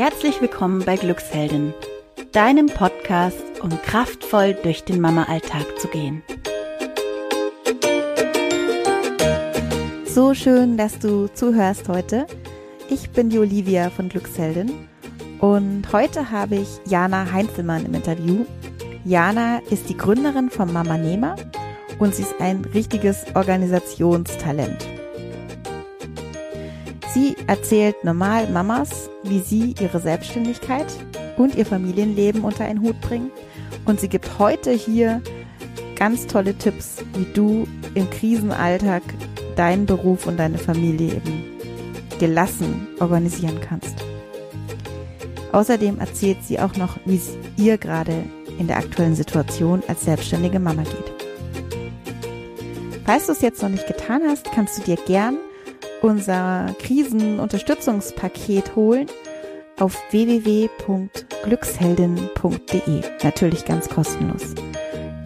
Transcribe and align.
Herzlich 0.00 0.40
willkommen 0.40 0.82
bei 0.86 0.96
Glücksheldin, 0.96 1.74
deinem 2.32 2.68
Podcast, 2.68 3.60
um 3.60 3.68
kraftvoll 3.82 4.54
durch 4.62 4.82
den 4.82 4.98
Mama-Alltag 4.98 5.78
zu 5.78 5.88
gehen. 5.88 6.22
So 10.06 10.32
schön, 10.32 10.78
dass 10.78 10.98
du 11.00 11.26
zuhörst 11.26 11.90
heute. 11.90 12.26
Ich 12.88 13.10
bin 13.10 13.28
die 13.28 13.38
Olivia 13.38 13.90
von 13.90 14.08
Glücksheldin 14.08 14.88
und 15.38 15.92
heute 15.92 16.30
habe 16.30 16.56
ich 16.56 16.68
Jana 16.86 17.30
Heinzelmann 17.30 17.84
im 17.84 17.92
Interview. 17.92 18.46
Jana 19.04 19.58
ist 19.70 19.90
die 19.90 19.98
Gründerin 19.98 20.48
von 20.48 20.72
Mama 20.72 20.96
Nehmer 20.96 21.36
und 21.98 22.14
sie 22.14 22.22
ist 22.22 22.40
ein 22.40 22.64
richtiges 22.72 23.26
Organisationstalent. 23.34 24.89
Sie 27.12 27.34
erzählt 27.48 28.04
normal 28.04 28.48
Mamas, 28.48 29.10
wie 29.24 29.40
sie 29.40 29.74
ihre 29.80 29.98
Selbstständigkeit 29.98 30.86
und 31.36 31.56
ihr 31.56 31.66
Familienleben 31.66 32.42
unter 32.42 32.64
einen 32.64 32.82
Hut 32.82 33.00
bringen. 33.00 33.32
Und 33.84 33.98
sie 33.98 34.08
gibt 34.08 34.38
heute 34.38 34.70
hier 34.70 35.20
ganz 35.96 36.28
tolle 36.28 36.54
Tipps, 36.54 36.98
wie 37.14 37.26
du 37.34 37.66
im 37.94 38.08
Krisenalltag 38.10 39.02
deinen 39.56 39.86
Beruf 39.86 40.26
und 40.26 40.36
deine 40.36 40.58
Familie 40.58 41.16
eben 41.16 41.44
gelassen 42.20 42.86
organisieren 43.00 43.60
kannst. 43.60 43.96
Außerdem 45.50 45.98
erzählt 45.98 46.44
sie 46.44 46.60
auch 46.60 46.76
noch, 46.76 46.96
wie 47.06 47.16
es 47.16 47.36
ihr 47.56 47.76
gerade 47.76 48.22
in 48.58 48.68
der 48.68 48.76
aktuellen 48.76 49.16
Situation 49.16 49.82
als 49.88 50.04
selbstständige 50.04 50.60
Mama 50.60 50.82
geht. 50.82 51.12
Falls 53.04 53.26
du 53.26 53.32
es 53.32 53.40
jetzt 53.40 53.62
noch 53.62 53.68
nicht 53.68 53.88
getan 53.88 54.22
hast, 54.28 54.52
kannst 54.52 54.78
du 54.78 54.82
dir 54.82 54.96
gern 55.06 55.38
unser 56.02 56.74
Krisenunterstützungspaket 56.78 58.76
holen 58.76 59.06
auf 59.78 59.98
www.glücksheldin.de. 60.10 63.02
Natürlich 63.22 63.64
ganz 63.64 63.88
kostenlos. 63.88 64.54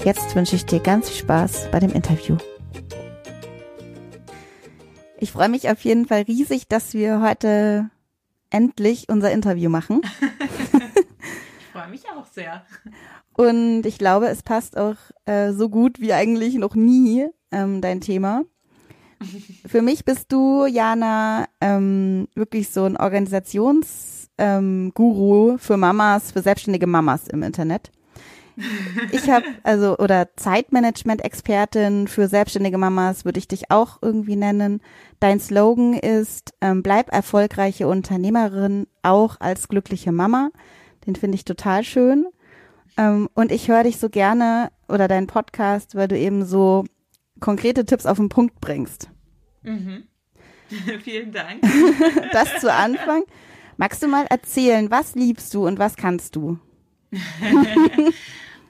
Jetzt 0.05 0.37
wünsche 0.37 0.57
ich 0.57 0.67
dir 0.67 0.81
ganz 0.81 1.09
viel 1.09 1.23
Spaß 1.23 1.71
bei 1.71 1.81
dem 1.81 1.93
Interview. 1.93 2.37
Ich 5.19 5.33
freue 5.33 5.49
mich 5.49 5.71
auf 5.71 5.83
jeden 5.85 6.07
Fall 6.07 6.23
riesig, 6.23 6.69
dass 6.69 6.93
wir 6.93 7.21
heute 7.21 7.91
endlich 8.51 9.09
unser 9.09 9.33
Interview 9.33 9.71
machen. 9.71 10.03
ich 11.59 11.67
freue 11.73 11.89
mich 11.89 12.05
auch 12.11 12.27
sehr. 12.27 12.65
Und 13.37 13.85
ich 13.87 13.99
glaube, 13.99 14.29
es 14.29 14.43
passt 14.43 14.77
auch 14.77 14.97
äh, 15.25 15.53
so 15.53 15.69
gut 15.69 16.01
wie 16.01 16.13
eigentlich 16.13 16.55
noch 16.55 16.75
nie 16.75 17.27
ähm, 17.51 17.81
dein 17.81 18.01
Thema. 18.01 18.43
Für 19.67 19.83
mich 19.83 20.05
bist 20.05 20.33
du, 20.33 20.67
Jana, 20.67 21.47
ähm, 21.61 22.29
wirklich 22.35 22.71
so 22.71 22.85
ein 22.85 22.97
Organisationsguru 22.97 25.51
ähm, 25.53 25.59
für 25.59 25.77
Mamas, 25.77 26.33
für 26.33 26.43
selbstständige 26.43 26.87
Mamas 26.87 27.29
im 27.29 27.43
Internet. 27.43 27.91
Ich 29.11 29.29
habe 29.31 29.45
also 29.65 29.99
oder 29.99 30.29
Zeitmanagement-Expertin 30.37 32.07
für 32.07 32.29
selbstständige 32.29 32.79
Mamas 32.79 33.25
würde 33.25 33.39
ich 33.39 33.49
dich 33.49 33.71
auch 33.71 33.99
irgendwie 34.01 34.37
nennen. 34.37 34.81
Dein 35.19 35.41
Slogan 35.41 35.95
ist 35.95 36.55
ähm, 36.61 36.83
bleib 36.83 37.13
erfolgreiche 37.13 37.89
Unternehmerin 37.89 38.87
auch 39.03 39.41
als 39.41 39.69
glückliche 39.69 40.13
Mama. 40.13 40.51
Den 41.07 41.17
finde 41.17 41.35
ich 41.35 41.45
total 41.45 41.83
schön. 41.83 42.27
Ähm, 42.97 43.29
und 43.35 43.51
ich 43.51 43.69
höre 43.69 43.83
dich 43.83 43.99
so 43.99 44.09
gerne 44.09 44.71
oder 44.89 45.09
deinen 45.09 45.27
Podcast, 45.27 45.97
weil 45.97 46.09
du 46.09 46.17
eben 46.17 46.45
so 46.45 46.85
konkrete 47.41 47.85
Tipps 47.85 48.07
auf 48.07 48.19
den 48.19 48.29
Punkt 48.29 48.61
bringst. 48.61 49.11
Mhm. 49.65 50.05
Vielen 51.03 51.33
Dank. 51.33 51.63
das 52.33 52.61
zu 52.61 52.73
Anfang. 52.73 53.25
Magst 53.77 54.03
du 54.03 54.09
mal 54.09 54.27
erzählen, 54.27 54.91
was 54.91 55.15
liebst 55.15 55.53
du 55.53 55.67
und 55.67 55.79
was 55.79 55.97
kannst 55.97 56.37
du? 56.37 56.59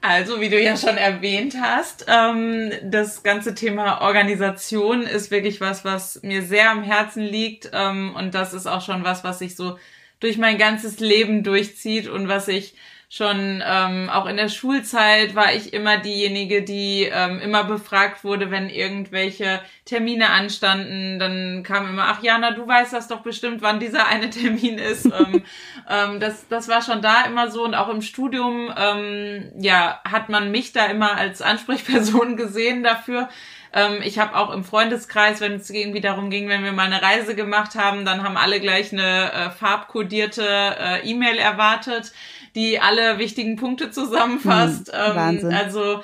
Also, 0.07 0.39
wie 0.39 0.49
du 0.49 0.61
ja 0.61 0.77
schon 0.77 0.97
erwähnt 0.97 1.55
hast, 1.59 2.05
ähm, 2.07 2.71
das 2.83 3.23
ganze 3.23 3.55
Thema 3.55 4.01
Organisation 4.01 5.01
ist 5.01 5.31
wirklich 5.31 5.61
was, 5.61 5.83
was 5.83 6.21
mir 6.21 6.43
sehr 6.43 6.69
am 6.69 6.83
Herzen 6.83 7.23
liegt. 7.23 7.71
Ähm, 7.73 8.13
und 8.15 8.35
das 8.35 8.53
ist 8.53 8.67
auch 8.67 8.81
schon 8.85 9.03
was, 9.03 9.23
was 9.23 9.39
sich 9.39 9.55
so 9.55 9.79
durch 10.19 10.37
mein 10.37 10.59
ganzes 10.59 10.99
Leben 10.99 11.41
durchzieht 11.43 12.07
und 12.07 12.27
was 12.27 12.47
ich 12.47 12.75
schon 13.09 13.63
ähm, 13.65 14.09
auch 14.09 14.25
in 14.25 14.37
der 14.37 14.49
Schulzeit 14.49 15.35
war 15.35 15.53
ich 15.53 15.73
immer 15.73 15.97
diejenige, 15.97 16.63
die 16.63 17.09
ähm, 17.11 17.39
immer 17.39 17.63
befragt 17.63 18.23
wurde, 18.23 18.51
wenn 18.51 18.69
irgendwelche 18.69 19.61
Termine 19.85 20.29
anstanden. 20.29 21.19
Dann 21.19 21.63
kam 21.63 21.87
immer, 21.87 22.07
ach 22.07 22.23
Jana, 22.23 22.51
du 22.51 22.67
weißt 22.67 22.93
das 22.93 23.07
doch 23.07 23.21
bestimmt, 23.21 23.61
wann 23.61 23.79
dieser 23.79 24.07
eine 24.07 24.29
Termin 24.31 24.77
ist. 24.77 25.05
ähm, 25.05 25.43
ähm, 25.89 26.19
das, 26.19 26.47
das 26.47 26.67
war 26.67 26.81
schon 26.81 27.01
da 27.01 27.23
immer 27.25 27.51
so 27.51 27.63
und 27.63 27.75
auch 27.75 27.89
im 27.89 28.01
Studium, 28.01 28.73
ähm, 28.75 29.51
ja, 29.59 30.01
hat 30.03 30.29
man 30.29 30.51
mich 30.51 30.73
da 30.73 30.85
immer 30.85 31.15
als 31.15 31.41
Ansprechperson 31.41 32.37
gesehen 32.37 32.83
dafür 32.83 33.29
ähm, 33.75 33.99
ich 34.03 34.19
habe 34.19 34.37
auch 34.37 34.51
im 34.51 34.63
Freundeskreis, 34.63 35.41
wenn 35.41 35.55
es 35.55 35.69
irgendwie 35.69 35.99
darum 35.99 36.29
ging, 36.29 36.47
wenn 36.47 36.63
wir 36.63 36.71
mal 36.71 36.85
eine 36.85 37.01
Reise 37.01 37.35
gemacht 37.35 37.75
haben, 37.75 38.05
dann 38.05 38.23
haben 38.23 38.37
alle 38.37 38.61
gleich 38.61 38.93
eine 38.93 39.33
äh, 39.33 39.49
farbkodierte 39.49 40.45
äh, 40.47 41.09
E-Mail 41.09 41.37
erwartet 41.37 42.13
die 42.55 42.79
alle 42.79 43.19
wichtigen 43.19 43.57
Punkte 43.57 43.91
zusammenfasst. 43.91 44.91
Hm, 44.91 45.11
ähm, 45.11 45.15
Wahnsinn. 45.15 45.53
Also 45.53 46.01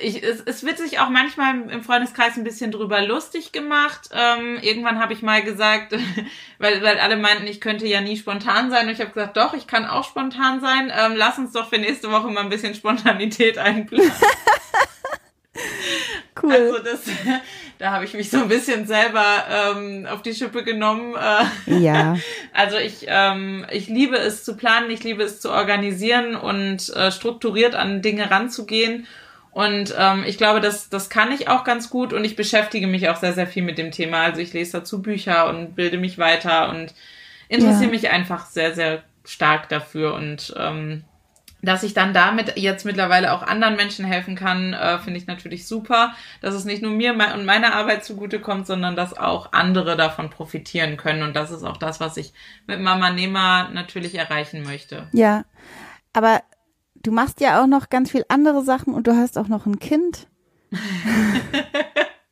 ich, 0.00 0.22
es, 0.22 0.40
es 0.40 0.64
wird 0.64 0.78
sich 0.78 0.98
auch 1.00 1.08
manchmal 1.08 1.68
im 1.68 1.82
Freundeskreis 1.82 2.36
ein 2.36 2.44
bisschen 2.44 2.70
drüber 2.70 3.02
lustig 3.02 3.52
gemacht. 3.52 4.10
Ähm, 4.12 4.58
irgendwann 4.62 4.98
habe 5.00 5.12
ich 5.12 5.22
mal 5.22 5.42
gesagt, 5.42 5.92
weil, 6.58 6.82
weil 6.82 6.98
alle 6.98 7.16
meinten, 7.16 7.46
ich 7.46 7.60
könnte 7.60 7.86
ja 7.86 8.00
nie 8.00 8.16
spontan 8.16 8.70
sein. 8.70 8.86
Und 8.86 8.92
ich 8.92 9.00
habe 9.00 9.10
gesagt, 9.10 9.36
doch, 9.36 9.54
ich 9.54 9.66
kann 9.66 9.86
auch 9.86 10.04
spontan 10.04 10.60
sein. 10.60 10.92
Ähm, 10.96 11.14
lass 11.16 11.38
uns 11.38 11.52
doch 11.52 11.68
für 11.68 11.78
nächste 11.78 12.10
Woche 12.10 12.28
mal 12.28 12.42
ein 12.42 12.50
bisschen 12.50 12.74
Spontanität 12.74 13.58
einplanen. 13.58 14.12
cool. 16.42 16.52
Also 16.52 16.78
das, 16.78 17.00
da 17.78 17.92
habe 17.92 18.04
ich 18.04 18.14
mich 18.14 18.30
so 18.30 18.38
ein 18.38 18.48
bisschen 18.48 18.86
selber 18.86 19.24
ähm, 19.50 20.06
auf 20.06 20.22
die 20.22 20.34
Schippe 20.34 20.64
genommen. 20.64 21.14
Äh, 21.16 21.78
ja. 21.78 22.16
Also 22.52 22.76
ich, 22.76 23.06
ähm, 23.06 23.64
ich 23.70 23.88
liebe 23.88 24.16
es 24.16 24.44
zu 24.44 24.56
planen, 24.56 24.90
ich 24.90 25.04
liebe 25.04 25.22
es 25.22 25.40
zu 25.40 25.50
organisieren 25.50 26.34
und 26.34 26.94
äh, 26.94 27.10
strukturiert 27.10 27.74
an 27.74 28.02
Dinge 28.02 28.30
ranzugehen. 28.30 29.06
Und 29.52 29.94
ähm, 29.98 30.24
ich 30.26 30.36
glaube, 30.36 30.60
das, 30.60 30.90
das 30.90 31.10
kann 31.10 31.32
ich 31.32 31.48
auch 31.48 31.64
ganz 31.64 31.90
gut 31.90 32.12
und 32.12 32.24
ich 32.24 32.36
beschäftige 32.36 32.86
mich 32.86 33.08
auch 33.08 33.16
sehr, 33.16 33.32
sehr 33.32 33.46
viel 33.46 33.62
mit 33.62 33.78
dem 33.78 33.90
Thema. 33.90 34.22
Also 34.22 34.40
ich 34.40 34.52
lese 34.52 34.78
dazu 34.78 35.02
Bücher 35.02 35.48
und 35.48 35.74
bilde 35.74 35.98
mich 35.98 36.18
weiter 36.18 36.68
und 36.70 36.94
interessiere 37.48 37.84
ja. 37.84 37.90
mich 37.90 38.10
einfach 38.10 38.46
sehr, 38.46 38.74
sehr 38.74 39.02
stark 39.24 39.68
dafür. 39.68 40.14
Und 40.14 40.54
ähm, 40.56 41.04
dass 41.62 41.82
ich 41.82 41.94
dann 41.94 42.14
damit 42.14 42.56
jetzt 42.56 42.84
mittlerweile 42.84 43.32
auch 43.32 43.42
anderen 43.42 43.76
Menschen 43.76 44.04
helfen 44.04 44.34
kann, 44.34 44.72
äh, 44.72 44.98
finde 44.98 45.18
ich 45.18 45.26
natürlich 45.26 45.66
super, 45.66 46.14
dass 46.40 46.54
es 46.54 46.64
nicht 46.64 46.82
nur 46.82 46.92
mir 46.92 47.12
und 47.12 47.44
meiner 47.44 47.74
Arbeit 47.74 48.04
zugutekommt, 48.04 48.66
sondern 48.66 48.96
dass 48.96 49.16
auch 49.16 49.52
andere 49.52 49.96
davon 49.96 50.30
profitieren 50.30 50.96
können. 50.96 51.22
Und 51.22 51.36
das 51.36 51.50
ist 51.50 51.64
auch 51.64 51.76
das, 51.76 52.00
was 52.00 52.16
ich 52.16 52.32
mit 52.66 52.80
Mama 52.80 53.10
Nehmer 53.10 53.68
natürlich 53.72 54.14
erreichen 54.14 54.62
möchte. 54.62 55.08
Ja, 55.12 55.44
aber 56.12 56.42
du 56.94 57.12
machst 57.12 57.40
ja 57.40 57.62
auch 57.62 57.66
noch 57.66 57.90
ganz 57.90 58.10
viel 58.10 58.24
andere 58.28 58.62
Sachen 58.62 58.94
und 58.94 59.06
du 59.06 59.16
hast 59.16 59.38
auch 59.38 59.48
noch 59.48 59.66
ein 59.66 59.78
Kind. 59.78 60.28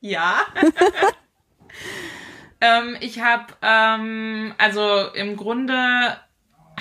ja. 0.01 0.37
ähm, 2.61 2.97
ich 3.01 3.21
habe, 3.21 3.47
ähm, 3.63 4.55
also 4.59 5.13
im 5.15 5.37
Grunde 5.37 6.19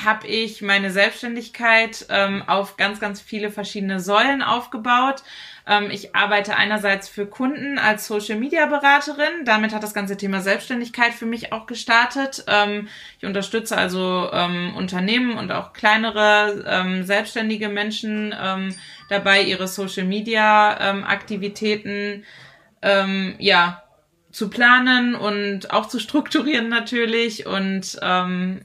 habe 0.08 0.26
ich 0.26 0.64
meine 0.64 0.90
Selbstständigkeit 0.90 2.08
ähm, 2.10 2.42
auf 2.48 2.78
ganz, 2.78 3.02
ganz 3.02 3.22
viele 3.22 3.52
verschiedene 3.52 4.00
Säulen 4.00 4.42
aufgebaut. 4.42 5.22
Ähm, 5.68 5.92
ich 5.92 6.16
arbeite 6.16 6.56
einerseits 6.56 7.10
für 7.10 7.26
Kunden 7.26 7.78
als 7.78 8.08
Social-Media-Beraterin. 8.08 9.44
Damit 9.44 9.74
hat 9.74 9.84
das 9.84 9.94
ganze 9.94 10.16
Thema 10.16 10.40
Selbstständigkeit 10.40 11.14
für 11.14 11.26
mich 11.26 11.52
auch 11.52 11.66
gestartet. 11.68 12.46
Ähm, 12.48 12.88
ich 13.20 13.26
unterstütze 13.26 13.78
also 13.78 14.30
ähm, 14.32 14.78
Unternehmen 14.78 15.38
und 15.38 15.52
auch 15.52 15.74
kleinere 15.74 16.64
ähm, 16.66 17.04
selbstständige 17.04 17.68
Menschen 17.68 18.34
ähm, 18.42 18.74
dabei, 19.10 19.42
ihre 19.44 19.68
Social-Media-Aktivitäten 19.68 22.24
ja 23.40 23.84
zu 24.32 24.52
planen 24.52 25.16
und 25.16 25.72
auch 25.72 25.88
zu 25.88 26.00
strukturieren 26.00 26.70
natürlich 26.70 27.48
und 27.48 27.98
ähm, 28.04 28.62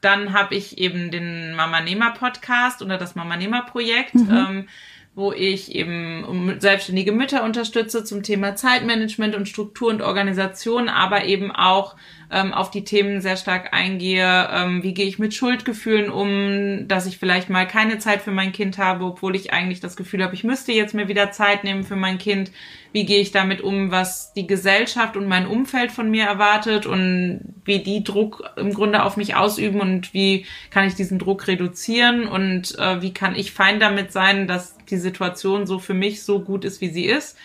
dann 0.00 0.32
habe 0.32 0.54
ich 0.54 0.78
eben 0.78 1.10
den 1.10 1.54
Mama 1.54 1.80
Nehmer 1.80 2.12
Podcast 2.12 2.82
oder 2.82 2.98
das 2.98 3.14
Mama 3.14 3.36
Nehmer 3.36 3.62
Projekt, 3.62 4.14
mhm. 4.14 4.30
ähm, 4.30 4.68
wo 5.14 5.32
ich 5.32 5.74
eben 5.74 6.60
selbstständige 6.60 7.12
Mütter 7.12 7.42
unterstütze 7.42 8.04
zum 8.04 8.22
Thema 8.22 8.54
Zeitmanagement 8.54 9.34
und 9.34 9.48
Struktur 9.48 9.88
und 9.88 10.02
Organisation, 10.02 10.88
aber 10.88 11.24
eben 11.24 11.50
auch 11.50 11.96
ähm, 12.30 12.52
auf 12.52 12.70
die 12.70 12.84
Themen 12.84 13.20
sehr 13.20 13.36
stark 13.36 13.72
eingehe. 13.72 14.48
Ähm, 14.52 14.82
wie 14.82 14.94
gehe 14.94 15.06
ich 15.06 15.18
mit 15.18 15.34
Schuldgefühlen 15.34 16.10
um, 16.10 16.88
dass 16.88 17.06
ich 17.06 17.18
vielleicht 17.18 17.50
mal 17.50 17.66
keine 17.66 17.98
Zeit 17.98 18.22
für 18.22 18.32
mein 18.32 18.52
Kind 18.52 18.78
habe, 18.78 19.04
obwohl 19.04 19.36
ich 19.36 19.52
eigentlich 19.52 19.80
das 19.80 19.96
Gefühl 19.96 20.22
habe, 20.22 20.34
ich 20.34 20.44
müsste 20.44 20.72
jetzt 20.72 20.94
mir 20.94 21.08
wieder 21.08 21.30
Zeit 21.30 21.64
nehmen 21.64 21.84
für 21.84 21.96
mein 21.96 22.18
Kind. 22.18 22.50
Wie 22.92 23.04
gehe 23.04 23.20
ich 23.20 23.30
damit 23.30 23.60
um, 23.60 23.90
was 23.90 24.32
die 24.32 24.46
Gesellschaft 24.46 25.16
und 25.16 25.28
mein 25.28 25.46
Umfeld 25.46 25.92
von 25.92 26.10
mir 26.10 26.24
erwartet 26.24 26.86
und 26.86 27.40
wie 27.64 27.80
die 27.80 28.02
Druck 28.02 28.42
im 28.56 28.72
Grunde 28.72 29.02
auf 29.02 29.16
mich 29.16 29.36
ausüben 29.36 29.80
und 29.80 30.14
wie 30.14 30.46
kann 30.70 30.86
ich 30.86 30.94
diesen 30.94 31.18
Druck 31.18 31.46
reduzieren 31.46 32.26
und 32.26 32.78
äh, 32.78 33.02
wie 33.02 33.12
kann 33.12 33.36
ich 33.36 33.52
fein 33.52 33.80
damit 33.80 34.12
sein, 34.12 34.46
dass 34.46 34.76
die 34.90 34.96
Situation 34.96 35.66
so 35.66 35.78
für 35.78 35.94
mich 35.94 36.22
so 36.24 36.40
gut 36.40 36.64
ist, 36.64 36.80
wie 36.80 36.88
sie 36.88 37.04
ist. 37.04 37.36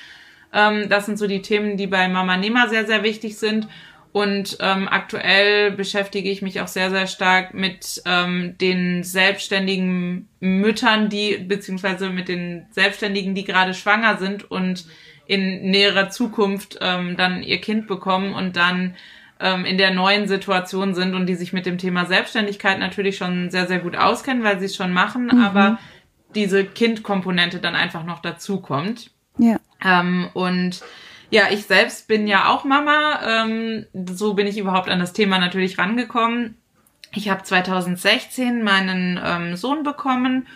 Ähm, 0.54 0.90
das 0.90 1.06
sind 1.06 1.18
so 1.18 1.28
die 1.28 1.42
Themen, 1.42 1.78
die 1.78 1.88
bei 1.88 2.08
Mama 2.08 2.38
Nehmer 2.38 2.70
sehr, 2.70 2.86
sehr 2.86 3.04
wichtig 3.04 3.38
sind. 3.38 3.68
Und 4.14 4.58
ähm, 4.60 4.90
aktuell 4.90 5.72
beschäftige 5.72 6.30
ich 6.30 6.42
mich 6.42 6.60
auch 6.60 6.68
sehr, 6.68 6.90
sehr 6.90 7.08
stark 7.08 7.54
mit 7.54 8.02
ähm, 8.06 8.58
den 8.60 9.04
selbstständigen 9.04 10.28
Müttern, 10.42 11.08
die, 11.08 11.38
beziehungsweise 11.38 12.10
mit 12.10 12.28
den 12.28 12.66
Selbstständigen, 12.72 13.36
die 13.36 13.46
gerade 13.46 13.74
schwanger 13.74 14.18
sind 14.18 14.50
und 14.52 14.86
in 15.28 15.72
näherer 15.72 16.10
Zukunft 16.10 16.78
ähm, 16.82 17.16
dann 17.16 17.42
ihr 17.42 17.62
Kind 17.62 17.88
bekommen 17.88 18.34
und 18.34 18.58
dann 18.58 18.96
ähm, 19.40 19.64
in 19.64 19.78
der 19.78 19.94
neuen 19.94 20.28
Situation 20.28 20.94
sind 20.94 21.16
und 21.16 21.26
die 21.26 21.36
sich 21.36 21.54
mit 21.54 21.66
dem 21.66 21.78
Thema 21.78 22.06
Selbstständigkeit 22.06 22.80
natürlich 22.80 23.16
schon 23.16 23.50
sehr, 23.50 23.68
sehr 23.68 23.80
gut 23.80 23.96
auskennen, 23.96 24.44
weil 24.44 24.60
sie 24.60 24.66
es 24.66 24.76
schon 24.76 24.92
machen, 24.92 25.28
mhm. 25.28 25.42
aber 25.42 25.80
diese 26.36 26.66
Kindkomponente 26.66 27.60
dann 27.60 27.76
einfach 27.76 28.04
noch 28.04 28.22
dazu 28.22 28.60
kommt. 28.60 29.12
Ja. 29.38 29.58
Ähm, 29.84 30.30
und 30.34 30.82
ja, 31.32 31.50
ich 31.50 31.66
selbst 31.66 32.08
bin 32.08 32.28
ja 32.28 32.50
auch 32.50 32.66
Mama. 32.66 33.20
Ähm, 33.26 33.88
so 34.14 34.34
bin 34.34 34.48
ich 34.48 34.58
überhaupt 34.58 34.90
an 34.90 35.00
das 35.00 35.14
Thema 35.14 35.40
natürlich 35.40 35.78
rangekommen. 35.78 36.58
Ich 37.14 37.30
habe 37.30 37.42
2016 37.42 38.64
meinen 38.64 39.20
ähm, 39.24 39.56
Sohn 39.56 39.84
bekommen 39.84 40.48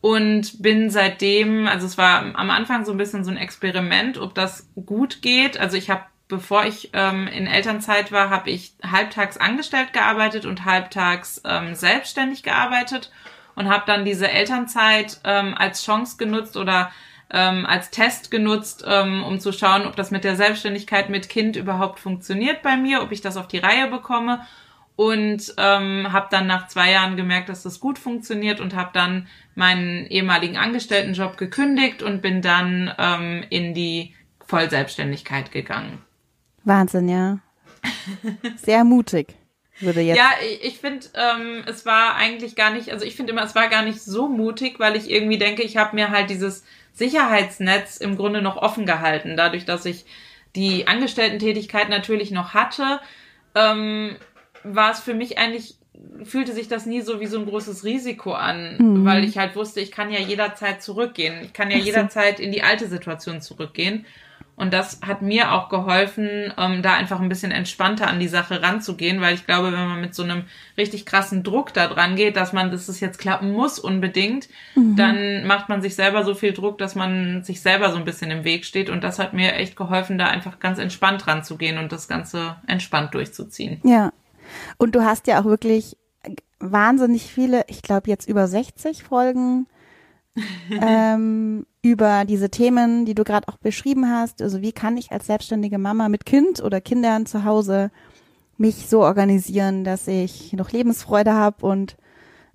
und 0.00 0.62
bin 0.62 0.90
seitdem, 0.90 1.66
also 1.66 1.86
es 1.86 1.96
war 1.96 2.36
am 2.36 2.50
Anfang 2.50 2.84
so 2.84 2.92
ein 2.92 2.98
bisschen 2.98 3.24
so 3.24 3.30
ein 3.30 3.36
Experiment, 3.36 4.18
ob 4.18 4.34
das 4.34 4.68
gut 4.84 5.22
geht. 5.22 5.58
Also 5.58 5.76
ich 5.76 5.90
habe, 5.90 6.02
bevor 6.28 6.64
ich 6.64 6.90
ähm, 6.92 7.28
in 7.28 7.46
Elternzeit 7.46 8.10
war, 8.10 8.28
habe 8.28 8.50
ich 8.50 8.74
halbtags 8.84 9.36
angestellt 9.36 9.92
gearbeitet 9.92 10.44
und 10.44 10.64
halbtags 10.64 11.40
ähm, 11.44 11.76
selbstständig 11.76 12.42
gearbeitet 12.42 13.12
und 13.54 13.68
habe 13.68 13.84
dann 13.86 14.04
diese 14.04 14.28
Elternzeit 14.28 15.20
ähm, 15.24 15.54
als 15.56 15.84
Chance 15.84 16.16
genutzt 16.18 16.56
oder 16.56 16.90
ähm, 17.30 17.66
als 17.66 17.90
Test 17.90 18.30
genutzt, 18.30 18.84
ähm, 18.86 19.24
um 19.24 19.40
zu 19.40 19.52
schauen, 19.52 19.86
ob 19.86 19.96
das 19.96 20.10
mit 20.10 20.24
der 20.24 20.36
Selbstständigkeit 20.36 21.10
mit 21.10 21.28
Kind 21.28 21.56
überhaupt 21.56 21.98
funktioniert 21.98 22.62
bei 22.62 22.76
mir, 22.76 23.02
ob 23.02 23.12
ich 23.12 23.20
das 23.20 23.36
auf 23.36 23.48
die 23.48 23.58
Reihe 23.58 23.88
bekomme. 23.88 24.46
Und 24.94 25.54
ähm, 25.58 26.10
habe 26.10 26.28
dann 26.30 26.46
nach 26.46 26.68
zwei 26.68 26.90
Jahren 26.90 27.16
gemerkt, 27.16 27.50
dass 27.50 27.62
das 27.62 27.80
gut 27.80 27.98
funktioniert 27.98 28.60
und 28.60 28.74
habe 28.74 28.90
dann 28.94 29.26
meinen 29.54 30.06
ehemaligen 30.06 30.56
Angestelltenjob 30.56 31.36
gekündigt 31.36 32.02
und 32.02 32.22
bin 32.22 32.40
dann 32.40 32.94
ähm, 32.96 33.44
in 33.50 33.74
die 33.74 34.14
Vollselbstständigkeit 34.46 35.52
gegangen. 35.52 35.98
Wahnsinn, 36.64 37.10
ja. 37.10 37.38
Sehr 38.56 38.84
mutig. 38.84 39.34
Würde 39.80 40.00
jetzt 40.00 40.16
ja, 40.16 40.30
ich, 40.62 40.78
finde, 40.78 41.06
ähm, 41.14 41.62
es 41.66 41.84
war 41.84 42.14
eigentlich 42.14 42.56
gar 42.56 42.70
nicht, 42.72 42.90
also 42.90 43.04
ich 43.04 43.14
finde 43.14 43.32
immer, 43.32 43.44
es 43.44 43.54
war 43.54 43.68
gar 43.68 43.82
nicht 43.82 44.00
so 44.00 44.28
mutig, 44.28 44.80
weil 44.80 44.96
ich 44.96 45.10
irgendwie 45.10 45.36
denke, 45.36 45.62
ich 45.62 45.76
habe 45.76 45.94
mir 45.94 46.10
halt 46.10 46.30
dieses 46.30 46.64
Sicherheitsnetz 46.96 47.98
im 47.98 48.16
Grunde 48.16 48.42
noch 48.42 48.56
offen 48.56 48.86
gehalten, 48.86 49.36
dadurch, 49.36 49.64
dass 49.64 49.84
ich 49.84 50.06
die 50.56 50.88
Angestellten-Tätigkeit 50.88 51.90
natürlich 51.90 52.30
noch 52.30 52.54
hatte, 52.54 53.00
ähm, 53.54 54.16
war 54.64 54.90
es 54.90 55.00
für 55.00 55.14
mich 55.14 55.38
eigentlich 55.38 55.76
fühlte 56.24 56.52
sich 56.52 56.68
das 56.68 56.84
nie 56.84 57.00
so 57.00 57.20
wie 57.20 57.26
so 57.26 57.38
ein 57.38 57.46
großes 57.46 57.84
Risiko 57.84 58.32
an, 58.32 58.76
mhm. 58.78 59.04
weil 59.04 59.24
ich 59.24 59.38
halt 59.38 59.56
wusste, 59.56 59.80
ich 59.80 59.90
kann 59.90 60.10
ja 60.10 60.18
jederzeit 60.18 60.82
zurückgehen. 60.82 61.42
Ich 61.42 61.52
kann 61.52 61.70
ja 61.70 61.78
jederzeit 61.78 62.38
in 62.38 62.52
die 62.52 62.62
alte 62.62 62.86
Situation 62.86 63.40
zurückgehen. 63.40 64.04
Und 64.56 64.72
das 64.72 65.00
hat 65.06 65.20
mir 65.20 65.52
auch 65.52 65.68
geholfen, 65.68 66.52
ähm, 66.56 66.80
da 66.80 66.94
einfach 66.94 67.20
ein 67.20 67.28
bisschen 67.28 67.52
entspannter 67.52 68.08
an 68.08 68.18
die 68.18 68.28
Sache 68.28 68.62
ranzugehen, 68.62 69.20
weil 69.20 69.34
ich 69.34 69.44
glaube, 69.44 69.70
wenn 69.70 69.86
man 69.86 70.00
mit 70.00 70.14
so 70.14 70.22
einem 70.22 70.44
richtig 70.78 71.04
krassen 71.04 71.42
Druck 71.42 71.74
da 71.74 71.88
dran 71.88 72.16
geht, 72.16 72.36
dass 72.36 72.54
man, 72.54 72.70
dass 72.70 72.88
es 72.88 73.00
jetzt 73.00 73.18
klappen 73.18 73.52
muss 73.52 73.78
unbedingt, 73.78 74.48
mhm. 74.74 74.96
dann 74.96 75.46
macht 75.46 75.68
man 75.68 75.82
sich 75.82 75.94
selber 75.94 76.24
so 76.24 76.34
viel 76.34 76.54
Druck, 76.54 76.78
dass 76.78 76.94
man 76.94 77.44
sich 77.44 77.60
selber 77.60 77.90
so 77.90 77.98
ein 77.98 78.06
bisschen 78.06 78.30
im 78.30 78.44
Weg 78.44 78.64
steht. 78.64 78.88
Und 78.88 79.04
das 79.04 79.18
hat 79.18 79.34
mir 79.34 79.52
echt 79.52 79.76
geholfen, 79.76 80.16
da 80.16 80.28
einfach 80.28 80.58
ganz 80.58 80.78
entspannt 80.78 81.26
ranzugehen 81.26 81.76
und 81.76 81.92
das 81.92 82.08
Ganze 82.08 82.56
entspannt 82.66 83.12
durchzuziehen. 83.12 83.82
Ja. 83.84 84.10
Und 84.78 84.94
du 84.94 85.04
hast 85.04 85.26
ja 85.26 85.38
auch 85.38 85.44
wirklich 85.44 85.98
wahnsinnig 86.60 87.24
viele, 87.24 87.64
ich 87.68 87.82
glaube 87.82 88.08
jetzt 88.08 88.26
über 88.26 88.48
60 88.48 89.02
Folgen 89.02 89.66
ähm, 90.70 91.66
über 91.82 92.24
diese 92.24 92.50
Themen, 92.50 93.04
die 93.04 93.14
du 93.14 93.24
gerade 93.24 93.48
auch 93.48 93.58
beschrieben 93.58 94.10
hast. 94.10 94.42
Also 94.42 94.62
wie 94.62 94.72
kann 94.72 94.96
ich 94.96 95.12
als 95.12 95.26
selbstständige 95.26 95.78
Mama 95.78 96.08
mit 96.08 96.26
Kind 96.26 96.62
oder 96.62 96.80
Kindern 96.80 97.26
zu 97.26 97.44
Hause 97.44 97.90
mich 98.58 98.88
so 98.88 99.02
organisieren, 99.02 99.84
dass 99.84 100.08
ich 100.08 100.52
noch 100.52 100.72
Lebensfreude 100.72 101.32
habe 101.32 101.66
und 101.66 101.96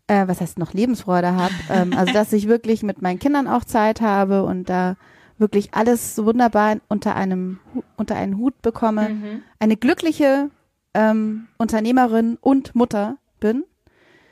äh, 0.07 0.27
was 0.27 0.41
heißt 0.41 0.57
noch 0.57 0.73
Lebensfreude 0.73 1.35
habe? 1.35 1.53
ähm, 1.69 1.93
also 1.95 2.13
dass 2.13 2.33
ich 2.33 2.47
wirklich 2.47 2.83
mit 2.83 3.01
meinen 3.01 3.19
Kindern 3.19 3.47
auch 3.47 3.63
Zeit 3.63 4.01
habe 4.01 4.43
und 4.43 4.69
da 4.69 4.97
wirklich 5.37 5.73
alles 5.73 6.15
so 6.15 6.25
wunderbar 6.25 6.77
unter 6.87 7.15
einem 7.15 7.59
unter 7.97 8.15
einen 8.15 8.37
Hut 8.37 8.61
bekomme, 8.61 9.09
mhm. 9.09 9.43
eine 9.59 9.75
glückliche 9.75 10.49
ähm, 10.93 11.47
Unternehmerin 11.57 12.37
und 12.41 12.75
Mutter 12.75 13.17
bin. 13.39 13.63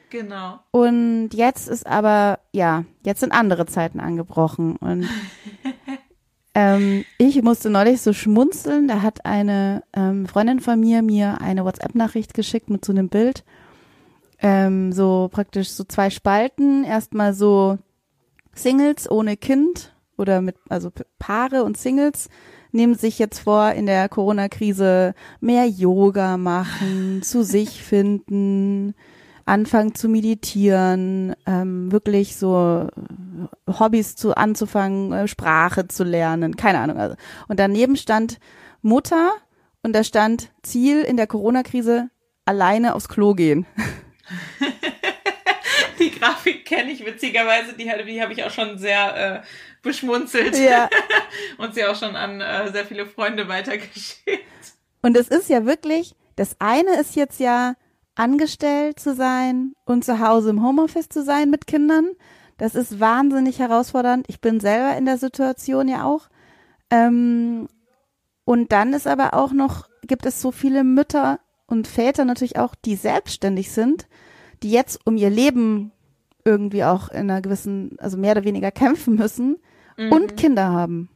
Genau. 0.09 0.59
Und 0.71 1.29
jetzt 1.33 1.67
ist 1.67 1.85
aber, 1.85 2.39
ja, 2.51 2.85
jetzt 3.05 3.19
sind 3.19 3.31
andere 3.31 3.65
Zeiten 3.65 3.99
angebrochen. 3.99 4.75
Und 4.77 5.07
ähm, 6.55 7.05
ich 7.17 7.41
musste 7.41 7.69
neulich 7.69 8.01
so 8.01 8.13
schmunzeln. 8.13 8.87
Da 8.87 9.01
hat 9.01 9.25
eine 9.25 9.83
ähm, 9.93 10.27
Freundin 10.27 10.59
von 10.59 10.79
mir 10.79 11.01
mir 11.01 11.41
eine 11.41 11.65
WhatsApp-Nachricht 11.65 12.33
geschickt 12.33 12.69
mit 12.69 12.83
so 12.83 12.91
einem 12.91 13.09
Bild. 13.09 13.43
Ähm, 14.41 14.91
so 14.93 15.29
praktisch 15.31 15.69
so 15.69 15.83
zwei 15.83 16.09
Spalten. 16.09 16.83
Erstmal 16.83 17.33
so 17.33 17.77
Singles 18.53 19.09
ohne 19.09 19.37
Kind 19.37 19.93
oder 20.17 20.41
mit, 20.41 20.55
also 20.69 20.91
Paare 21.17 21.63
und 21.63 21.77
Singles 21.77 22.29
nehmen 22.71 22.95
sich 22.95 23.19
jetzt 23.19 23.39
vor, 23.39 23.71
in 23.71 23.85
der 23.85 24.09
Corona-Krise 24.09 25.15
mehr 25.39 25.65
Yoga 25.65 26.37
machen, 26.37 27.21
zu 27.23 27.43
sich 27.43 27.81
finden, 27.83 28.93
anfangen 29.49 29.95
zu 29.95 30.07
meditieren, 30.07 31.35
ähm, 31.47 31.91
wirklich 31.91 32.35
so 32.35 32.87
Hobbys 33.67 34.15
zu 34.15 34.35
anzufangen, 34.35 35.11
äh, 35.11 35.27
Sprache 35.27 35.87
zu 35.87 36.03
lernen, 36.03 36.55
keine 36.55 36.79
Ahnung. 36.79 36.97
Also. 36.97 37.15
Und 37.47 37.59
daneben 37.59 37.97
stand 37.97 38.39
Mutter 38.81 39.31
und 39.81 39.93
da 39.93 40.03
stand 40.03 40.51
Ziel 40.61 41.01
in 41.01 41.17
der 41.17 41.27
Corona-Krise 41.27 42.09
alleine 42.45 42.93
aufs 42.93 43.09
Klo 43.09 43.33
gehen. 43.33 43.65
die 45.99 46.11
Grafik 46.11 46.65
kenne 46.65 46.91
ich 46.91 47.05
witzigerweise, 47.05 47.73
die, 47.73 47.91
die 48.05 48.21
habe 48.21 48.33
ich 48.33 48.43
auch 48.43 48.51
schon 48.51 48.77
sehr 48.77 49.41
äh, 49.41 49.47
beschmunzelt 49.81 50.57
ja. 50.57 50.89
und 51.57 51.73
sie 51.73 51.85
auch 51.85 51.95
schon 51.95 52.15
an 52.15 52.39
äh, 52.39 52.71
sehr 52.71 52.85
viele 52.85 53.07
Freunde 53.07 53.47
weitergeschickt. 53.47 54.45
Und 55.01 55.17
es 55.17 55.27
ist 55.27 55.49
ja 55.49 55.65
wirklich, 55.65 56.15
das 56.35 56.55
eine 56.59 56.99
ist 56.99 57.15
jetzt 57.15 57.39
ja 57.39 57.73
angestellt 58.19 58.99
zu 58.99 59.15
sein 59.15 59.73
und 59.85 60.03
zu 60.03 60.19
Hause 60.19 60.49
im 60.49 60.63
Homeoffice 60.63 61.09
zu 61.09 61.23
sein 61.23 61.49
mit 61.49 61.67
Kindern. 61.67 62.09
Das 62.57 62.75
ist 62.75 62.99
wahnsinnig 62.99 63.59
herausfordernd. 63.59 64.25
Ich 64.27 64.41
bin 64.41 64.59
selber 64.59 64.97
in 64.97 65.05
der 65.05 65.17
Situation 65.17 65.87
ja 65.87 66.03
auch. 66.03 66.29
Ähm, 66.91 67.67
und 68.43 68.71
dann 68.71 68.93
ist 68.93 69.07
aber 69.07 69.33
auch 69.33 69.53
noch, 69.53 69.87
gibt 70.03 70.25
es 70.25 70.41
so 70.41 70.51
viele 70.51 70.83
Mütter 70.83 71.39
und 71.65 71.87
Väter 71.87 72.25
natürlich 72.25 72.57
auch, 72.57 72.75
die 72.75 72.95
selbstständig 72.95 73.71
sind, 73.71 74.07
die 74.63 74.71
jetzt 74.71 74.99
um 75.05 75.15
ihr 75.15 75.29
Leben 75.29 75.91
irgendwie 76.43 76.83
auch 76.83 77.09
in 77.09 77.29
einer 77.29 77.41
gewissen, 77.41 77.95
also 77.99 78.17
mehr 78.17 78.31
oder 78.31 78.43
weniger 78.43 78.71
kämpfen 78.71 79.15
müssen 79.15 79.57
mhm. 79.97 80.11
und 80.11 80.35
Kinder 80.35 80.69
haben. 80.69 81.09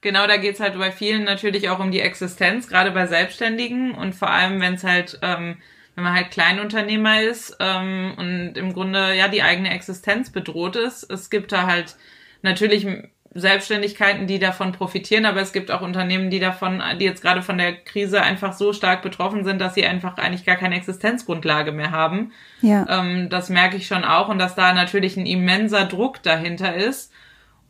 Genau, 0.00 0.26
da 0.26 0.36
geht's 0.36 0.60
halt 0.60 0.78
bei 0.78 0.92
vielen 0.92 1.24
natürlich 1.24 1.68
auch 1.70 1.80
um 1.80 1.90
die 1.90 2.00
Existenz, 2.00 2.68
gerade 2.68 2.92
bei 2.92 3.06
Selbstständigen 3.06 3.92
und 3.92 4.14
vor 4.14 4.30
allem, 4.30 4.60
wenn 4.60 4.74
es 4.74 4.84
halt, 4.84 5.18
ähm, 5.22 5.56
wenn 5.96 6.04
man 6.04 6.14
halt 6.14 6.30
Kleinunternehmer 6.30 7.22
ist 7.22 7.56
ähm, 7.58 8.14
und 8.16 8.56
im 8.56 8.72
Grunde 8.72 9.14
ja 9.14 9.26
die 9.26 9.42
eigene 9.42 9.70
Existenz 9.70 10.30
bedroht 10.30 10.76
ist. 10.76 11.10
Es 11.10 11.30
gibt 11.30 11.50
da 11.50 11.66
halt 11.66 11.96
natürlich 12.42 12.86
Selbstständigkeiten, 13.34 14.28
die 14.28 14.38
davon 14.38 14.70
profitieren, 14.70 15.26
aber 15.26 15.40
es 15.40 15.52
gibt 15.52 15.72
auch 15.72 15.80
Unternehmen, 15.80 16.30
die 16.30 16.38
davon, 16.38 16.80
die 17.00 17.04
jetzt 17.04 17.20
gerade 17.20 17.42
von 17.42 17.58
der 17.58 17.72
Krise 17.74 18.22
einfach 18.22 18.52
so 18.52 18.72
stark 18.72 19.02
betroffen 19.02 19.44
sind, 19.44 19.60
dass 19.60 19.74
sie 19.74 19.84
einfach 19.84 20.16
eigentlich 20.16 20.46
gar 20.46 20.56
keine 20.56 20.76
Existenzgrundlage 20.76 21.72
mehr 21.72 21.90
haben. 21.90 22.30
Ja. 22.62 22.86
Ähm, 22.88 23.28
das 23.30 23.48
merke 23.48 23.76
ich 23.76 23.88
schon 23.88 24.04
auch 24.04 24.28
und 24.28 24.38
dass 24.38 24.54
da 24.54 24.72
natürlich 24.72 25.16
ein 25.16 25.26
immenser 25.26 25.86
Druck 25.86 26.22
dahinter 26.22 26.76
ist 26.76 27.12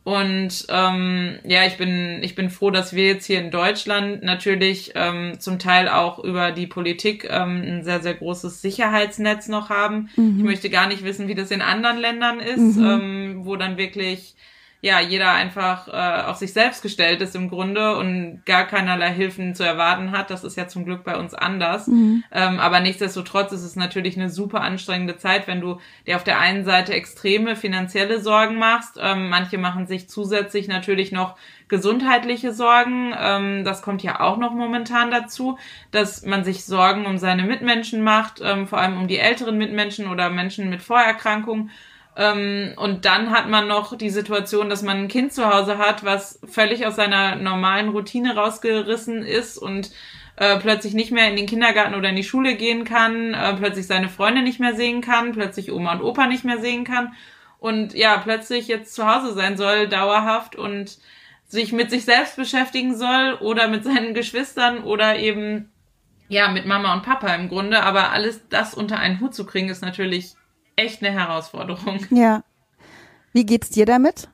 Und 0.09 0.65
ähm, 0.69 1.37
ja, 1.43 1.67
ich 1.67 1.77
bin, 1.77 2.23
ich 2.23 2.33
bin 2.33 2.49
froh, 2.49 2.71
dass 2.71 2.95
wir 2.95 3.05
jetzt 3.05 3.27
hier 3.27 3.39
in 3.39 3.51
Deutschland 3.51 4.23
natürlich 4.23 4.93
ähm, 4.95 5.39
zum 5.39 5.59
Teil 5.59 5.87
auch 5.87 6.17
über 6.17 6.51
die 6.51 6.65
Politik 6.65 7.27
ähm, 7.29 7.61
ein 7.63 7.83
sehr, 7.83 8.01
sehr 8.01 8.15
großes 8.15 8.59
Sicherheitsnetz 8.59 9.49
noch 9.49 9.69
haben. 9.69 10.09
Mhm. 10.15 10.37
Ich 10.39 10.43
möchte 10.43 10.71
gar 10.71 10.87
nicht 10.87 11.03
wissen, 11.03 11.27
wie 11.27 11.35
das 11.35 11.51
in 11.51 11.61
anderen 11.61 11.99
Ländern 11.99 12.39
ist, 12.39 12.77
mhm. 12.77 12.85
ähm, 12.85 13.39
wo 13.43 13.55
dann 13.55 13.77
wirklich 13.77 14.33
ja 14.81 15.01
jeder 15.01 15.33
einfach 15.33 15.87
äh, 15.89 16.23
auf 16.23 16.37
sich 16.37 16.53
selbst 16.53 16.81
gestellt 16.81 17.21
ist 17.21 17.35
im 17.35 17.49
Grunde 17.49 17.97
und 17.97 18.43
gar 18.45 18.65
keinerlei 18.65 19.11
Hilfen 19.11 19.53
zu 19.53 19.63
erwarten 19.63 20.11
hat. 20.11 20.29
Das 20.29 20.45
ist 20.45 20.55
ja 20.55 20.67
zum 20.67 20.85
Glück 20.85 21.03
bei 21.03 21.17
uns 21.17 21.33
anders. 21.33 21.87
Mhm. 21.87 22.23
Ähm, 22.31 22.59
aber 22.59 22.79
nichtsdestotrotz 22.79 23.51
ist 23.51 23.63
es 23.63 23.75
natürlich 23.75 24.15
eine 24.15 24.29
super 24.29 24.61
anstrengende 24.61 25.17
Zeit, 25.17 25.47
wenn 25.47 25.59
du 25.59 25.79
dir 26.07 26.15
auf 26.15 26.23
der 26.23 26.39
einen 26.39 26.63
Seite 26.63 26.93
extreme 26.93 27.57
finanzielle 27.57 28.21
Sorgen 28.21 28.55
machst. 28.55 28.97
Ähm, 29.01 29.29
manche 29.29 29.57
machen 29.57 29.85
sich 29.85 30.07
zusätzlich 30.07 30.69
natürlich 30.69 31.11
noch 31.11 31.35
gesundheitliche 31.67 32.53
Sorgen. 32.53 33.13
Ähm, 33.19 33.65
das 33.65 33.81
kommt 33.81 34.01
ja 34.01 34.21
auch 34.21 34.37
noch 34.37 34.53
momentan 34.53 35.11
dazu, 35.11 35.57
dass 35.91 36.25
man 36.25 36.45
sich 36.45 36.63
Sorgen 36.63 37.05
um 37.05 37.17
seine 37.17 37.43
Mitmenschen 37.43 38.01
macht, 38.01 38.39
ähm, 38.41 38.65
vor 38.65 38.79
allem 38.79 38.97
um 38.97 39.09
die 39.09 39.19
älteren 39.19 39.57
Mitmenschen 39.57 40.07
oder 40.07 40.29
Menschen 40.29 40.69
mit 40.69 40.81
Vorerkrankungen. 40.81 41.69
Ähm, 42.19 42.73
und 42.75 43.05
dann 43.05 43.31
hat 43.31 43.47
man 43.47 43.69
noch 43.69 43.97
die 43.97 44.09
Situation, 44.09 44.69
dass 44.69 44.83
man 44.83 44.97
ein 44.97 45.07
Kind 45.07 45.31
zu 45.31 45.47
Hause 45.49 45.77
hat, 45.77 46.03
was 46.03 46.41
völlig 46.45 46.85
aus 46.85 46.97
seiner 46.97 47.37
normalen 47.37 47.87
Routine 47.87 48.35
rausgerissen 48.35 49.23
ist 49.23 49.57
und 49.57 49.89
äh, 50.35 50.59
plötzlich 50.59 50.93
nicht 50.93 51.11
mehr 51.11 51.29
in 51.29 51.37
den 51.37 51.45
Kindergarten 51.45 51.95
oder 51.95 52.09
in 52.09 52.17
die 52.17 52.25
Schule 52.25 52.55
gehen 52.55 52.83
kann, 52.83 53.33
äh, 53.33 53.53
plötzlich 53.53 53.87
seine 53.87 54.09
Freunde 54.09 54.41
nicht 54.41 54.59
mehr 54.59 54.75
sehen 54.75 54.99
kann, 54.99 55.31
plötzlich 55.31 55.71
Oma 55.71 55.93
und 55.93 56.01
Opa 56.01 56.27
nicht 56.27 56.43
mehr 56.43 56.59
sehen 56.59 56.83
kann 56.83 57.13
und 57.57 57.93
ja, 57.93 58.17
plötzlich 58.17 58.67
jetzt 58.67 58.93
zu 58.93 59.07
Hause 59.07 59.33
sein 59.33 59.55
soll, 59.55 59.87
dauerhaft 59.87 60.57
und 60.57 60.97
sich 61.47 61.71
mit 61.71 61.89
sich 61.89 62.03
selbst 62.03 62.35
beschäftigen 62.35 62.97
soll 62.97 63.37
oder 63.39 63.69
mit 63.69 63.85
seinen 63.85 64.13
Geschwistern 64.13 64.83
oder 64.83 65.17
eben 65.17 65.71
ja, 66.27 66.49
mit 66.49 66.65
Mama 66.65 66.93
und 66.93 67.03
Papa 67.03 67.33
im 67.33 67.47
Grunde, 67.47 67.81
aber 67.81 68.11
alles 68.11 68.41
das 68.49 68.73
unter 68.73 68.99
einen 68.99 69.21
Hut 69.21 69.33
zu 69.33 69.45
kriegen, 69.45 69.69
ist 69.69 69.81
natürlich 69.81 70.35
echt 70.79 71.03
eine 71.03 71.11
Herausforderung. 71.11 72.05
Ja. 72.09 72.43
Wie 73.33 73.45
geht's 73.45 73.69
dir 73.69 73.85
damit? 73.85 74.27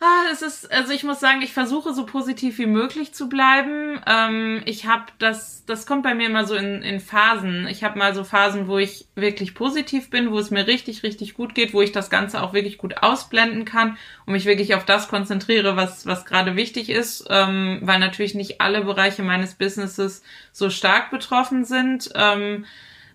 Ah, 0.00 0.26
es 0.30 0.42
ist, 0.42 0.70
also 0.70 0.92
ich 0.92 1.02
muss 1.02 1.18
sagen, 1.18 1.40
ich 1.40 1.54
versuche 1.54 1.94
so 1.94 2.04
positiv 2.04 2.58
wie 2.58 2.66
möglich 2.66 3.14
zu 3.14 3.28
bleiben. 3.28 3.98
Ähm, 4.06 4.60
ich 4.66 4.86
habe 4.86 5.04
das, 5.18 5.64
das 5.64 5.86
kommt 5.86 6.02
bei 6.02 6.14
mir 6.14 6.26
immer 6.26 6.44
so 6.44 6.54
in, 6.54 6.82
in 6.82 7.00
Phasen. 7.00 7.66
Ich 7.68 7.84
habe 7.84 7.98
mal 7.98 8.14
so 8.14 8.22
Phasen, 8.22 8.68
wo 8.68 8.76
ich 8.76 9.06
wirklich 9.14 9.54
positiv 9.54 10.10
bin, 10.10 10.30
wo 10.30 10.38
es 10.38 10.50
mir 10.50 10.66
richtig, 10.66 11.04
richtig 11.04 11.32
gut 11.32 11.54
geht, 11.54 11.72
wo 11.72 11.80
ich 11.80 11.90
das 11.90 12.10
Ganze 12.10 12.42
auch 12.42 12.52
wirklich 12.52 12.76
gut 12.76 13.02
ausblenden 13.02 13.64
kann 13.64 13.96
und 14.26 14.34
mich 14.34 14.44
wirklich 14.44 14.74
auf 14.74 14.84
das 14.84 15.08
konzentriere, 15.08 15.74
was, 15.76 16.04
was 16.04 16.26
gerade 16.26 16.54
wichtig 16.54 16.90
ist, 16.90 17.26
ähm, 17.30 17.78
weil 17.82 17.98
natürlich 17.98 18.34
nicht 18.34 18.60
alle 18.60 18.84
Bereiche 18.84 19.22
meines 19.22 19.54
Businesses 19.54 20.22
so 20.52 20.68
stark 20.68 21.10
betroffen 21.10 21.64
sind. 21.64 22.10
Ähm, 22.14 22.66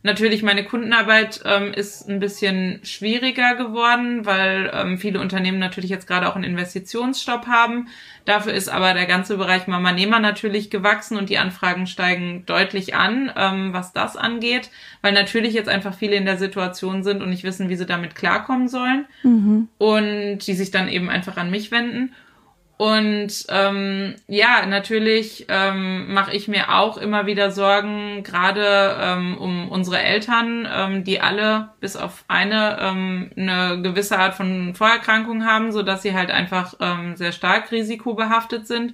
Natürlich, 0.01 0.43
meine 0.43 0.63
Kundenarbeit 0.63 1.41
ähm, 1.43 1.73
ist 1.73 2.07
ein 2.07 2.21
bisschen 2.21 2.79
schwieriger 2.83 3.55
geworden, 3.55 4.25
weil 4.25 4.71
ähm, 4.73 4.97
viele 4.97 5.19
Unternehmen 5.19 5.59
natürlich 5.59 5.89
jetzt 5.89 6.07
gerade 6.07 6.29
auch 6.29 6.35
einen 6.35 6.45
Investitionsstopp 6.45 7.47
haben. 7.47 7.89
Dafür 8.23 8.53
ist 8.53 8.69
aber 8.69 8.93
der 8.93 9.07
ganze 9.07 9.35
Bereich 9.35 9.67
Mama 9.67 9.91
Nehmer 9.91 10.19
natürlich 10.19 10.69
gewachsen 10.69 11.17
und 11.17 11.29
die 11.29 11.37
Anfragen 11.37 11.85
steigen 11.85 12.45
deutlich 12.45 12.95
an, 12.95 13.29
ähm, 13.35 13.73
was 13.73 13.91
das 13.91 14.15
angeht, 14.15 14.69
weil 15.01 15.11
natürlich 15.11 15.53
jetzt 15.53 15.67
einfach 15.67 15.93
viele 15.93 16.15
in 16.15 16.25
der 16.25 16.37
Situation 16.37 17.03
sind 17.03 17.21
und 17.21 17.29
nicht 17.29 17.43
wissen, 17.43 17.67
wie 17.67 17.75
sie 17.75 17.85
damit 17.85 18.15
klarkommen 18.15 18.69
sollen 18.69 19.05
mhm. 19.23 19.67
und 19.79 20.39
die 20.39 20.53
sich 20.53 20.71
dann 20.71 20.87
eben 20.87 21.09
einfach 21.09 21.35
an 21.35 21.51
mich 21.51 21.71
wenden. 21.71 22.13
Und 22.79 23.45
ähm, 23.49 24.15
ja, 24.27 24.65
natürlich 24.65 25.47
ähm, 25.49 26.13
mache 26.13 26.33
ich 26.33 26.47
mir 26.47 26.73
auch 26.77 26.97
immer 26.97 27.25
wieder 27.25 27.51
Sorgen, 27.51 28.23
gerade 28.23 28.95
ähm, 29.01 29.37
um 29.37 29.67
unsere 29.67 29.99
Eltern, 30.01 30.65
ähm, 30.73 31.03
die 31.03 31.19
alle 31.19 31.71
bis 31.81 31.97
auf 31.97 32.23
eine 32.29 32.77
ähm, 32.79 33.31
eine 33.35 33.81
gewisse 33.81 34.17
Art 34.17 34.33
von 34.33 34.75
Vorerkrankung 34.75 35.45
haben, 35.45 35.73
so 35.73 35.83
dass 35.83 36.03
sie 36.03 36.13
halt 36.13 36.31
einfach 36.31 36.75
ähm, 36.79 37.17
sehr 37.17 37.33
stark 37.33 37.69
risikobehaftet 37.73 38.65
sind. 38.65 38.93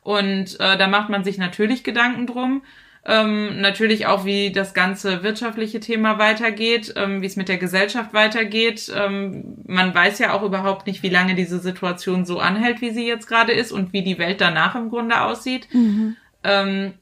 Und 0.00 0.58
äh, 0.58 0.78
da 0.78 0.88
macht 0.88 1.10
man 1.10 1.22
sich 1.22 1.36
natürlich 1.36 1.84
Gedanken 1.84 2.26
drum. 2.26 2.62
Ähm, 3.10 3.62
natürlich 3.62 4.04
auch, 4.04 4.26
wie 4.26 4.52
das 4.52 4.74
ganze 4.74 5.22
wirtschaftliche 5.22 5.80
Thema 5.80 6.18
weitergeht, 6.18 6.92
ähm, 6.94 7.22
wie 7.22 7.26
es 7.26 7.36
mit 7.36 7.48
der 7.48 7.56
Gesellschaft 7.56 8.12
weitergeht. 8.12 8.92
Ähm, 8.94 9.56
man 9.66 9.94
weiß 9.94 10.18
ja 10.18 10.34
auch 10.34 10.42
überhaupt 10.42 10.86
nicht, 10.86 11.02
wie 11.02 11.08
lange 11.08 11.34
diese 11.34 11.58
Situation 11.58 12.26
so 12.26 12.38
anhält, 12.38 12.82
wie 12.82 12.90
sie 12.90 13.08
jetzt 13.08 13.26
gerade 13.26 13.52
ist 13.52 13.72
und 13.72 13.94
wie 13.94 14.02
die 14.02 14.18
Welt 14.18 14.42
danach 14.42 14.74
im 14.74 14.90
Grunde 14.90 15.22
aussieht. 15.22 15.68
Mhm. 15.72 16.16
Ähm, 16.44 16.92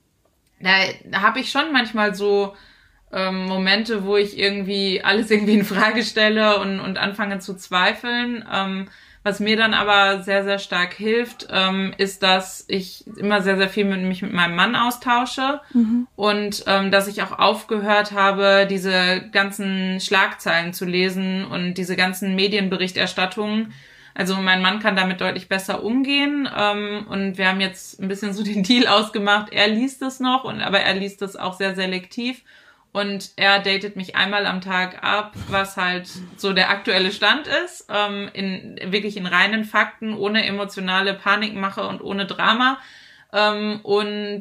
da, 0.61 1.23
habe 1.23 1.41
ich 1.41 1.51
schon 1.51 1.73
manchmal 1.73 2.15
so 2.15 2.55
ähm, 3.13 3.47
Momente, 3.47 4.05
wo 4.05 4.17
ich 4.17 4.39
irgendwie 4.39 5.03
alles 5.03 5.29
irgendwie 5.33 5.55
in 5.55 5.65
Frage 5.65 6.05
stelle 6.05 6.61
und, 6.61 6.79
und 6.79 6.99
anfange 6.99 7.41
zu 7.41 7.57
zweifeln. 7.57 8.45
Was 9.26 9.40
mir 9.40 9.56
dann 9.56 9.75
aber 9.75 10.23
sehr, 10.23 10.45
sehr 10.45 10.61
stark 10.61 10.95
hilft, 10.95 11.49
ähm, 11.50 11.92
ist, 11.99 12.23
dass 12.23 12.64
ich 12.68 13.04
immer 13.16 13.42
sehr, 13.42 13.56
sehr 13.56 13.68
viel 13.68 13.85
mit 13.85 14.00
mich 14.02 14.23
mit 14.23 14.33
meinem 14.33 14.54
Mann 14.54 14.76
austausche 14.76 15.61
mhm. 15.73 16.06
und 16.14 16.62
ähm, 16.68 16.92
dass 16.92 17.09
ich 17.09 17.21
auch 17.23 17.37
aufgehört 17.37 18.12
habe, 18.12 18.68
diese 18.71 19.25
ganzen 19.33 19.99
Schlagzeilen 19.99 20.73
zu 20.73 20.85
lesen 20.85 21.45
und 21.45 21.75
diese 21.75 21.97
ganzen 21.97 22.37
Medienberichterstattungen. 22.37 23.73
Also 24.14 24.37
mein 24.37 24.62
Mann 24.62 24.78
kann 24.78 24.95
damit 24.95 25.21
deutlich 25.21 25.49
besser 25.49 25.83
umgehen 25.83 26.49
ähm, 26.56 27.09
und 27.11 27.37
wir 27.37 27.49
haben 27.49 27.61
jetzt 27.61 28.00
ein 28.00 28.06
bisschen 28.06 28.33
so 28.33 28.45
den 28.45 28.62
Deal 28.62 28.87
ausgemacht. 28.87 29.52
Er 29.52 29.66
liest 29.66 30.02
es 30.02 30.21
noch 30.21 30.45
und 30.45 30.61
aber 30.61 30.78
er 30.78 30.95
liest 30.95 31.21
es 31.23 31.35
auch 31.35 31.54
sehr 31.54 31.75
selektiv 31.75 32.42
und 32.97 33.33
er 33.37 33.59
datet 33.59 33.95
mich 33.95 34.17
einmal 34.17 34.47
am 34.47 34.62
Tag 34.62 35.05
ab, 35.05 35.35
was 35.49 35.76
halt 35.76 36.09
so 36.38 36.55
der 36.55 36.71
aktuelle 36.71 37.12
Stand 37.12 37.47
ist, 37.47 37.88
ähm, 37.91 38.31
in 38.33 38.81
wirklich 38.91 39.19
in 39.19 39.26
reinen 39.26 39.65
Fakten, 39.65 40.15
ohne 40.15 40.47
emotionale 40.47 41.12
Panikmache 41.12 41.87
und 41.87 42.00
ohne 42.00 42.25
Drama. 42.25 42.79
Ähm, 43.35 43.81
und 43.83 44.41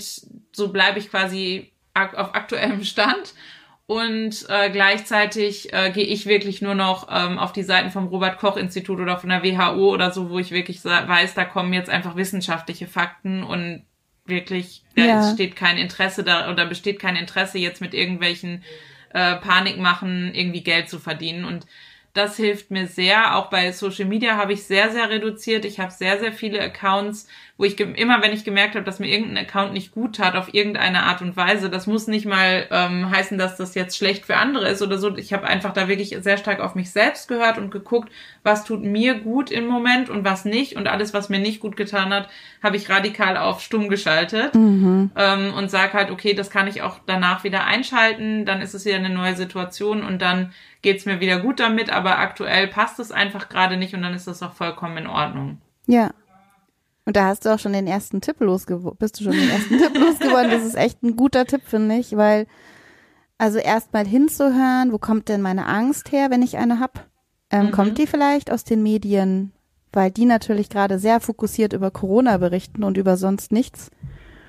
so 0.54 0.70
bleibe 0.70 1.00
ich 1.00 1.10
quasi 1.10 1.74
auf 1.94 2.34
aktuellem 2.34 2.86
Stand. 2.86 3.34
Und 3.88 4.46
äh, 4.48 4.70
gleichzeitig 4.70 5.74
äh, 5.74 5.92
gehe 5.92 6.06
ich 6.06 6.26
wirklich 6.26 6.62
nur 6.62 6.76
noch 6.76 7.10
ähm, 7.12 7.38
auf 7.38 7.52
die 7.52 7.64
Seiten 7.64 7.92
vom 7.92 8.08
Robert 8.08 8.38
Koch 8.38 8.56
Institut 8.56 9.02
oder 9.02 9.18
von 9.18 9.32
der 9.32 9.44
WHO 9.44 9.92
oder 9.92 10.12
so, 10.12 10.30
wo 10.30 10.40
ich 10.40 10.52
wirklich 10.52 10.86
weiß, 10.86 11.34
da 11.34 11.44
kommen 11.44 11.74
jetzt 11.74 11.90
einfach 11.90 12.16
wissenschaftliche 12.16 12.88
Fakten 12.88 13.44
und 13.44 13.84
wirklich, 14.26 14.84
ja. 14.96 15.22
es 15.22 15.34
steht 15.34 15.56
kein 15.56 15.78
Interesse 15.78 16.24
da 16.24 16.52
oder 16.52 16.66
besteht 16.66 17.00
kein 17.00 17.16
Interesse 17.16 17.58
jetzt 17.58 17.82
mit 17.82 17.94
irgendwelchen 17.94 18.64
äh, 19.14 19.36
Panikmachen 19.36 20.34
irgendwie 20.34 20.64
Geld 20.64 20.90
zu 20.90 21.00
verdienen 21.00 21.46
und 21.46 21.66
das 22.16 22.38
hilft 22.38 22.72
mir 22.72 22.88
sehr. 22.88 23.36
Auch 23.36 23.50
bei 23.50 23.74
Social 23.74 24.06
Media 24.06 24.38
habe 24.38 24.54
ich 24.54 24.64
sehr, 24.64 24.90
sehr 24.90 25.10
reduziert. 25.10 25.66
Ich 25.66 25.82
habe 25.82 25.92
sehr, 25.92 26.18
sehr 26.18 26.32
viele 26.32 26.62
Accounts, 26.62 27.28
wo 27.58 27.66
ich 27.66 27.78
immer, 27.78 28.22
wenn 28.22 28.32
ich 28.32 28.46
gemerkt 28.46 28.76
habe, 28.76 28.86
dass 28.86 29.00
mir 29.00 29.10
irgendein 29.10 29.46
Account 29.46 29.74
nicht 29.74 29.92
gut 29.92 30.16
tat 30.16 30.36
auf 30.36 30.54
irgendeine 30.54 31.04
Art 31.04 31.22
und 31.22 31.36
Weise, 31.36 31.70
das 31.70 31.88
muss 31.88 32.08
nicht 32.08 32.26
mal 32.26 32.68
ähm, 32.72 33.10
heißen, 33.12 33.38
dass 33.38 33.58
das 33.58 33.76
jetzt 33.76 33.98
schlecht 33.98 34.26
für 34.26 34.38
andere 34.38 34.70
ist 34.70 34.82
oder 34.82 34.98
so. 34.98 35.16
Ich 35.18 35.34
habe 35.34 35.46
einfach 35.46 35.74
da 35.74 35.90
wirklich 35.90 36.18
sehr 36.22 36.38
stark 36.38 36.62
auf 36.62 36.74
mich 36.76 36.92
selbst 36.92 37.28
gehört 37.28 37.58
und 37.58 37.70
geguckt, 37.70 38.10
was 38.44 38.64
tut 38.64 38.82
mir 38.82 39.16
gut 39.16 39.52
im 39.52 39.68
Moment 39.68 40.10
und 40.10 40.24
was 40.24 40.46
nicht. 40.46 40.78
Und 40.78 40.88
alles, 40.88 41.14
was 41.14 41.28
mir 41.28 41.40
nicht 41.40 41.60
gut 41.60 41.76
getan 41.76 42.14
hat, 42.14 42.30
habe 42.64 42.78
ich 42.78 42.90
radikal 42.90 43.36
auf 43.36 43.62
stumm 43.62 43.90
geschaltet 43.90 44.56
mhm. 44.56 45.12
ähm, 45.18 45.54
und 45.54 45.70
sag 45.70 45.94
halt, 45.94 46.12
okay, 46.12 46.34
das 46.34 46.50
kann 46.50 46.68
ich 46.68 46.82
auch 46.82 47.00
danach 47.06 47.44
wieder 47.44 47.66
einschalten. 47.66 48.46
Dann 48.46 48.62
ist 48.62 48.74
es 48.74 48.86
wieder 48.86 48.96
eine 48.96 49.10
neue 49.10 49.36
Situation 49.36 50.04
und 50.04 50.22
dann 50.22 50.54
geht's 50.86 51.06
mir 51.06 51.20
wieder 51.20 51.40
gut 51.40 51.60
damit. 51.60 51.90
Aber 51.90 52.20
aktuell 52.20 52.68
passt 52.68 53.00
es 53.00 53.12
einfach 53.12 53.50
gerade 53.50 53.76
nicht 53.76 53.94
und 53.94 54.04
dann 54.04 54.14
ist 54.14 54.28
das 54.28 54.42
auch 54.42 54.54
vollkommen 54.54 54.98
in 54.98 55.08
Ordnung. 55.08 55.60
Ja. 55.88 56.12
Und 57.04 57.18
da 57.18 57.26
hast 57.26 57.46
du 57.46 57.54
auch 57.54 57.60
schon 57.60 57.74
den 57.74 57.88
ersten 57.88 58.22
Tipp 58.22 58.40
losgeworden, 58.40 58.98
bist 58.98 59.20
du 59.20 59.26
schon 59.26 59.34
den 59.34 59.50
ersten 59.50 59.78
Tipp 59.78 59.98
losgeworden. 59.98 60.50
Das 60.50 60.64
ist 60.64 60.76
echt 60.76 61.04
ein 61.04 61.16
guter 61.16 61.46
Tipp, 61.46 61.62
finde 61.66 61.96
ich, 61.96 62.16
weil 62.16 62.48
also 63.38 63.60
erstmal 63.60 64.08
hinzuhören, 64.08 64.92
wo 64.92 64.98
kommt 64.98 65.28
denn 65.28 65.42
meine 65.42 65.68
Angst 65.68 66.12
her, 66.12 66.32
wenn 66.32 66.42
ich 66.42 66.58
eine 66.58 66.80
hab? 66.80 67.08
Ähm, 67.52 67.68
mhm. 67.68 67.72
Kommt 67.72 67.98
die 67.98 68.08
vielleicht 68.08 68.52
aus 68.52 68.64
den 68.64 68.82
Medien? 68.82 69.52
Weil 69.92 70.12
die 70.12 70.26
natürlich 70.26 70.70
gerade 70.70 71.00
sehr 71.00 71.20
fokussiert 71.20 71.74
über 71.74 71.92
Corona 71.92 72.38
berichten 72.38 72.84
und 72.84 72.98
über 72.98 73.18
sonst 73.18 73.52
nichts. 73.52 73.92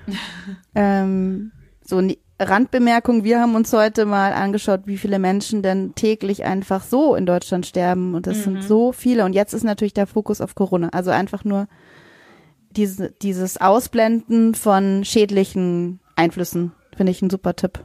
ähm, 0.75 1.51
so 1.83 2.01
Randbemerkung, 2.39 3.23
wir 3.23 3.39
haben 3.41 3.55
uns 3.55 3.73
heute 3.73 4.05
mal 4.05 4.31
angeschaut, 4.33 4.81
wie 4.85 4.97
viele 4.97 5.17
Menschen 5.17 5.63
denn 5.63 5.95
täglich 5.95 6.43
einfach 6.43 6.83
so 6.83 7.15
in 7.15 7.25
Deutschland 7.25 7.65
sterben. 7.65 8.13
Und 8.13 8.27
das 8.27 8.37
mhm. 8.37 8.41
sind 8.43 8.63
so 8.63 8.91
viele. 8.91 9.25
Und 9.25 9.33
jetzt 9.33 9.53
ist 9.53 9.63
natürlich 9.63 9.93
der 9.93 10.07
Fokus 10.07 10.39
auf 10.41 10.53
Corona. 10.53 10.89
Also 10.89 11.11
einfach 11.11 11.43
nur 11.43 11.67
diese, 12.71 13.11
dieses 13.21 13.59
Ausblenden 13.59 14.53
von 14.53 15.03
schädlichen 15.03 15.99
Einflüssen 16.15 16.73
finde 16.95 17.11
ich 17.11 17.21
ein 17.21 17.29
super 17.29 17.55
Tipp. 17.55 17.79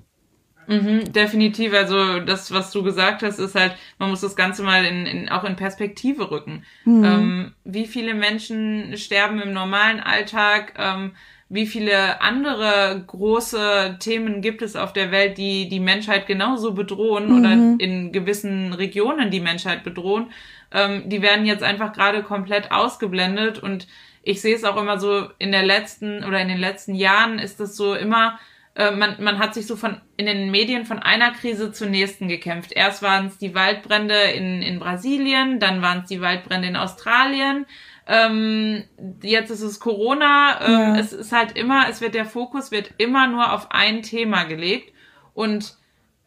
Mhm, 0.67 1.13
definitiv. 1.13 1.73
Also 1.75 2.21
das, 2.21 2.53
was 2.53 2.71
du 2.71 2.83
gesagt 2.83 3.23
hast, 3.23 3.39
ist 3.39 3.55
halt, 3.55 3.75
man 3.99 4.11
muss 4.11 4.21
das 4.21 4.37
Ganze 4.37 4.63
mal 4.63 4.85
in, 4.85 5.07
in, 5.07 5.29
auch 5.29 5.45
in 5.45 5.57
Perspektive 5.57 6.31
rücken. 6.31 6.65
Mhm. 6.85 7.05
Ähm, 7.05 7.53
wie 7.65 7.87
viele 7.87 8.15
Menschen 8.15 8.97
sterben 8.97 9.41
im 9.41 9.53
normalen 9.53 10.01
Alltag? 10.01 10.75
Ähm, 10.79 11.13
wie 11.53 11.67
viele 11.67 12.23
andere 12.23 13.05
große 13.07 13.97
Themen 14.01 14.41
gibt 14.41 14.63
es 14.63 14.75
auf 14.75 14.95
der 14.95 15.11
Welt, 15.11 15.37
die 15.37 15.69
die 15.69 15.81
Menschheit 15.81 16.27
genauso 16.27 16.73
bedrohen 16.73 17.29
mhm. 17.29 17.39
oder 17.39 17.53
in 17.79 18.11
gewissen 18.11 18.73
Regionen 18.73 19.31
die 19.31 19.41
Menschheit 19.41 19.85
bedrohen? 19.85 20.33
Ähm, 20.73 21.11
die 21.11 21.21
werden 21.21 21.45
jetzt 21.45 21.63
einfach 21.63 21.93
gerade 21.93 22.23
komplett 22.23 22.73
ausgeblendet 22.73 23.59
und 23.59 23.87
ich 24.23 24.41
sehe 24.41 24.57
es 24.57 24.65
auch 24.65 24.79
immer 24.79 24.99
so 24.99 25.29
in 25.39 25.53
der 25.53 25.63
letzten 25.63 26.25
oder 26.25 26.41
in 26.41 26.49
den 26.49 26.59
letzten 26.59 26.95
Jahren 26.95 27.39
ist 27.39 27.61
es 27.61 27.77
so 27.77 27.95
immer, 27.95 28.39
äh, 28.75 28.91
man, 28.91 29.23
man 29.23 29.39
hat 29.39 29.53
sich 29.53 29.67
so 29.67 29.77
von 29.77 30.01
in 30.17 30.25
den 30.25 30.51
Medien 30.51 30.87
von 30.87 31.01
einer 31.01 31.33
Krise 31.33 31.71
zur 31.71 31.89
nächsten 31.89 32.29
gekämpft. 32.29 32.73
Erst 32.73 33.03
waren 33.03 33.27
es 33.27 33.37
die 33.37 33.55
Waldbrände 33.55 34.15
in, 34.15 34.63
in 34.63 34.79
Brasilien, 34.79 35.61
dann 35.61 35.83
waren 35.83 35.99
es 35.99 36.07
die 36.07 36.23
Waldbrände 36.23 36.69
in 36.69 36.77
Australien. 36.77 37.67
Ähm, 38.07 38.85
jetzt 39.23 39.51
ist 39.51 39.63
es 39.63 39.81
Corona. 39.81 40.61
Ähm, 40.61 40.73
ja. 40.73 40.97
Es 40.97 41.13
ist 41.13 41.33
halt 41.33 41.57
immer, 41.57 41.89
es 41.89 42.01
wird 42.01 42.15
der 42.15 42.27
Fokus 42.27 42.71
wird 42.71 42.93
immer 42.99 43.27
nur 43.27 43.53
auf 43.53 43.71
ein 43.71 44.03
Thema 44.03 44.45
gelegt 44.45 44.93
und 45.35 45.77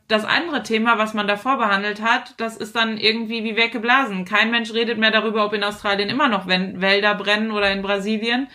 das 0.08 0.24
andere 0.24 0.62
Thema, 0.62 0.98
was 0.98 1.14
man 1.14 1.28
davor 1.28 1.58
behandelt 1.58 2.02
hat, 2.02 2.36
das 2.38 2.58
ist 2.58 2.76
dann 2.76 2.98
irgendwie 2.98 3.44
wie 3.44 3.56
weggeblasen. 3.56 4.26
Kein 4.26 4.52
Mensch 4.52 4.72
redet 4.72 5.00
mehr 5.00 5.12
darüber, 5.12 5.46
ob 5.46 5.54
in 5.54 5.64
Australien 5.64 6.10
immer 6.10 6.28
noch 6.28 6.48
Wälder 6.48 7.16
brennen 7.16 7.52
oder 7.52 7.72
in 7.72 7.82
Brasilien. 7.82 8.48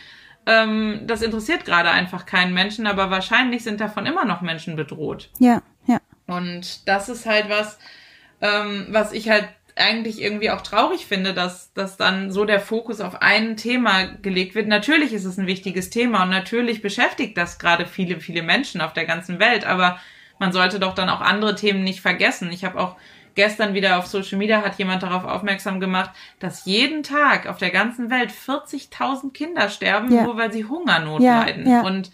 Ähm, 0.46 1.00
das 1.06 1.22
interessiert 1.22 1.64
gerade 1.64 1.90
einfach 1.90 2.24
keinen 2.24 2.54
Menschen, 2.54 2.86
aber 2.86 3.10
wahrscheinlich 3.10 3.64
sind 3.64 3.80
davon 3.80 4.06
immer 4.06 4.24
noch 4.24 4.42
Menschen 4.42 4.76
bedroht. 4.76 5.30
Ja, 5.38 5.62
ja. 5.86 6.00
Und 6.26 6.88
das 6.88 7.08
ist 7.08 7.26
halt 7.26 7.50
was, 7.50 7.78
ähm, 8.40 8.86
was 8.90 9.12
ich 9.12 9.28
halt 9.28 9.48
eigentlich 9.80 10.20
irgendwie 10.20 10.50
auch 10.50 10.60
traurig 10.60 11.06
finde, 11.06 11.34
dass, 11.34 11.72
dass 11.72 11.96
dann 11.96 12.30
so 12.30 12.44
der 12.44 12.60
Fokus 12.60 13.00
auf 13.00 13.22
ein 13.22 13.56
Thema 13.56 14.04
gelegt 14.22 14.54
wird. 14.54 14.68
Natürlich 14.68 15.12
ist 15.12 15.24
es 15.24 15.38
ein 15.38 15.46
wichtiges 15.46 15.90
Thema 15.90 16.22
und 16.22 16.30
natürlich 16.30 16.82
beschäftigt 16.82 17.36
das 17.36 17.58
gerade 17.58 17.86
viele, 17.86 18.20
viele 18.20 18.42
Menschen 18.42 18.80
auf 18.80 18.92
der 18.92 19.06
ganzen 19.06 19.38
Welt, 19.38 19.64
aber 19.64 19.98
man 20.38 20.52
sollte 20.52 20.80
doch 20.80 20.94
dann 20.94 21.08
auch 21.08 21.20
andere 21.20 21.54
Themen 21.54 21.84
nicht 21.84 22.00
vergessen. 22.00 22.50
Ich 22.50 22.64
habe 22.64 22.80
auch 22.80 22.96
gestern 23.34 23.74
wieder 23.74 23.98
auf 23.98 24.06
Social 24.06 24.38
Media 24.38 24.62
hat 24.62 24.78
jemand 24.78 25.02
darauf 25.02 25.24
aufmerksam 25.24 25.80
gemacht, 25.80 26.10
dass 26.38 26.64
jeden 26.64 27.02
Tag 27.02 27.46
auf 27.46 27.58
der 27.58 27.70
ganzen 27.70 28.10
Welt 28.10 28.30
40.000 28.30 29.32
Kinder 29.32 29.68
sterben, 29.68 30.14
ja. 30.14 30.24
nur 30.24 30.36
weil 30.36 30.52
sie 30.52 30.64
Hungernot 30.64 31.22
ja, 31.22 31.40
leiden. 31.40 31.68
Ja. 31.68 31.82
Und 31.82 32.10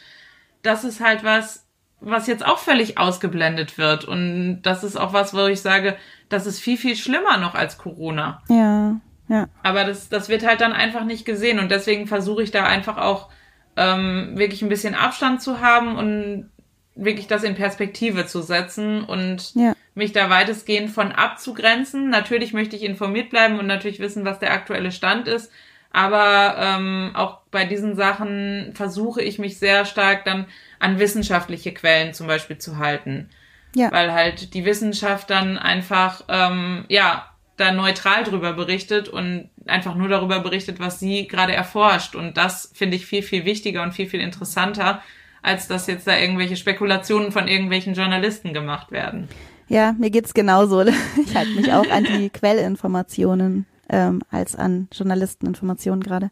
das 0.63 0.85
ist 0.85 1.01
halt 1.01 1.25
was, 1.25 1.66
was 2.01 2.27
jetzt 2.27 2.45
auch 2.45 2.59
völlig 2.59 2.99
ausgeblendet 2.99 3.79
wird. 3.79 4.05
Und 4.05 4.63
das 4.63 4.85
ist 4.85 4.97
auch 4.97 5.13
was, 5.13 5.35
wo 5.35 5.47
ich 5.47 5.61
sage, 5.61 5.97
das 6.29 6.47
ist 6.47 6.61
viel, 6.61 6.77
viel 6.77 6.97
schlimmer 6.97 7.39
noch 7.39 7.55
als 7.55 7.79
Corona. 7.79 8.43
Ja, 8.49 8.97
ja. 9.29 9.49
Aber 9.63 9.85
das, 9.85 10.09
das 10.09 10.29
wird 10.29 10.47
halt 10.47 10.61
dann 10.61 10.73
einfach 10.73 11.05
nicht 11.05 11.25
gesehen. 11.25 11.59
Und 11.59 11.71
deswegen 11.71 12.07
versuche 12.07 12.43
ich 12.43 12.51
da 12.51 12.65
einfach 12.65 12.97
auch 12.99 13.29
ähm, 13.77 14.33
wirklich 14.35 14.63
ein 14.63 14.69
bisschen 14.69 14.95
Abstand 14.95 15.43
zu 15.43 15.61
haben 15.61 15.97
und 15.97 16.51
wirklich 16.95 17.27
das 17.27 17.43
in 17.43 17.55
Perspektive 17.55 18.27
zu 18.27 18.41
setzen 18.41 19.05
und 19.05 19.55
ja. 19.55 19.75
mich 19.95 20.13
da 20.13 20.31
weitestgehend 20.31 20.91
von 20.91 21.13
abzugrenzen. 21.13 22.09
Natürlich 22.09 22.53
möchte 22.53 22.77
ich 22.77 22.83
informiert 22.83 23.31
bleiben 23.31 23.59
und 23.59 23.67
natürlich 23.67 24.01
wissen, 24.01 24.25
was 24.25 24.39
der 24.39 24.53
aktuelle 24.53 24.93
Stand 24.93 25.29
ist. 25.29 25.53
Aber 25.93 26.57
ähm, 26.59 27.13
auch 27.15 27.39
bei 27.51 27.65
diesen 27.65 27.97
Sachen 27.97 28.73
versuche 28.75 29.23
ich 29.23 29.39
mich 29.39 29.59
sehr 29.59 29.85
stark 29.85 30.25
dann 30.25 30.47
an 30.79 30.99
wissenschaftliche 30.99 31.73
Quellen 31.73 32.15
zum 32.15 32.27
Beispiel 32.27 32.59
zu 32.59 32.79
halten. 32.79 33.29
Ja. 33.75 33.93
Weil 33.93 34.13
halt 34.13 34.55
die 34.55 34.65
Wissenschaft 34.65 35.31
dann 35.31 35.59
einfach, 35.59 36.25
ähm, 36.29 36.85
ja, 36.89 37.27
da 37.57 37.73
neutral 37.73 38.25
drüber 38.25 38.53
berichtet 38.53 39.09
und 39.09 39.49
einfach 39.67 39.95
nur 39.95 40.09
darüber 40.09 40.41
berichtet, 40.41 40.79
was 40.79 41.01
sie 41.01 41.27
gerade 41.27 41.55
erforscht. 41.55 42.15
Und 42.15 42.37
das 42.37 42.71
finde 42.75 42.97
ich 42.97 43.07
viel, 43.07 43.23
viel 43.23 43.45
wichtiger 43.45 43.83
und 43.83 43.93
viel, 43.93 44.09
viel 44.09 44.21
interessanter, 44.21 45.03
als 45.43 45.69
dass 45.69 45.87
jetzt 45.87 46.07
da 46.07 46.17
irgendwelche 46.17 46.57
Spekulationen 46.57 47.33
von 47.33 47.49
irgendwelchen 47.49 47.95
Journalisten 47.95 48.53
gemacht 48.53 48.91
werden. 48.91 49.29
Ja, 49.69 49.95
mir 49.99 50.11
geht's 50.11 50.35
genauso. 50.35 50.85
Ich 51.17 51.35
halte 51.35 51.53
mich 51.53 51.73
auch 51.73 51.89
an 51.91 52.05
die 52.05 52.31
Quellinformationen 52.33 53.67
ähm, 53.89 54.23
als 54.31 54.55
an 54.55 54.89
Journalisteninformationen 54.93 56.03
gerade. 56.03 56.31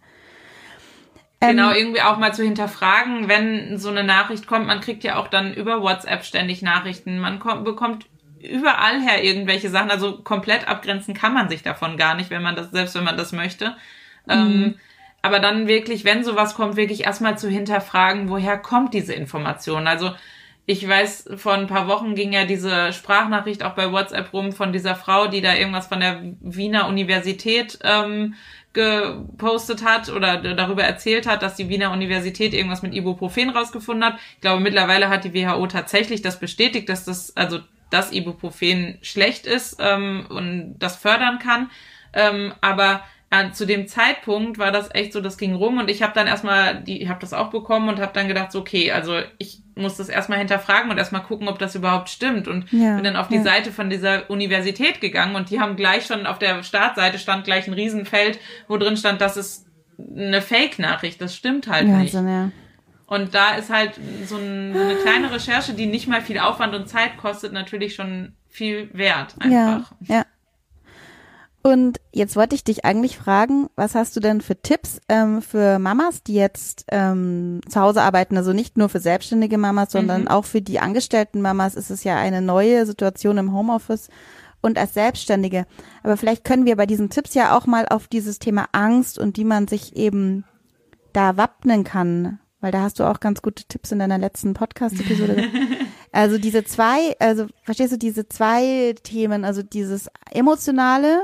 Ähm, 1.45 1.57
genau, 1.57 1.73
irgendwie 1.73 2.03
auch 2.03 2.19
mal 2.19 2.35
zu 2.35 2.43
hinterfragen, 2.43 3.29
wenn 3.29 3.79
so 3.79 3.91
eine 3.91 4.05
Nachricht 4.05 4.47
kommt. 4.47 4.67
Man 4.67 4.81
kriegt 4.81 5.05
ja 5.05 5.17
auch 5.17 5.29
dann 5.29 5.55
über 5.55 5.83
WhatsApp 5.83 6.25
ständig 6.25 6.63
Nachrichten. 6.63 7.19
Man 7.19 7.39
kommt, 7.39 7.65
bekommt 7.65 8.07
überall 8.41 9.01
her 9.01 9.23
irgendwelche 9.23 9.71
Sachen. 9.71 9.91
Also 9.91 10.19
komplett 10.19 10.69
abgrenzen 10.69 11.15
kann 11.15 11.35
man 11.35 11.49
sich 11.49 11.63
davon 11.63 11.97
gar 11.97 12.15
nicht, 12.15 12.31
wenn 12.31 12.43
man 12.43 12.57
das, 12.57 12.71
selbst 12.71 12.95
wenn 12.95 13.05
man 13.05 13.17
das 13.17 13.33
möchte. 13.33 13.77
Ähm, 14.29 14.47
mhm. 14.47 14.65
Ähm, 14.65 14.75
aber 15.23 15.41
dann 15.41 15.69
wirklich, 15.69 16.05
wenn 16.05 16.23
sowas 16.23 16.55
kommt, 16.55 16.77
wirklich 16.77 17.05
erstmal 17.05 17.39
zu 17.39 17.49
hinterfragen, 17.49 18.29
woher 18.29 18.59
kommt 18.59 18.93
diese 18.93 19.15
Information? 19.15 19.87
Also 19.87 20.11
ich 20.67 20.89
weiß, 20.89 21.31
vor 21.37 21.53
ein 21.53 21.67
paar 21.67 21.89
Wochen 21.89 22.15
ging 22.15 22.33
ja 22.33 22.47
diese 22.47 22.93
Sprachnachricht 22.93 23.63
auch 23.63 23.75
bei 23.75 23.93
WhatsApp 23.93 24.33
rum 24.33 24.53
von 24.53 24.73
dieser 24.73 24.95
Frau, 24.95 25.27
die 25.27 25.43
da 25.43 25.55
irgendwas 25.55 25.89
von 25.89 26.01
der 26.01 26.23
Wiener 26.41 26.89
Universität 26.89 27.79
ähm, 27.83 28.35
gepostet 28.73 29.85
hat 29.85 30.09
oder 30.09 30.55
darüber 30.55 30.83
erzählt 30.83 31.27
hat, 31.27 31.43
dass 31.43 31.55
die 31.55 31.69
Wiener 31.69 31.93
Universität 31.93 32.55
irgendwas 32.55 32.83
mit 32.83 32.95
Ibuprofen 32.95 33.51
rausgefunden 33.51 34.05
hat. 34.05 34.19
Ich 34.35 34.41
glaube, 34.41 34.63
mittlerweile 34.63 35.11
hat 35.11 35.25
die 35.25 35.35
WHO 35.35 35.67
tatsächlich 35.67 36.23
das 36.23 36.41
bestätigt, 36.41 36.89
dass 36.89 37.05
das, 37.05 37.37
also 37.37 37.61
dass 37.91 38.13
Ibuprofen 38.13 38.99
schlecht 39.03 39.47
ist 39.47 39.77
ähm, 39.81 40.27
und 40.31 40.77
das 40.79 40.97
fördern 40.97 41.39
kann. 41.39 41.71
Ähm, 42.15 42.55
aber 42.63 43.03
äh, 43.31 43.51
zu 43.53 43.67
dem 43.67 43.87
Zeitpunkt 43.87 44.59
war 44.59 44.73
das 44.73 44.93
echt 44.95 45.13
so, 45.13 45.21
das 45.21 45.37
ging 45.37 45.55
rum 45.55 45.79
und 45.79 45.91
ich 45.91 46.03
habe 46.03 46.15
dann 46.15 46.27
erstmal, 46.27 46.83
die, 46.83 47.03
ich 47.03 47.09
habe 47.09 47.21
das 47.21 47.35
auch 47.35 47.51
bekommen 47.51 47.89
und 47.91 48.01
habe 48.01 48.13
dann 48.15 48.29
gedacht, 48.29 48.51
so, 48.51 48.61
okay, 48.61 48.93
also 48.93 49.21
ich 49.39 49.64
muss 49.77 49.97
das 49.97 50.09
erstmal 50.09 50.39
hinterfragen 50.39 50.91
und 50.91 50.99
erstmal 50.99 51.23
gucken, 51.23 51.49
ob 51.49 51.59
das 51.59 51.75
überhaupt 51.75 52.09
stimmt 52.09 52.49
und 52.49 52.71
ja, 52.73 52.95
bin 52.95 53.05
dann 53.05 53.17
auf 53.17 53.29
die 53.29 53.37
ja. 53.37 53.43
Seite 53.43 53.73
von 53.73 53.91
dieser 53.91 54.31
Universität 54.31 55.01
gegangen 55.01 55.35
und 55.35 55.51
die 55.51 55.61
haben 55.61 55.77
gleich 55.77 56.07
schon 56.07 56.27
auf 56.27 56.39
der 56.39 56.63
Startseite 56.63 57.19
stand 57.19 57.45
gleich 57.45 57.67
ein 57.67 57.75
Riesenfeld, 57.75 58.39
wo 58.69 58.77
drin 58.77 58.97
stand, 58.97 59.21
das 59.21 59.37
ist 59.37 59.67
eine 59.99 60.43
Fake-Nachricht, 60.43 61.21
das 61.21 61.35
stimmt 61.35 61.69
halt 61.69 61.89
ja, 61.89 61.99
nicht. 61.99 62.15
Ja. 62.15 62.51
Und 63.07 63.35
da 63.35 63.55
ist 63.55 63.71
halt 63.71 63.93
so, 64.27 64.37
ein, 64.37 64.73
so 64.75 64.81
eine 64.81 64.95
kleine 64.97 65.31
Recherche, 65.31 65.75
die 65.75 65.87
nicht 65.87 66.09
mal 66.09 66.23
viel 66.23 66.39
Aufwand 66.39 66.75
und 66.75 66.89
Zeit 66.89 67.17
kostet, 67.17 67.53
natürlich 67.53 67.95
schon 67.95 68.33
viel 68.49 68.89
wert 68.93 69.35
einfach. 69.41 69.93
Ja, 70.01 70.17
ja. 70.17 70.25
Und 71.67 71.99
jetzt 72.13 72.37
wollte 72.37 72.55
ich 72.55 72.63
dich 72.63 72.85
eigentlich 72.85 73.17
fragen, 73.17 73.71
was 73.75 73.95
hast 73.95 74.15
du 74.15 74.21
denn 74.21 74.43
für 74.43 74.61
Tipps 74.61 75.01
ähm, 75.09 75.41
für 75.41 75.79
Mamas, 75.79 76.23
die 76.23 76.35
jetzt 76.35 76.85
ähm, 76.89 77.63
zu 77.67 77.81
Hause 77.81 78.03
arbeiten, 78.03 78.37
also 78.37 78.53
nicht 78.53 78.77
nur 78.77 78.91
für 78.91 79.01
selbstständige 79.01 79.57
Mamas, 79.57 79.91
sondern 79.91 80.23
mhm. 80.23 80.29
auch 80.29 80.45
für 80.45 80.61
die 80.61 80.79
angestellten 80.79 81.41
Mamas 81.41 81.75
ist 81.75 81.91
es 81.91 82.05
ja 82.05 82.19
eine 82.19 82.43
neue 82.43 82.85
Situation 82.85 83.39
im 83.39 83.55
Homeoffice 83.55 84.11
und 84.61 84.77
als 84.77 84.93
Selbstständige. 84.93 85.65
Aber 86.03 86.19
vielleicht 86.19 86.45
können 86.45 86.67
wir 86.67 86.77
bei 86.77 86.85
diesen 86.85 87.09
Tipps 87.09 87.33
ja 87.33 87.57
auch 87.57 87.65
mal 87.65 87.87
auf 87.89 88.09
dieses 88.09 88.39
Thema 88.39 88.67
Angst 88.73 89.19
und 89.19 89.39
wie 89.39 89.45
man 89.45 89.67
sich 89.67 89.97
eben 89.97 90.45
da 91.15 91.39
wappnen 91.39 91.83
kann, 91.83 92.41
weil 92.61 92.73
da 92.73 92.83
hast 92.83 93.01
du 93.01 93.05
auch 93.05 93.21
ganz 93.21 93.41
gute 93.41 93.65
Tipps 93.65 93.91
in 93.91 94.01
deiner 94.01 94.19
letzten 94.19 94.53
Podcast-Episode. 94.53 95.45
also 96.13 96.37
diese 96.37 96.63
zwei, 96.65 97.17
also 97.21 97.47
verstehst 97.63 97.95
du 97.95 97.97
diese 97.97 98.29
zwei 98.29 98.95
Themen, 99.03 99.47
also 99.47 99.63
dieses 99.63 100.11
emotionale 100.31 101.23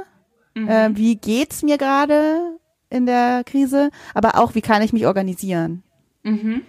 Mhm. 0.55 0.69
Äh, 0.69 0.97
wie 0.97 1.17
geht's 1.17 1.63
mir 1.63 1.79
gerade 1.79 2.59
in 2.89 3.07
der 3.07 3.43
Krise? 3.45 3.91
Aber 4.15 4.39
auch, 4.39 4.55
wie 4.55 4.63
kann 4.63 4.83
ich 4.83 4.93
mich 4.93 5.07
organisieren? 5.07 5.83
Mhm. 6.23 6.63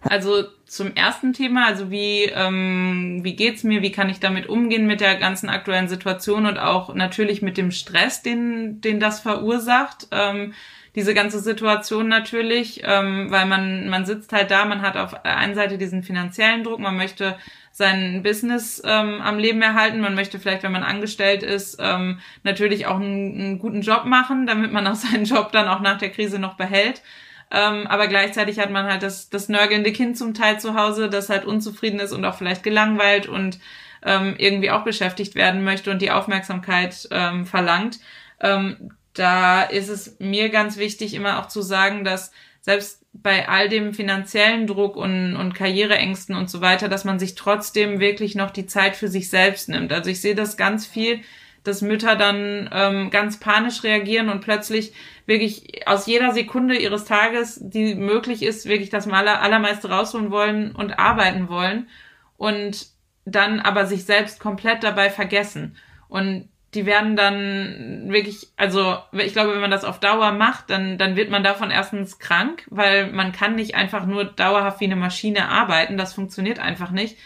Also 0.00 0.44
zum 0.64 0.94
ersten 0.94 1.32
Thema, 1.32 1.66
also 1.66 1.90
wie, 1.90 2.24
ähm, 2.24 3.20
wie 3.22 3.34
geht's 3.34 3.64
mir, 3.64 3.82
wie 3.82 3.90
kann 3.90 4.08
ich 4.08 4.20
damit 4.20 4.48
umgehen 4.48 4.86
mit 4.86 5.00
der 5.00 5.16
ganzen 5.16 5.48
aktuellen 5.48 5.88
Situation 5.88 6.46
und 6.46 6.58
auch 6.58 6.94
natürlich 6.94 7.42
mit 7.42 7.56
dem 7.56 7.72
Stress, 7.72 8.22
den, 8.22 8.80
den 8.80 9.00
das 9.00 9.20
verursacht. 9.20 10.08
Ähm, 10.12 10.54
diese 10.94 11.14
ganze 11.14 11.40
Situation 11.40 12.08
natürlich, 12.08 12.82
ähm, 12.84 13.30
weil 13.30 13.46
man, 13.46 13.88
man 13.88 14.06
sitzt 14.06 14.32
halt 14.32 14.50
da, 14.50 14.64
man 14.64 14.82
hat 14.82 14.96
auf 14.96 15.10
der 15.22 15.36
einen 15.36 15.54
Seite 15.54 15.78
diesen 15.78 16.02
finanziellen 16.02 16.64
Druck, 16.64 16.80
man 16.80 16.96
möchte 16.96 17.36
sein 17.78 18.22
Business 18.24 18.82
ähm, 18.84 19.22
am 19.22 19.38
Leben 19.38 19.62
erhalten. 19.62 20.00
Man 20.00 20.16
möchte 20.16 20.38
vielleicht, 20.40 20.64
wenn 20.64 20.72
man 20.72 20.82
angestellt 20.82 21.44
ist, 21.44 21.78
ähm, 21.80 22.18
natürlich 22.42 22.86
auch 22.86 22.96
einen, 22.96 23.40
einen 23.40 23.58
guten 23.60 23.82
Job 23.82 24.04
machen, 24.04 24.46
damit 24.46 24.72
man 24.72 24.86
auch 24.88 24.96
seinen 24.96 25.24
Job 25.24 25.52
dann 25.52 25.68
auch 25.68 25.80
nach 25.80 25.96
der 25.96 26.10
Krise 26.10 26.38
noch 26.38 26.54
behält. 26.54 27.02
Ähm, 27.50 27.86
aber 27.86 28.08
gleichzeitig 28.08 28.58
hat 28.58 28.70
man 28.70 28.86
halt 28.86 29.02
das, 29.02 29.30
das 29.30 29.48
nörgelnde 29.48 29.92
Kind 29.92 30.18
zum 30.18 30.34
Teil 30.34 30.60
zu 30.60 30.74
Hause, 30.74 31.08
das 31.08 31.30
halt 31.30 31.46
unzufrieden 31.46 32.00
ist 32.00 32.12
und 32.12 32.24
auch 32.24 32.34
vielleicht 32.34 32.62
gelangweilt 32.62 33.26
und 33.26 33.58
ähm, 34.04 34.34
irgendwie 34.38 34.70
auch 34.70 34.84
beschäftigt 34.84 35.34
werden 35.34 35.64
möchte 35.64 35.90
und 35.90 36.02
die 36.02 36.10
Aufmerksamkeit 36.10 37.08
ähm, 37.10 37.46
verlangt. 37.46 38.00
Ähm, 38.40 38.90
da 39.14 39.62
ist 39.62 39.88
es 39.88 40.16
mir 40.18 40.50
ganz 40.50 40.76
wichtig, 40.76 41.14
immer 41.14 41.38
auch 41.38 41.46
zu 41.46 41.62
sagen, 41.62 42.04
dass 42.04 42.32
selbst 42.68 43.06
bei 43.14 43.48
all 43.48 43.70
dem 43.70 43.94
finanziellen 43.94 44.66
Druck 44.66 44.94
und, 44.94 45.36
und 45.36 45.54
Karriereängsten 45.54 46.36
und 46.36 46.50
so 46.50 46.60
weiter, 46.60 46.90
dass 46.90 47.06
man 47.06 47.18
sich 47.18 47.34
trotzdem 47.34 47.98
wirklich 47.98 48.34
noch 48.34 48.50
die 48.50 48.66
Zeit 48.66 48.94
für 48.94 49.08
sich 49.08 49.30
selbst 49.30 49.70
nimmt. 49.70 49.90
Also 49.90 50.10
ich 50.10 50.20
sehe 50.20 50.34
das 50.34 50.58
ganz 50.58 50.86
viel, 50.86 51.22
dass 51.64 51.80
Mütter 51.80 52.14
dann 52.14 52.68
ähm, 52.70 53.08
ganz 53.08 53.40
panisch 53.40 53.84
reagieren 53.84 54.28
und 54.28 54.42
plötzlich 54.42 54.92
wirklich 55.24 55.88
aus 55.88 56.06
jeder 56.06 56.32
Sekunde 56.34 56.76
ihres 56.76 57.06
Tages, 57.06 57.58
die 57.58 57.94
möglich 57.94 58.42
ist, 58.42 58.68
wirklich 58.68 58.90
das 58.90 59.08
aller, 59.08 59.40
allermeiste 59.40 59.88
rausholen 59.88 60.30
wollen 60.30 60.72
und 60.72 60.98
arbeiten 60.98 61.48
wollen 61.48 61.88
und 62.36 62.88
dann 63.24 63.60
aber 63.60 63.86
sich 63.86 64.04
selbst 64.04 64.40
komplett 64.40 64.84
dabei 64.84 65.08
vergessen. 65.08 65.74
Und 66.08 66.50
die 66.74 66.84
werden 66.84 67.16
dann 67.16 68.10
wirklich, 68.10 68.48
also 68.56 68.98
ich 69.12 69.32
glaube, 69.32 69.52
wenn 69.52 69.60
man 69.60 69.70
das 69.70 69.84
auf 69.84 70.00
Dauer 70.00 70.32
macht, 70.32 70.68
dann, 70.68 70.98
dann 70.98 71.16
wird 71.16 71.30
man 71.30 71.42
davon 71.42 71.70
erstens 71.70 72.18
krank, 72.18 72.66
weil 72.68 73.10
man 73.10 73.32
kann 73.32 73.54
nicht 73.54 73.74
einfach 73.74 74.04
nur 74.04 74.24
dauerhaft 74.24 74.80
wie 74.80 74.84
eine 74.84 74.96
Maschine 74.96 75.48
arbeiten, 75.48 75.96
das 75.96 76.12
funktioniert 76.12 76.58
einfach 76.58 76.90
nicht. 76.90 77.16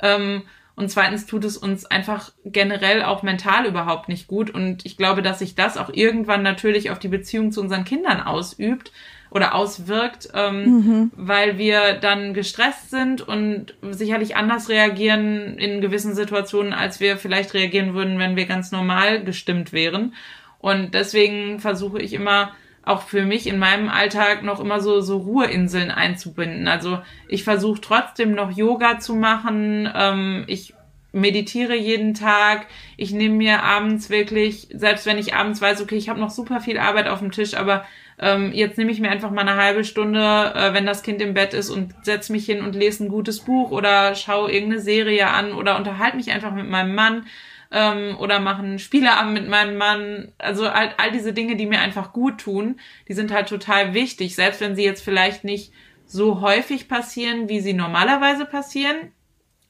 Ähm, 0.00 0.42
und 0.74 0.88
zweitens 0.88 1.26
tut 1.26 1.44
es 1.44 1.56
uns 1.56 1.84
einfach 1.84 2.32
generell 2.44 3.02
auch 3.02 3.22
mental 3.22 3.66
überhaupt 3.66 4.08
nicht 4.08 4.26
gut. 4.26 4.50
Und 4.50 4.86
ich 4.86 4.96
glaube, 4.96 5.20
dass 5.20 5.40
sich 5.40 5.54
das 5.54 5.76
auch 5.76 5.90
irgendwann 5.92 6.42
natürlich 6.42 6.90
auf 6.90 6.98
die 6.98 7.08
Beziehung 7.08 7.52
zu 7.52 7.60
unseren 7.60 7.84
Kindern 7.84 8.20
ausübt 8.20 8.90
oder 9.32 9.54
auswirkt, 9.54 10.28
ähm, 10.34 10.64
mhm. 10.64 11.10
weil 11.16 11.56
wir 11.56 11.94
dann 11.94 12.34
gestresst 12.34 12.90
sind 12.90 13.26
und 13.26 13.74
sicherlich 13.80 14.36
anders 14.36 14.68
reagieren 14.68 15.56
in 15.56 15.80
gewissen 15.80 16.14
Situationen, 16.14 16.74
als 16.74 17.00
wir 17.00 17.16
vielleicht 17.16 17.54
reagieren 17.54 17.94
würden, 17.94 18.18
wenn 18.18 18.36
wir 18.36 18.44
ganz 18.44 18.72
normal 18.72 19.24
gestimmt 19.24 19.72
wären. 19.72 20.14
Und 20.58 20.92
deswegen 20.92 21.60
versuche 21.60 22.00
ich 22.00 22.12
immer 22.12 22.52
auch 22.84 23.02
für 23.02 23.24
mich 23.24 23.46
in 23.46 23.58
meinem 23.58 23.88
Alltag 23.88 24.42
noch 24.42 24.60
immer 24.60 24.80
so, 24.80 25.00
so 25.00 25.18
Ruheinseln 25.18 25.90
einzubinden. 25.90 26.68
Also 26.68 26.98
ich 27.26 27.42
versuche 27.42 27.80
trotzdem 27.80 28.34
noch 28.34 28.50
Yoga 28.50 28.98
zu 28.98 29.14
machen. 29.14 29.88
Ähm, 29.94 30.44
ich 30.46 30.74
meditiere 31.12 31.76
jeden 31.76 32.12
Tag. 32.12 32.66
Ich 32.96 33.12
nehme 33.12 33.36
mir 33.36 33.62
abends 33.62 34.10
wirklich, 34.10 34.68
selbst 34.74 35.06
wenn 35.06 35.18
ich 35.18 35.34
abends 35.34 35.62
weiß, 35.62 35.80
okay, 35.80 35.96
ich 35.96 36.08
habe 36.08 36.20
noch 36.20 36.30
super 36.30 36.60
viel 36.60 36.78
Arbeit 36.78 37.08
auf 37.08 37.20
dem 37.20 37.30
Tisch, 37.30 37.54
aber 37.54 37.84
ähm, 38.18 38.52
jetzt 38.52 38.78
nehme 38.78 38.92
ich 38.92 39.00
mir 39.00 39.10
einfach 39.10 39.30
mal 39.30 39.42
eine 39.42 39.56
halbe 39.56 39.84
Stunde, 39.84 40.20
äh, 40.54 40.74
wenn 40.74 40.86
das 40.86 41.02
Kind 41.02 41.20
im 41.20 41.34
Bett 41.34 41.54
ist 41.54 41.70
und 41.70 41.94
setze 42.02 42.32
mich 42.32 42.46
hin 42.46 42.62
und 42.62 42.74
lese 42.74 43.04
ein 43.04 43.08
gutes 43.08 43.40
Buch 43.40 43.70
oder 43.70 44.14
schaue 44.14 44.52
irgendeine 44.52 44.80
Serie 44.80 45.28
an 45.28 45.52
oder 45.52 45.76
unterhalte 45.76 46.16
mich 46.16 46.30
einfach 46.30 46.52
mit 46.52 46.68
meinem 46.68 46.94
Mann 46.94 47.26
ähm, 47.70 48.16
oder 48.18 48.38
mache 48.38 48.62
einen 48.62 48.78
Spieleabend 48.78 49.32
mit 49.32 49.48
meinem 49.48 49.76
Mann. 49.76 50.32
Also 50.38 50.68
all, 50.68 50.94
all 50.98 51.10
diese 51.10 51.32
Dinge, 51.32 51.56
die 51.56 51.66
mir 51.66 51.80
einfach 51.80 52.12
gut 52.12 52.38
tun, 52.38 52.78
die 53.08 53.14
sind 53.14 53.32
halt 53.32 53.48
total 53.48 53.94
wichtig, 53.94 54.36
selbst 54.36 54.60
wenn 54.60 54.76
sie 54.76 54.84
jetzt 54.84 55.02
vielleicht 55.02 55.44
nicht 55.44 55.72
so 56.06 56.42
häufig 56.42 56.88
passieren, 56.88 57.48
wie 57.48 57.60
sie 57.60 57.72
normalerweise 57.72 58.44
passieren. 58.44 59.12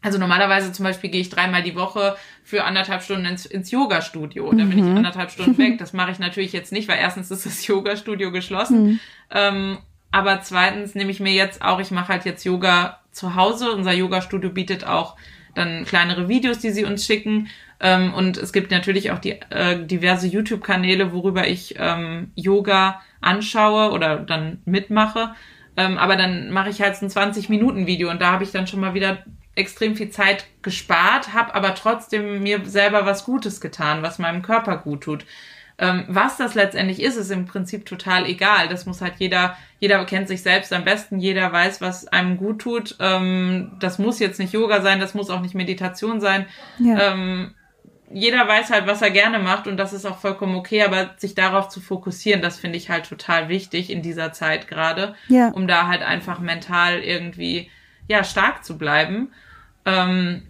Also 0.02 0.18
normalerweise 0.18 0.72
zum 0.72 0.84
Beispiel 0.84 1.10
gehe 1.10 1.20
ich 1.20 1.30
dreimal 1.30 1.62
die 1.62 1.76
Woche 1.76 2.16
für 2.44 2.64
anderthalb 2.64 3.02
Stunden 3.02 3.26
ins, 3.26 3.46
ins 3.46 3.70
Yoga-Studio. 3.70 4.50
Da 4.50 4.64
bin 4.64 4.78
ich 4.78 4.84
mhm. 4.84 4.96
anderthalb 4.96 5.30
Stunden 5.30 5.58
weg. 5.58 5.78
Das 5.78 5.92
mache 5.92 6.10
ich 6.10 6.18
natürlich 6.18 6.52
jetzt 6.52 6.72
nicht, 6.72 6.88
weil 6.88 6.98
erstens 6.98 7.30
ist 7.30 7.46
das 7.46 7.66
Yoga-Studio 7.66 8.32
geschlossen. 8.32 8.84
Mhm. 8.84 9.00
Ähm, 9.30 9.78
aber 10.10 10.42
zweitens 10.42 10.94
nehme 10.94 11.10
ich 11.10 11.20
mir 11.20 11.32
jetzt 11.32 11.62
auch, 11.62 11.80
ich 11.80 11.90
mache 11.90 12.08
halt 12.12 12.24
jetzt 12.24 12.44
Yoga 12.44 13.00
zu 13.12 13.34
Hause. 13.34 13.72
Unser 13.72 13.92
Yoga-Studio 13.92 14.50
bietet 14.50 14.86
auch 14.86 15.16
dann 15.54 15.84
kleinere 15.84 16.28
Videos, 16.28 16.58
die 16.58 16.70
sie 16.70 16.84
uns 16.84 17.04
schicken. 17.04 17.48
Ähm, 17.80 18.14
und 18.14 18.36
es 18.36 18.52
gibt 18.52 18.70
natürlich 18.70 19.10
auch 19.10 19.18
die 19.18 19.40
äh, 19.50 19.84
diverse 19.84 20.26
YouTube-Kanäle, 20.26 21.12
worüber 21.12 21.46
ich 21.48 21.76
ähm, 21.78 22.30
Yoga 22.34 23.00
anschaue 23.20 23.92
oder 23.92 24.16
dann 24.18 24.58
mitmache. 24.64 25.34
Ähm, 25.76 25.98
aber 25.98 26.16
dann 26.16 26.50
mache 26.50 26.70
ich 26.70 26.80
halt 26.82 26.96
so 26.96 27.06
ein 27.06 27.10
20-Minuten-Video 27.10 28.10
und 28.10 28.20
da 28.20 28.32
habe 28.32 28.44
ich 28.44 28.52
dann 28.52 28.66
schon 28.66 28.80
mal 28.80 28.94
wieder 28.94 29.24
extrem 29.54 29.96
viel 29.96 30.10
Zeit 30.10 30.46
gespart, 30.62 31.34
habe 31.34 31.54
aber 31.54 31.74
trotzdem 31.74 32.42
mir 32.42 32.64
selber 32.64 33.04
was 33.04 33.24
Gutes 33.24 33.60
getan, 33.60 34.02
was 34.02 34.18
meinem 34.18 34.42
Körper 34.42 34.78
gut 34.78 35.02
tut. 35.02 35.26
Ähm, 35.78 36.04
was 36.06 36.36
das 36.36 36.54
letztendlich 36.54 37.02
ist, 37.02 37.16
ist 37.16 37.30
im 37.30 37.46
Prinzip 37.46 37.86
total 37.86 38.26
egal. 38.26 38.68
Das 38.68 38.86
muss 38.86 39.00
halt 39.00 39.14
jeder, 39.18 39.56
jeder 39.80 40.04
kennt 40.04 40.28
sich 40.28 40.42
selbst 40.42 40.72
am 40.72 40.84
besten, 40.84 41.18
jeder 41.18 41.52
weiß, 41.52 41.80
was 41.80 42.06
einem 42.06 42.36
gut 42.36 42.60
tut. 42.60 42.96
Ähm, 43.00 43.72
das 43.80 43.98
muss 43.98 44.20
jetzt 44.20 44.38
nicht 44.38 44.52
Yoga 44.52 44.80
sein, 44.80 45.00
das 45.00 45.14
muss 45.14 45.30
auch 45.30 45.40
nicht 45.40 45.54
Meditation 45.54 46.20
sein. 46.20 46.46
Ja. 46.78 47.12
Ähm, 47.12 47.54
jeder 48.14 48.46
weiß 48.46 48.70
halt, 48.70 48.86
was 48.86 49.00
er 49.00 49.10
gerne 49.10 49.38
macht 49.38 49.66
und 49.66 49.78
das 49.78 49.92
ist 49.92 50.04
auch 50.04 50.18
vollkommen 50.18 50.54
okay, 50.54 50.82
aber 50.82 51.14
sich 51.16 51.34
darauf 51.34 51.68
zu 51.68 51.80
fokussieren, 51.80 52.42
das 52.42 52.58
finde 52.58 52.76
ich 52.76 52.90
halt 52.90 53.08
total 53.08 53.48
wichtig 53.48 53.90
in 53.90 54.02
dieser 54.02 54.32
Zeit 54.32 54.68
gerade, 54.68 55.14
ja. 55.28 55.48
um 55.48 55.66
da 55.66 55.88
halt 55.88 56.02
einfach 56.02 56.38
mental 56.38 57.00
irgendwie 57.00 57.70
ja 58.12 58.24
stark 58.24 58.64
zu 58.64 58.78
bleiben 58.78 59.32
ähm, 59.84 60.42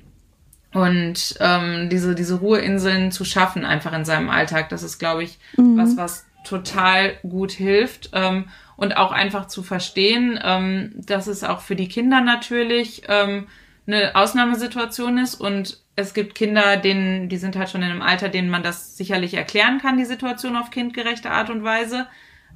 und 0.73 1.37
ähm, 1.41 1.89
diese 1.91 2.15
diese 2.15 2.37
Ruheinseln 2.37 3.13
zu 3.13 3.25
schaffen 3.25 3.65
einfach 3.65 3.93
in 3.93 4.05
seinem 4.05 4.31
Alltag. 4.31 4.69
Das 4.69 4.83
ist, 4.83 4.99
glaube 4.99 5.25
ich, 5.25 5.39
mhm. 5.57 5.79
was 5.79 5.97
was 5.97 6.27
total 6.45 7.15
gut 7.23 7.53
hilft 7.53 8.11
ähm, 8.13 8.47
und 8.77 8.97
auch 8.97 9.13
einfach 9.13 9.47
zu 9.47 9.63
verstehen, 9.63 10.39
ähm, 10.43 10.93
dass 10.95 11.27
es 11.27 11.45
auch 11.45 11.61
für 11.61 11.77
die 11.77 11.89
Kinder 11.89 12.21
natürlich 12.21 13.03
ähm, 13.09 13.47
eine 13.87 14.15
Ausnahmesituation 14.15 15.19
ist 15.19 15.35
und 15.35 15.79
es 15.95 16.15
gibt 16.15 16.35
Kinder, 16.35 16.77
denen, 16.77 17.29
die 17.29 17.37
sind 17.37 17.57
halt 17.57 17.69
schon 17.69 17.83
in 17.83 17.91
einem 17.91 18.03
Alter, 18.03 18.29
denen 18.29 18.49
man 18.49 18.63
das 18.63 18.97
sicherlich 18.97 19.35
erklären 19.35 19.79
kann, 19.79 19.99
die 19.99 20.05
Situation 20.05 20.57
auf 20.57 20.71
kindgerechte 20.71 21.31
Art 21.31 21.51
und 21.51 21.65
Weise. 21.65 22.07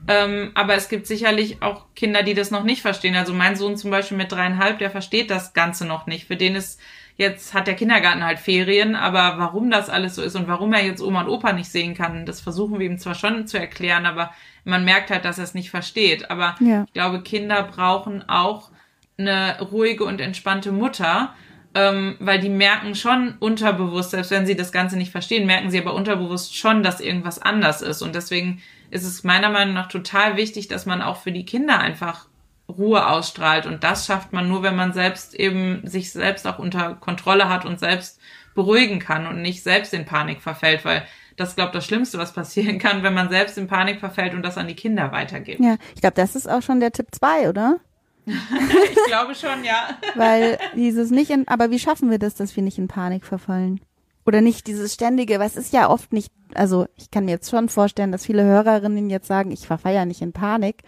Ähm, 0.08 0.52
aber 0.54 0.74
es 0.74 0.88
gibt 0.88 1.06
sicherlich 1.06 1.62
auch 1.62 1.86
Kinder, 1.94 2.22
die 2.22 2.34
das 2.34 2.50
noch 2.50 2.64
nicht 2.64 2.82
verstehen. 2.82 3.16
Also 3.16 3.34
mein 3.34 3.56
Sohn 3.56 3.76
zum 3.76 3.90
Beispiel 3.90 4.16
mit 4.16 4.30
dreieinhalb, 4.30 4.78
der 4.78 4.90
versteht 4.90 5.30
das 5.30 5.52
Ganze 5.52 5.84
noch 5.84 6.06
nicht. 6.06 6.26
Für 6.26 6.36
den 6.36 6.54
ist 6.54 6.80
jetzt 7.16 7.54
hat 7.54 7.66
der 7.66 7.74
Kindergarten 7.74 8.24
halt 8.24 8.38
Ferien, 8.38 8.94
aber 8.94 9.38
warum 9.38 9.70
das 9.70 9.88
alles 9.88 10.14
so 10.14 10.22
ist 10.22 10.36
und 10.36 10.48
warum 10.48 10.72
er 10.72 10.84
jetzt 10.84 11.00
Oma 11.00 11.22
und 11.22 11.28
Opa 11.28 11.52
nicht 11.52 11.70
sehen 11.70 11.94
kann, 11.94 12.26
das 12.26 12.40
versuchen 12.40 12.78
wir 12.78 12.86
ihm 12.86 12.98
zwar 12.98 13.14
schon 13.14 13.46
zu 13.46 13.58
erklären, 13.58 14.06
aber 14.06 14.32
man 14.64 14.84
merkt 14.84 15.10
halt, 15.10 15.24
dass 15.24 15.38
er 15.38 15.44
es 15.44 15.54
nicht 15.54 15.70
versteht. 15.70 16.30
Aber 16.30 16.56
ja. 16.60 16.84
ich 16.84 16.92
glaube, 16.92 17.22
Kinder 17.22 17.62
brauchen 17.62 18.28
auch 18.28 18.70
eine 19.18 19.58
ruhige 19.60 20.04
und 20.04 20.20
entspannte 20.20 20.72
Mutter, 20.72 21.34
ähm, 21.74 22.16
weil 22.18 22.38
die 22.38 22.50
merken 22.50 22.94
schon 22.94 23.34
unterbewusst, 23.38 24.10
selbst 24.10 24.30
wenn 24.30 24.46
sie 24.46 24.56
das 24.56 24.72
Ganze 24.72 24.96
nicht 24.96 25.10
verstehen, 25.10 25.46
merken 25.46 25.70
sie 25.70 25.80
aber 25.80 25.94
unterbewusst 25.94 26.56
schon, 26.56 26.82
dass 26.82 27.00
irgendwas 27.00 27.40
anders 27.40 27.80
ist. 27.80 28.02
Und 28.02 28.14
deswegen 28.14 28.62
ist 28.90 29.04
es 29.04 29.24
meiner 29.24 29.50
Meinung 29.50 29.74
nach 29.74 29.88
total 29.88 30.36
wichtig, 30.36 30.68
dass 30.68 30.86
man 30.86 31.02
auch 31.02 31.16
für 31.16 31.32
die 31.32 31.44
Kinder 31.44 31.78
einfach 31.78 32.26
Ruhe 32.68 33.06
ausstrahlt. 33.06 33.66
Und 33.66 33.84
das 33.84 34.06
schafft 34.06 34.32
man 34.32 34.48
nur, 34.48 34.62
wenn 34.62 34.76
man 34.76 34.92
selbst 34.92 35.34
eben 35.34 35.86
sich 35.86 36.12
selbst 36.12 36.46
auch 36.46 36.58
unter 36.58 36.94
Kontrolle 36.94 37.48
hat 37.48 37.64
und 37.64 37.78
selbst 37.78 38.20
beruhigen 38.54 38.98
kann 38.98 39.26
und 39.26 39.42
nicht 39.42 39.62
selbst 39.62 39.94
in 39.94 40.04
Panik 40.04 40.40
verfällt, 40.40 40.84
weil 40.84 41.06
das 41.36 41.54
glaube 41.54 41.72
das 41.72 41.84
Schlimmste, 41.84 42.18
was 42.18 42.32
passieren 42.32 42.78
kann, 42.78 43.02
wenn 43.02 43.14
man 43.14 43.28
selbst 43.28 43.58
in 43.58 43.68
Panik 43.68 44.00
verfällt 44.00 44.34
und 44.34 44.42
das 44.42 44.56
an 44.58 44.68
die 44.68 44.74
Kinder 44.74 45.12
weitergibt. 45.12 45.60
Ja, 45.60 45.76
ich 45.94 46.00
glaube, 46.00 46.16
das 46.16 46.34
ist 46.34 46.48
auch 46.48 46.62
schon 46.62 46.80
der 46.80 46.92
Tipp 46.92 47.08
zwei, 47.12 47.48
oder? 47.48 47.78
ich 48.26 49.04
glaube 49.06 49.34
schon, 49.34 49.62
ja. 49.62 49.90
Weil 50.16 50.58
dieses 50.74 51.10
nicht 51.10 51.30
in, 51.30 51.46
aber 51.46 51.70
wie 51.70 51.78
schaffen 51.78 52.10
wir 52.10 52.18
das, 52.18 52.34
dass 52.34 52.56
wir 52.56 52.62
nicht 52.62 52.78
in 52.78 52.88
Panik 52.88 53.24
verfallen? 53.24 53.80
Oder 54.26 54.40
nicht 54.40 54.66
dieses 54.66 54.92
ständige, 54.92 55.38
was 55.38 55.56
ist 55.56 55.72
ja 55.72 55.88
oft 55.88 56.12
nicht, 56.12 56.32
also 56.54 56.86
ich 56.96 57.10
kann 57.10 57.24
mir 57.24 57.32
jetzt 57.32 57.50
schon 57.50 57.68
vorstellen, 57.68 58.12
dass 58.12 58.26
viele 58.26 58.42
Hörerinnen 58.42 59.08
jetzt 59.08 59.28
sagen, 59.28 59.52
ich 59.52 59.66
verfall 59.66 60.04
nicht 60.04 60.20
in 60.20 60.32
Panik, 60.32 60.82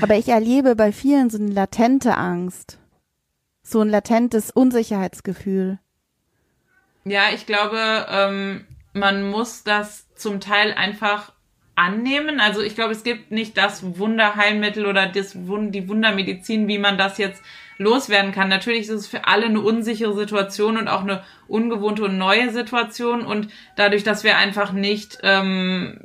aber 0.00 0.16
ich 0.16 0.28
erlebe 0.28 0.76
bei 0.76 0.92
vielen 0.92 1.28
so 1.28 1.38
eine 1.38 1.50
latente 1.50 2.16
Angst, 2.16 2.78
so 3.62 3.80
ein 3.80 3.88
latentes 3.88 4.50
Unsicherheitsgefühl. 4.50 5.78
Ja, 7.04 7.24
ich 7.34 7.46
glaube, 7.46 8.06
ähm, 8.08 8.64
man 8.92 9.28
muss 9.28 9.64
das 9.64 10.06
zum 10.14 10.38
Teil 10.38 10.72
einfach 10.72 11.32
annehmen. 11.74 12.38
Also 12.38 12.60
ich 12.60 12.74
glaube, 12.74 12.92
es 12.92 13.02
gibt 13.02 13.32
nicht 13.32 13.56
das 13.56 13.98
Wunderheilmittel 13.98 14.86
oder 14.86 15.06
das, 15.08 15.32
die 15.34 15.88
Wundermedizin, 15.88 16.68
wie 16.68 16.78
man 16.78 16.98
das 16.98 17.18
jetzt 17.18 17.42
loswerden 17.78 18.32
kann. 18.32 18.48
Natürlich 18.48 18.82
ist 18.82 18.90
es 18.90 19.06
für 19.06 19.26
alle 19.26 19.46
eine 19.46 19.60
unsichere 19.60 20.14
Situation 20.14 20.76
und 20.76 20.88
auch 20.88 21.02
eine 21.02 21.22
ungewohnte 21.48 22.04
und 22.04 22.18
neue 22.18 22.50
Situation. 22.50 23.24
Und 23.24 23.48
dadurch, 23.76 24.04
dass 24.04 24.24
wir 24.24 24.36
einfach 24.36 24.72
nicht 24.72 25.18
ähm, 25.22 25.98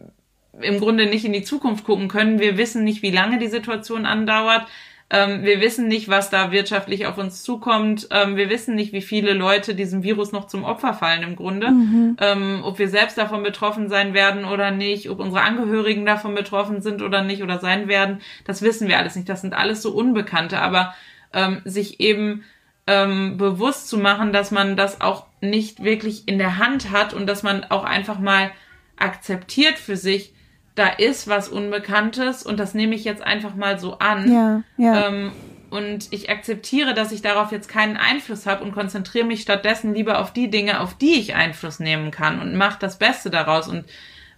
im 0.59 0.79
Grunde 0.79 1.05
nicht 1.05 1.25
in 1.25 1.33
die 1.33 1.43
Zukunft 1.43 1.83
gucken 1.83 2.07
können, 2.07 2.39
wir 2.39 2.57
wissen 2.57 2.83
nicht, 2.83 3.01
wie 3.01 3.11
lange 3.11 3.39
die 3.39 3.47
Situation 3.47 4.05
andauert. 4.05 4.65
Ähm, 5.09 5.43
wir 5.43 5.61
wissen 5.61 5.87
nicht, 5.87 6.09
was 6.09 6.29
da 6.29 6.51
wirtschaftlich 6.51 7.05
auf 7.05 7.17
uns 7.17 7.41
zukommt. 7.41 8.09
Ähm, 8.11 8.35
wir 8.35 8.49
wissen 8.49 8.75
nicht, 8.75 8.91
wie 8.91 9.01
viele 9.01 9.31
Leute 9.33 9.73
diesem 9.73 10.03
Virus 10.03 10.33
noch 10.33 10.47
zum 10.47 10.65
Opfer 10.65 10.93
fallen 10.93 11.23
im 11.23 11.37
Grunde. 11.37 11.71
Mhm. 11.71 12.17
Ähm, 12.19 12.59
ob 12.63 12.77
wir 12.77 12.89
selbst 12.89 13.17
davon 13.17 13.41
betroffen 13.41 13.87
sein 13.87 14.13
werden 14.13 14.43
oder 14.43 14.71
nicht, 14.71 15.09
ob 15.09 15.19
unsere 15.19 15.43
Angehörigen 15.43 16.05
davon 16.05 16.35
betroffen 16.35 16.81
sind 16.81 17.01
oder 17.01 17.23
nicht 17.23 17.41
oder 17.41 17.59
sein 17.59 17.87
werden, 17.87 18.19
das 18.43 18.61
wissen 18.61 18.89
wir 18.89 18.97
alles 18.97 19.15
nicht. 19.15 19.29
Das 19.29 19.41
sind 19.41 19.53
alles 19.53 19.81
so 19.81 19.91
Unbekannte. 19.91 20.59
Aber 20.59 20.93
ähm, 21.33 21.61
sich 21.65 21.99
eben 21.99 22.43
ähm, 22.87 23.37
bewusst 23.37 23.89
zu 23.89 23.97
machen, 23.97 24.31
dass 24.31 24.51
man 24.51 24.77
das 24.77 25.01
auch 25.01 25.25
nicht 25.41 25.83
wirklich 25.83 26.27
in 26.27 26.37
der 26.37 26.57
Hand 26.57 26.91
hat 26.91 27.13
und 27.13 27.27
dass 27.27 27.43
man 27.43 27.65
auch 27.65 27.83
einfach 27.83 28.19
mal 28.19 28.51
akzeptiert 28.97 29.77
für 29.77 29.97
sich, 29.97 30.33
da 30.75 30.87
ist 30.87 31.27
was 31.27 31.49
Unbekanntes 31.49 32.43
und 32.43 32.59
das 32.59 32.73
nehme 32.73 32.95
ich 32.95 33.03
jetzt 33.03 33.21
einfach 33.21 33.55
mal 33.55 33.79
so 33.79 33.99
an. 33.99 34.31
Ja, 34.31 34.63
ja. 34.77 35.07
Ähm, 35.07 35.31
und 35.69 36.07
ich 36.11 36.29
akzeptiere, 36.29 36.93
dass 36.93 37.11
ich 37.11 37.21
darauf 37.21 37.51
jetzt 37.51 37.67
keinen 37.67 37.97
Einfluss 37.97 38.45
habe 38.45 38.63
und 38.63 38.71
konzentriere 38.71 39.25
mich 39.25 39.41
stattdessen 39.41 39.93
lieber 39.93 40.19
auf 40.19 40.31
die 40.31 40.49
Dinge, 40.49 40.79
auf 40.79 40.93
die 40.93 41.19
ich 41.19 41.35
Einfluss 41.35 41.79
nehmen 41.79 42.11
kann 42.11 42.39
und 42.39 42.55
mache 42.55 42.77
das 42.79 42.97
Beste 42.97 43.29
daraus 43.29 43.67
und 43.67 43.83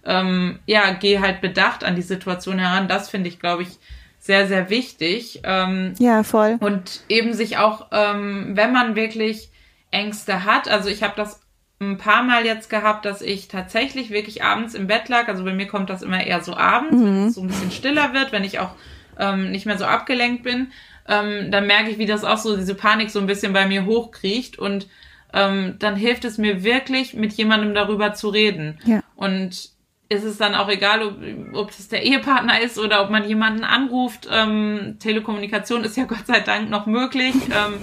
ähm, 0.04 0.58
ja, 0.66 0.92
gehe 0.92 1.20
halt 1.20 1.40
bedacht 1.40 1.84
an 1.84 1.94
die 1.94 2.02
Situation 2.02 2.58
heran. 2.58 2.88
Das 2.88 3.10
finde 3.10 3.28
ich, 3.28 3.38
glaube 3.38 3.62
ich, 3.62 3.78
sehr, 4.20 4.46
sehr 4.46 4.70
wichtig. 4.70 5.40
Ähm, 5.44 5.94
ja, 5.98 6.22
voll. 6.22 6.58
Und 6.60 7.00
eben 7.08 7.32
sich 7.32 7.56
auch, 7.56 7.88
ähm, 7.90 8.52
wenn 8.54 8.72
man 8.72 8.94
wirklich 8.94 9.48
Ängste 9.90 10.44
hat, 10.44 10.68
also 10.68 10.88
ich 10.88 11.02
habe 11.02 11.14
das 11.16 11.40
ein 11.80 11.96
paar 11.96 12.22
Mal 12.22 12.44
jetzt 12.44 12.68
gehabt, 12.68 13.06
dass 13.06 13.22
ich 13.22 13.48
tatsächlich 13.48 14.10
wirklich 14.10 14.44
abends 14.44 14.74
im 14.74 14.86
Bett 14.86 15.08
lag. 15.08 15.28
Also 15.28 15.42
bei 15.44 15.54
mir 15.54 15.66
kommt 15.66 15.88
das 15.88 16.02
immer 16.02 16.24
eher 16.24 16.42
so 16.42 16.54
abends, 16.54 16.96
mhm. 16.96 17.04
wenn 17.04 17.26
es 17.28 17.34
so 17.34 17.40
ein 17.40 17.48
bisschen 17.48 17.70
stiller 17.70 18.12
wird, 18.12 18.32
wenn 18.32 18.44
ich 18.44 18.58
auch 18.58 18.72
ähm, 19.18 19.50
nicht 19.50 19.64
mehr 19.64 19.78
so 19.78 19.86
abgelenkt 19.86 20.42
bin. 20.42 20.68
Ähm, 21.08 21.50
dann 21.50 21.66
merke 21.66 21.90
ich, 21.90 21.98
wie 21.98 22.06
das 22.06 22.22
auch 22.22 22.36
so 22.36 22.56
diese 22.56 22.74
Panik 22.74 23.10
so 23.10 23.18
ein 23.18 23.26
bisschen 23.26 23.54
bei 23.54 23.66
mir 23.66 23.86
hochkriecht 23.86 24.58
und 24.58 24.86
ähm, 25.32 25.76
dann 25.78 25.96
hilft 25.96 26.24
es 26.26 26.36
mir 26.36 26.62
wirklich, 26.62 27.14
mit 27.14 27.32
jemandem 27.32 27.72
darüber 27.72 28.12
zu 28.12 28.28
reden. 28.28 28.78
Ja. 28.84 29.02
Und 29.16 29.70
ist 30.10 30.24
es 30.24 30.36
dann 30.36 30.56
auch 30.56 30.68
egal, 30.68 31.02
ob, 31.02 31.14
ob 31.54 31.70
es 31.70 31.88
der 31.88 32.02
Ehepartner 32.02 32.60
ist 32.60 32.78
oder 32.78 33.02
ob 33.02 33.10
man 33.10 33.26
jemanden 33.26 33.62
anruft. 33.62 34.28
Ähm, 34.30 34.96
Telekommunikation 34.98 35.84
ist 35.84 35.96
ja 35.96 36.04
Gott 36.08 36.26
sei 36.26 36.40
Dank 36.40 36.68
noch 36.68 36.86
möglich, 36.86 37.34
ähm, 37.34 37.74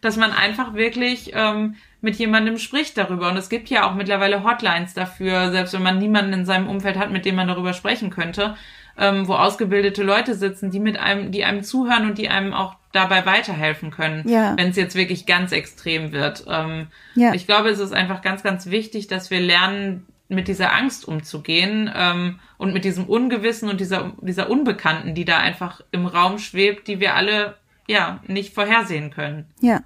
dass 0.00 0.16
man 0.16 0.32
einfach 0.32 0.74
wirklich 0.74 1.30
ähm, 1.34 1.76
mit 2.00 2.16
jemandem 2.16 2.58
spricht 2.58 2.98
darüber. 2.98 3.30
Und 3.30 3.36
es 3.36 3.48
gibt 3.48 3.70
ja 3.70 3.88
auch 3.88 3.94
mittlerweile 3.94 4.42
Hotlines 4.42 4.94
dafür, 4.94 5.52
selbst 5.52 5.74
wenn 5.74 5.82
man 5.82 5.98
niemanden 5.98 6.32
in 6.32 6.44
seinem 6.44 6.68
Umfeld 6.68 6.98
hat, 6.98 7.12
mit 7.12 7.24
dem 7.24 7.36
man 7.36 7.46
darüber 7.46 7.72
sprechen 7.72 8.10
könnte, 8.10 8.56
ähm, 8.98 9.28
wo 9.28 9.34
ausgebildete 9.34 10.02
Leute 10.02 10.34
sitzen, 10.34 10.72
die 10.72 10.80
mit 10.80 10.98
einem, 10.98 11.30
die 11.30 11.44
einem 11.44 11.62
zuhören 11.62 12.08
und 12.08 12.18
die 12.18 12.28
einem 12.28 12.52
auch 12.52 12.74
dabei 12.90 13.24
weiterhelfen 13.26 13.92
können, 13.92 14.28
ja. 14.28 14.56
wenn 14.56 14.70
es 14.70 14.76
jetzt 14.76 14.96
wirklich 14.96 15.24
ganz 15.24 15.52
extrem 15.52 16.10
wird. 16.10 16.46
Ähm, 16.48 16.88
ja. 17.14 17.32
Ich 17.32 17.46
glaube, 17.46 17.68
es 17.68 17.78
ist 17.78 17.92
einfach 17.92 18.22
ganz, 18.22 18.42
ganz 18.42 18.66
wichtig, 18.66 19.06
dass 19.06 19.30
wir 19.30 19.40
lernen, 19.40 20.06
mit 20.28 20.48
dieser 20.48 20.74
Angst 20.74 21.06
umzugehen 21.06 21.90
ähm, 21.94 22.40
und 22.58 22.72
mit 22.72 22.84
diesem 22.84 23.06
Ungewissen 23.06 23.68
und 23.68 23.80
dieser, 23.80 24.12
dieser 24.20 24.50
Unbekannten, 24.50 25.14
die 25.14 25.24
da 25.24 25.38
einfach 25.38 25.82
im 25.92 26.06
Raum 26.06 26.38
schwebt, 26.38 26.88
die 26.88 27.00
wir 27.00 27.14
alle 27.14 27.56
ja 27.86 28.20
nicht 28.26 28.54
vorhersehen 28.54 29.10
können. 29.10 29.46
Ja, 29.60 29.80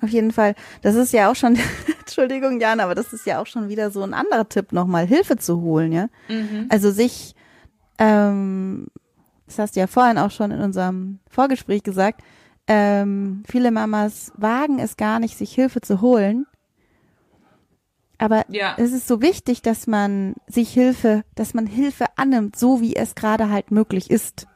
auf 0.00 0.10
jeden 0.10 0.32
Fall. 0.32 0.54
Das 0.82 0.94
ist 0.94 1.12
ja 1.12 1.30
auch 1.30 1.36
schon, 1.36 1.58
Entschuldigung, 2.00 2.60
Jan, 2.60 2.80
aber 2.80 2.94
das 2.94 3.12
ist 3.12 3.26
ja 3.26 3.40
auch 3.40 3.46
schon 3.46 3.68
wieder 3.68 3.90
so 3.90 4.02
ein 4.02 4.14
anderer 4.14 4.48
Tipp, 4.48 4.72
nochmal 4.72 5.06
Hilfe 5.06 5.36
zu 5.36 5.60
holen, 5.60 5.92
ja. 5.92 6.08
Mhm. 6.28 6.66
Also 6.70 6.90
sich, 6.90 7.34
ähm, 7.98 8.86
das 9.46 9.58
hast 9.58 9.76
du 9.76 9.80
ja 9.80 9.86
vorhin 9.86 10.18
auch 10.18 10.30
schon 10.30 10.52
in 10.52 10.60
unserem 10.60 11.20
Vorgespräch 11.28 11.82
gesagt, 11.82 12.22
ähm, 12.66 13.42
viele 13.46 13.70
Mamas 13.72 14.32
wagen 14.36 14.78
es 14.78 14.96
gar 14.96 15.18
nicht, 15.18 15.36
sich 15.36 15.52
Hilfe 15.52 15.80
zu 15.80 16.00
holen, 16.00 16.46
aber 18.20 18.44
ja. 18.48 18.74
es 18.78 18.92
ist 18.92 19.08
so 19.08 19.22
wichtig, 19.22 19.62
dass 19.62 19.86
man 19.86 20.34
sich 20.46 20.70
Hilfe, 20.70 21.24
dass 21.34 21.54
man 21.54 21.66
Hilfe 21.66 22.04
annimmt, 22.16 22.56
so 22.56 22.80
wie 22.80 22.94
es 22.94 23.14
gerade 23.14 23.48
halt 23.48 23.70
möglich 23.70 24.10
ist. 24.10 24.46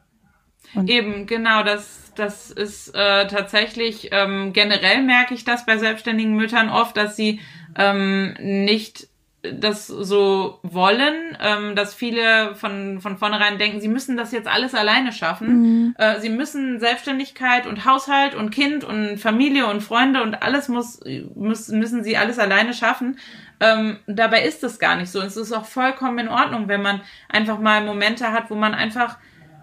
Und 0.75 0.91
Eben, 0.91 1.27
genau, 1.27 1.63
das, 1.63 2.13
das 2.15 2.51
ist 2.51 2.95
äh, 2.95 3.27
tatsächlich, 3.27 4.11
ähm, 4.13 4.53
generell 4.53 5.03
merke 5.03 5.35
ich 5.35 5.45
das 5.45 5.65
bei 5.65 5.79
selbstständigen 5.79 6.35
Müttern 6.35 6.69
oft, 6.69 6.97
dass 6.97 7.17
sie 7.17 7.41
ähm, 7.77 8.35
nicht 8.41 9.09
das 9.53 9.87
so 9.87 10.59
wollen, 10.63 11.37
ähm, 11.41 11.77
dass 11.77 11.95
viele 11.95 12.55
von, 12.55 13.01
von 13.01 13.19
vornherein 13.19 13.59
denken, 13.59 13.81
sie 13.81 13.89
müssen 13.89 14.17
das 14.17 14.33
jetzt 14.33 14.49
alles 14.49 14.75
alleine 14.75 15.13
schaffen. 15.13 15.61
Mhm. 15.61 15.95
Äh, 15.99 16.21
sie 16.21 16.31
müssen 16.31 16.81
Selbstständigkeit 16.81 17.67
und 17.67 17.85
Haushalt 17.85 18.35
und 18.35 18.51
Kind 18.51 18.85
und 18.85 19.19
Familie 19.19 19.67
und 19.67 19.83
Freunde 19.83 20.23
und 20.23 20.43
alles 20.43 20.69
muss, 20.69 21.01
muss 21.35 21.69
müssen 21.69 22.03
sie 22.05 22.17
alles 22.17 22.39
alleine 22.39 22.75
schaffen. 22.75 23.19
Ähm, 23.61 23.99
dabei 24.07 24.43
ist 24.43 24.65
es 24.65 24.79
gar 24.79 24.97
nicht 24.97 25.11
so. 25.11 25.21
Es 25.21 25.37
ist 25.37 25.53
auch 25.53 25.65
vollkommen 25.65 26.19
in 26.19 26.29
Ordnung, 26.29 26.69
wenn 26.69 26.83
man 26.83 27.01
einfach 27.29 27.59
mal 27.59 27.85
Momente 27.85 28.33
hat, 28.33 28.51
wo 28.51 28.55
man 28.55 28.75
einfach 28.75 29.19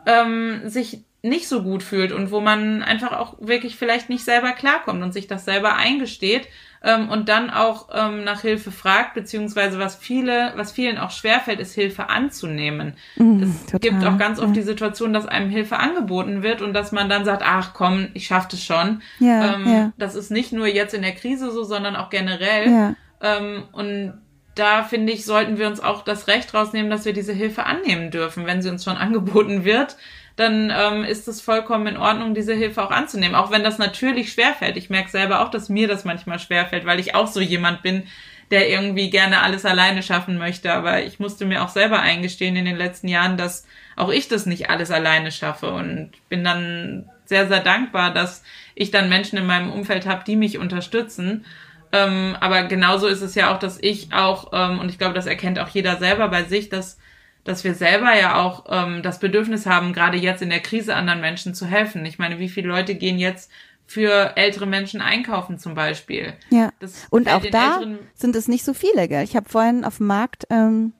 ähm, 0.05 0.61
sich 0.65 1.03
nicht 1.23 1.47
so 1.47 1.61
gut 1.61 1.83
fühlt 1.83 2.11
und 2.11 2.31
wo 2.31 2.41
man 2.41 2.81
einfach 2.81 3.11
auch 3.11 3.35
wirklich 3.39 3.75
vielleicht 3.75 4.09
nicht 4.09 4.23
selber 4.23 4.53
klarkommt 4.53 5.03
und 5.03 5.13
sich 5.13 5.27
das 5.27 5.45
selber 5.45 5.75
eingesteht 5.75 6.47
ähm, 6.83 7.09
und 7.09 7.29
dann 7.29 7.51
auch 7.51 7.89
ähm, 7.93 8.23
nach 8.23 8.41
Hilfe 8.41 8.71
fragt, 8.71 9.13
beziehungsweise 9.13 9.77
was 9.77 9.95
viele, 9.95 10.53
was 10.55 10.71
vielen 10.71 10.97
auch 10.97 11.11
schwerfällt, 11.11 11.59
ist 11.59 11.75
Hilfe 11.75 12.09
anzunehmen. 12.09 12.93
Mhm, 13.17 13.43
es 13.43 13.65
total, 13.67 13.79
gibt 13.79 14.05
auch 14.05 14.17
ganz 14.17 14.39
oft 14.39 14.49
ja. 14.49 14.53
die 14.55 14.61
Situation, 14.63 15.13
dass 15.13 15.27
einem 15.27 15.51
Hilfe 15.51 15.77
angeboten 15.77 16.41
wird 16.41 16.63
und 16.63 16.73
dass 16.73 16.91
man 16.91 17.07
dann 17.07 17.23
sagt, 17.23 17.43
ach 17.45 17.73
komm, 17.75 18.07
ich 18.15 18.25
schaff 18.25 18.47
das 18.47 18.63
schon. 18.63 19.03
Ja, 19.19 19.55
ähm, 19.55 19.67
ja. 19.67 19.91
Das 19.97 20.15
ist 20.15 20.31
nicht 20.31 20.53
nur 20.53 20.65
jetzt 20.65 20.95
in 20.95 21.03
der 21.03 21.13
Krise 21.13 21.51
so, 21.51 21.63
sondern 21.63 21.95
auch 21.95 22.09
generell. 22.09 22.71
Ja. 22.71 22.95
Ähm, 23.21 23.63
und 23.71 24.13
da 24.55 24.83
finde 24.83 25.13
ich, 25.13 25.25
sollten 25.25 25.57
wir 25.57 25.67
uns 25.67 25.79
auch 25.79 26.03
das 26.03 26.27
Recht 26.27 26.53
rausnehmen, 26.53 26.91
dass 26.91 27.05
wir 27.05 27.13
diese 27.13 27.33
Hilfe 27.33 27.65
annehmen 27.65 28.11
dürfen, 28.11 28.45
wenn 28.45 28.61
sie 28.61 28.69
uns 28.69 28.83
schon 28.83 28.97
angeboten 28.97 29.63
wird 29.63 29.97
dann 30.35 30.71
ähm, 30.75 31.03
ist 31.03 31.27
es 31.27 31.41
vollkommen 31.41 31.87
in 31.87 31.97
Ordnung, 31.97 32.33
diese 32.33 32.53
Hilfe 32.53 32.83
auch 32.83 32.91
anzunehmen. 32.91 33.35
Auch 33.35 33.51
wenn 33.51 33.63
das 33.63 33.77
natürlich 33.77 34.31
schwerfällt. 34.31 34.77
Ich 34.77 34.89
merke 34.89 35.09
selber 35.09 35.41
auch, 35.41 35.51
dass 35.51 35.69
mir 35.69 35.87
das 35.87 36.05
manchmal 36.05 36.39
schwerfällt, 36.39 36.85
weil 36.85 36.99
ich 36.99 37.15
auch 37.15 37.27
so 37.27 37.41
jemand 37.41 37.83
bin, 37.83 38.03
der 38.49 38.69
irgendwie 38.69 39.09
gerne 39.09 39.41
alles 39.41 39.65
alleine 39.65 40.03
schaffen 40.03 40.37
möchte. 40.37 40.73
Aber 40.73 41.03
ich 41.03 41.19
musste 41.19 41.45
mir 41.45 41.63
auch 41.63 41.69
selber 41.69 41.99
eingestehen 42.01 42.55
in 42.55 42.65
den 42.65 42.77
letzten 42.77 43.07
Jahren, 43.07 43.37
dass 43.37 43.67
auch 43.95 44.09
ich 44.09 44.27
das 44.27 44.45
nicht 44.45 44.69
alles 44.69 44.89
alleine 44.89 45.31
schaffe 45.31 45.71
und 45.71 46.11
bin 46.29 46.43
dann 46.43 47.09
sehr, 47.25 47.47
sehr 47.47 47.61
dankbar, 47.61 48.13
dass 48.13 48.43
ich 48.73 48.89
dann 48.91 49.09
Menschen 49.09 49.37
in 49.37 49.45
meinem 49.45 49.71
Umfeld 49.71 50.05
habe, 50.05 50.23
die 50.25 50.35
mich 50.35 50.57
unterstützen. 50.57 51.45
Ähm, 51.93 52.35
aber 52.39 52.63
genauso 52.63 53.07
ist 53.07 53.21
es 53.21 53.35
ja 53.35 53.53
auch, 53.53 53.59
dass 53.59 53.77
ich 53.81 54.13
auch, 54.13 54.51
ähm, 54.53 54.79
und 54.79 54.89
ich 54.89 54.97
glaube, 54.97 55.13
das 55.13 55.25
erkennt 55.25 55.59
auch 55.59 55.67
jeder 55.69 55.97
selber 55.97 56.27
bei 56.29 56.43
sich, 56.43 56.69
dass 56.69 56.97
dass 57.43 57.63
wir 57.63 57.73
selber 57.73 58.13
ja 58.15 58.35
auch 58.39 58.65
ähm, 58.69 59.01
das 59.01 59.17
Bedürfnis 59.17 59.65
haben, 59.65 59.93
gerade 59.93 60.15
jetzt 60.15 60.43
in 60.43 60.51
der 60.51 60.59
Krise 60.59 60.93
anderen 60.95 61.21
Menschen 61.21 61.55
zu 61.55 61.65
helfen. 61.65 62.05
Ich 62.05 62.19
meine, 62.19 62.37
wie 62.37 62.49
viele 62.49 62.67
Leute 62.67 62.93
gehen 62.93 63.17
jetzt 63.17 63.49
für 63.87 64.37
ältere 64.37 64.67
Menschen 64.67 65.01
einkaufen 65.01 65.57
zum 65.57 65.73
Beispiel? 65.73 66.33
Ja. 66.51 66.69
Das 66.79 67.07
Und 67.09 67.27
auch 67.33 67.43
da 67.51 67.81
sind 68.13 68.35
es 68.35 68.47
nicht 68.47 68.63
so 68.63 68.75
viele, 68.75 69.07
gell? 69.07 69.23
Ich 69.23 69.35
habe 69.35 69.49
vorhin 69.49 69.83
auf 69.85 69.97
dem 69.97 70.05
Markt, 70.05 70.45
ähm, 70.51 70.93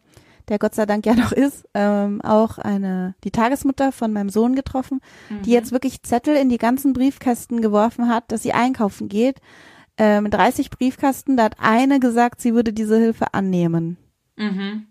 der 0.50 0.58
Gott 0.58 0.74
sei 0.74 0.88
Dank 0.88 1.06
ja 1.06 1.14
noch 1.16 1.32
ist, 1.32 1.64
ähm, 1.76 2.22
auch 2.24 2.58
eine 2.58 3.14
die 3.24 3.30
Tagesmutter 3.32 3.92
von 3.92 4.12
meinem 4.12 4.30
Sohn 4.30 4.56
getroffen, 4.56 5.00
Mhm. 5.30 5.44
die 5.44 5.52
jetzt 5.52 5.72
wirklich 5.72 6.02
Zettel 6.02 6.36
in 6.36 6.50
die 6.50 6.58
ganzen 6.58 6.94
Briefkästen 6.94 7.62
geworfen 7.62 8.10
hat, 8.10 8.32
dass 8.32 8.42
sie 8.42 8.54
einkaufen 8.54 9.10
geht. 9.10 9.38
Ähm, 9.98 10.30
30 10.30 10.70
Briefkasten, 10.70 11.38
da 11.38 11.44
hat 11.44 11.56
eine 11.60 12.00
gesagt, 12.00 12.42
sie 12.42 12.54
würde 12.54 12.74
diese 12.74 12.98
Hilfe 12.98 13.34
annehmen. 13.34 13.98
Mhm. 14.36 14.88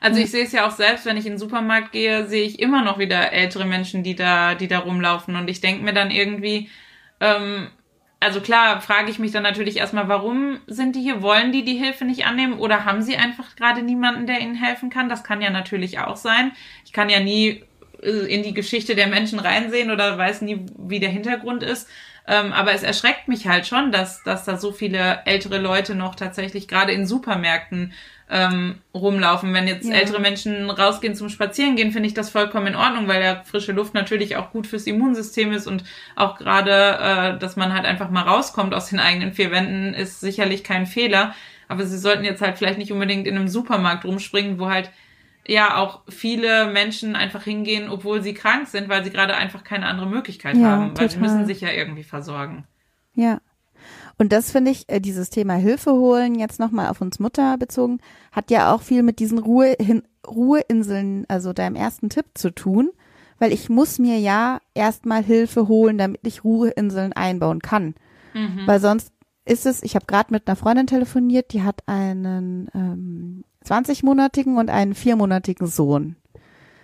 Also 0.00 0.20
ich 0.20 0.30
sehe 0.32 0.44
es 0.44 0.52
ja 0.52 0.66
auch 0.66 0.72
selbst, 0.72 1.06
wenn 1.06 1.16
ich 1.16 1.26
in 1.26 1.34
den 1.34 1.38
Supermarkt 1.38 1.92
gehe, 1.92 2.26
sehe 2.26 2.44
ich 2.44 2.58
immer 2.58 2.82
noch 2.82 2.98
wieder 2.98 3.32
ältere 3.32 3.64
Menschen, 3.64 4.02
die 4.02 4.16
da, 4.16 4.54
die 4.56 4.66
da 4.66 4.80
rumlaufen. 4.80 5.36
Und 5.36 5.48
ich 5.48 5.60
denke 5.60 5.84
mir 5.84 5.92
dann 5.92 6.10
irgendwie, 6.10 6.68
ähm, 7.20 7.68
also 8.18 8.40
klar, 8.40 8.80
frage 8.80 9.10
ich 9.10 9.20
mich 9.20 9.30
dann 9.30 9.44
natürlich 9.44 9.76
erstmal, 9.76 10.08
warum 10.08 10.58
sind 10.66 10.96
die 10.96 11.02
hier? 11.02 11.22
Wollen 11.22 11.52
die 11.52 11.64
die 11.64 11.76
Hilfe 11.76 12.04
nicht 12.04 12.26
annehmen 12.26 12.54
oder 12.54 12.84
haben 12.84 13.02
sie 13.02 13.16
einfach 13.16 13.54
gerade 13.54 13.82
niemanden, 13.82 14.26
der 14.26 14.40
ihnen 14.40 14.56
helfen 14.56 14.90
kann? 14.90 15.08
Das 15.08 15.22
kann 15.22 15.40
ja 15.40 15.50
natürlich 15.50 16.00
auch 16.00 16.16
sein. 16.16 16.52
Ich 16.84 16.92
kann 16.92 17.08
ja 17.08 17.20
nie 17.20 17.64
äh, 18.02 18.10
in 18.10 18.42
die 18.42 18.54
Geschichte 18.54 18.96
der 18.96 19.06
Menschen 19.06 19.38
reinsehen 19.38 19.90
oder 19.92 20.18
weiß 20.18 20.42
nie, 20.42 20.66
wie 20.78 21.00
der 21.00 21.10
Hintergrund 21.10 21.62
ist. 21.62 21.88
Ähm, 22.26 22.52
aber 22.52 22.72
es 22.72 22.82
erschreckt 22.82 23.26
mich 23.28 23.48
halt 23.48 23.66
schon, 23.66 23.90
dass, 23.90 24.22
dass 24.22 24.44
da 24.44 24.56
so 24.56 24.72
viele 24.72 25.20
ältere 25.24 25.58
Leute 25.58 25.94
noch 25.94 26.14
tatsächlich 26.14 26.68
gerade 26.68 26.92
in 26.92 27.06
Supermärkten 27.06 27.92
ähm, 28.30 28.76
rumlaufen. 28.94 29.52
Wenn 29.52 29.66
jetzt 29.66 29.88
Ja. 29.88 29.96
ältere 29.96 30.20
Menschen 30.20 30.70
rausgehen 30.70 31.14
zum 31.14 31.28
Spazierengehen, 31.28 31.92
finde 31.92 32.06
ich 32.06 32.14
das 32.14 32.30
vollkommen 32.30 32.68
in 32.68 32.76
Ordnung, 32.76 33.08
weil 33.08 33.22
ja 33.22 33.42
frische 33.44 33.72
Luft 33.72 33.92
natürlich 33.94 34.36
auch 34.36 34.52
gut 34.52 34.66
fürs 34.66 34.86
Immunsystem 34.86 35.52
ist 35.52 35.66
und 35.66 35.84
auch 36.16 36.38
gerade, 36.38 36.70
äh, 37.34 37.38
dass 37.38 37.56
man 37.56 37.74
halt 37.74 37.84
einfach 37.84 38.08
mal 38.08 38.22
rauskommt 38.22 38.72
aus 38.72 38.88
den 38.88 39.00
eigenen 39.00 39.32
vier 39.32 39.50
Wänden, 39.50 39.92
ist 39.92 40.20
sicherlich 40.20 40.64
kein 40.64 40.86
Fehler. 40.86 41.34
Aber 41.68 41.84
sie 41.84 41.98
sollten 41.98 42.24
jetzt 42.24 42.40
halt 42.40 42.56
vielleicht 42.58 42.78
nicht 42.78 42.92
unbedingt 42.92 43.26
in 43.26 43.36
einem 43.36 43.48
Supermarkt 43.48 44.04
rumspringen, 44.04 44.58
wo 44.58 44.70
halt 44.70 44.90
ja 45.46 45.76
auch 45.76 46.02
viele 46.08 46.66
Menschen 46.66 47.16
einfach 47.16 47.42
hingehen, 47.42 47.88
obwohl 47.88 48.22
sie 48.22 48.34
krank 48.34 48.68
sind, 48.68 48.88
weil 48.88 49.04
sie 49.04 49.10
gerade 49.10 49.34
einfach 49.36 49.64
keine 49.64 49.86
andere 49.86 50.06
Möglichkeit 50.06 50.56
Ja, 50.56 50.68
haben, 50.70 50.96
weil 50.96 51.10
sie 51.10 51.16
total. 51.16 51.32
müssen 51.34 51.46
sich 51.46 51.60
ja 51.60 51.70
irgendwie 51.70 52.04
versorgen. 52.04 52.64
Ja. 53.14 53.40
Und 54.18 54.32
das 54.32 54.52
finde 54.52 54.70
ich, 54.70 54.88
äh, 54.88 55.00
dieses 55.00 55.30
Thema 55.30 55.54
Hilfe 55.54 55.92
holen, 55.92 56.36
jetzt 56.36 56.60
nochmal 56.60 56.88
auf 56.88 57.00
uns 57.00 57.18
Mutter 57.18 57.56
bezogen, 57.58 57.98
hat 58.30 58.50
ja 58.50 58.72
auch 58.72 58.82
viel 58.82 59.02
mit 59.02 59.18
diesen 59.18 59.38
Ruhe 59.38 59.76
Ruheinseln, 60.26 61.24
also 61.28 61.52
deinem 61.52 61.74
ersten 61.74 62.08
Tipp 62.08 62.26
zu 62.34 62.54
tun, 62.54 62.90
weil 63.38 63.52
ich 63.52 63.68
muss 63.68 63.98
mir 63.98 64.18
ja 64.18 64.60
erstmal 64.74 65.24
Hilfe 65.24 65.66
holen, 65.66 65.98
damit 65.98 66.20
ich 66.26 66.44
Ruheinseln 66.44 67.12
einbauen 67.12 67.60
kann. 67.60 67.94
Mhm. 68.34 68.62
Weil 68.66 68.78
sonst 68.80 69.12
ist 69.44 69.66
es, 69.66 69.82
ich 69.82 69.94
habe 69.94 70.06
gerade 70.06 70.32
mit 70.32 70.46
einer 70.46 70.56
Freundin 70.56 70.86
telefoniert, 70.86 71.52
die 71.52 71.62
hat 71.62 71.82
einen 71.86 72.68
ähm, 72.74 73.44
20-monatigen 73.64 74.56
und 74.56 74.70
einen 74.70 74.94
viermonatigen 74.94 75.66
Sohn. 75.66 76.16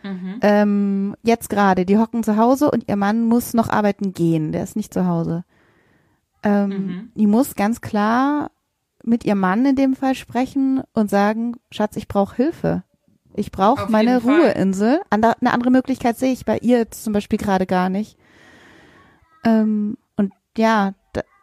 Mhm. 0.02 0.38
Ähm, 0.42 1.16
jetzt 1.22 1.50
gerade, 1.50 1.84
die 1.84 1.98
hocken 1.98 2.22
zu 2.22 2.36
Hause 2.36 2.70
und 2.70 2.88
ihr 2.88 2.96
Mann 2.96 3.24
muss 3.24 3.54
noch 3.54 3.68
arbeiten 3.68 4.12
gehen, 4.12 4.52
der 4.52 4.64
ist 4.64 4.76
nicht 4.76 4.92
zu 4.92 5.06
Hause. 5.06 5.44
Ähm, 6.42 6.68
mhm. 6.68 7.12
Die 7.14 7.26
muss 7.26 7.54
ganz 7.54 7.80
klar 7.80 8.50
mit 9.02 9.24
ihrem 9.24 9.40
Mann 9.40 9.64
in 9.64 9.76
dem 9.76 9.94
Fall 9.94 10.14
sprechen 10.14 10.82
und 10.92 11.10
sagen, 11.10 11.56
Schatz, 11.70 11.96
ich 11.96 12.08
brauche 12.08 12.36
Hilfe. 12.36 12.82
Ich 13.34 13.52
brauche 13.52 13.90
meine 13.90 14.22
Ruheinsel. 14.22 15.00
Eine 15.10 15.36
andere 15.52 15.70
Möglichkeit 15.70 16.18
sehe 16.18 16.32
ich 16.32 16.44
bei 16.44 16.58
ihr 16.58 16.90
zum 16.90 17.12
Beispiel 17.12 17.38
gerade 17.38 17.66
gar 17.66 17.88
nicht. 17.88 18.18
Ähm, 19.44 19.96
und 20.16 20.32
ja, 20.56 20.94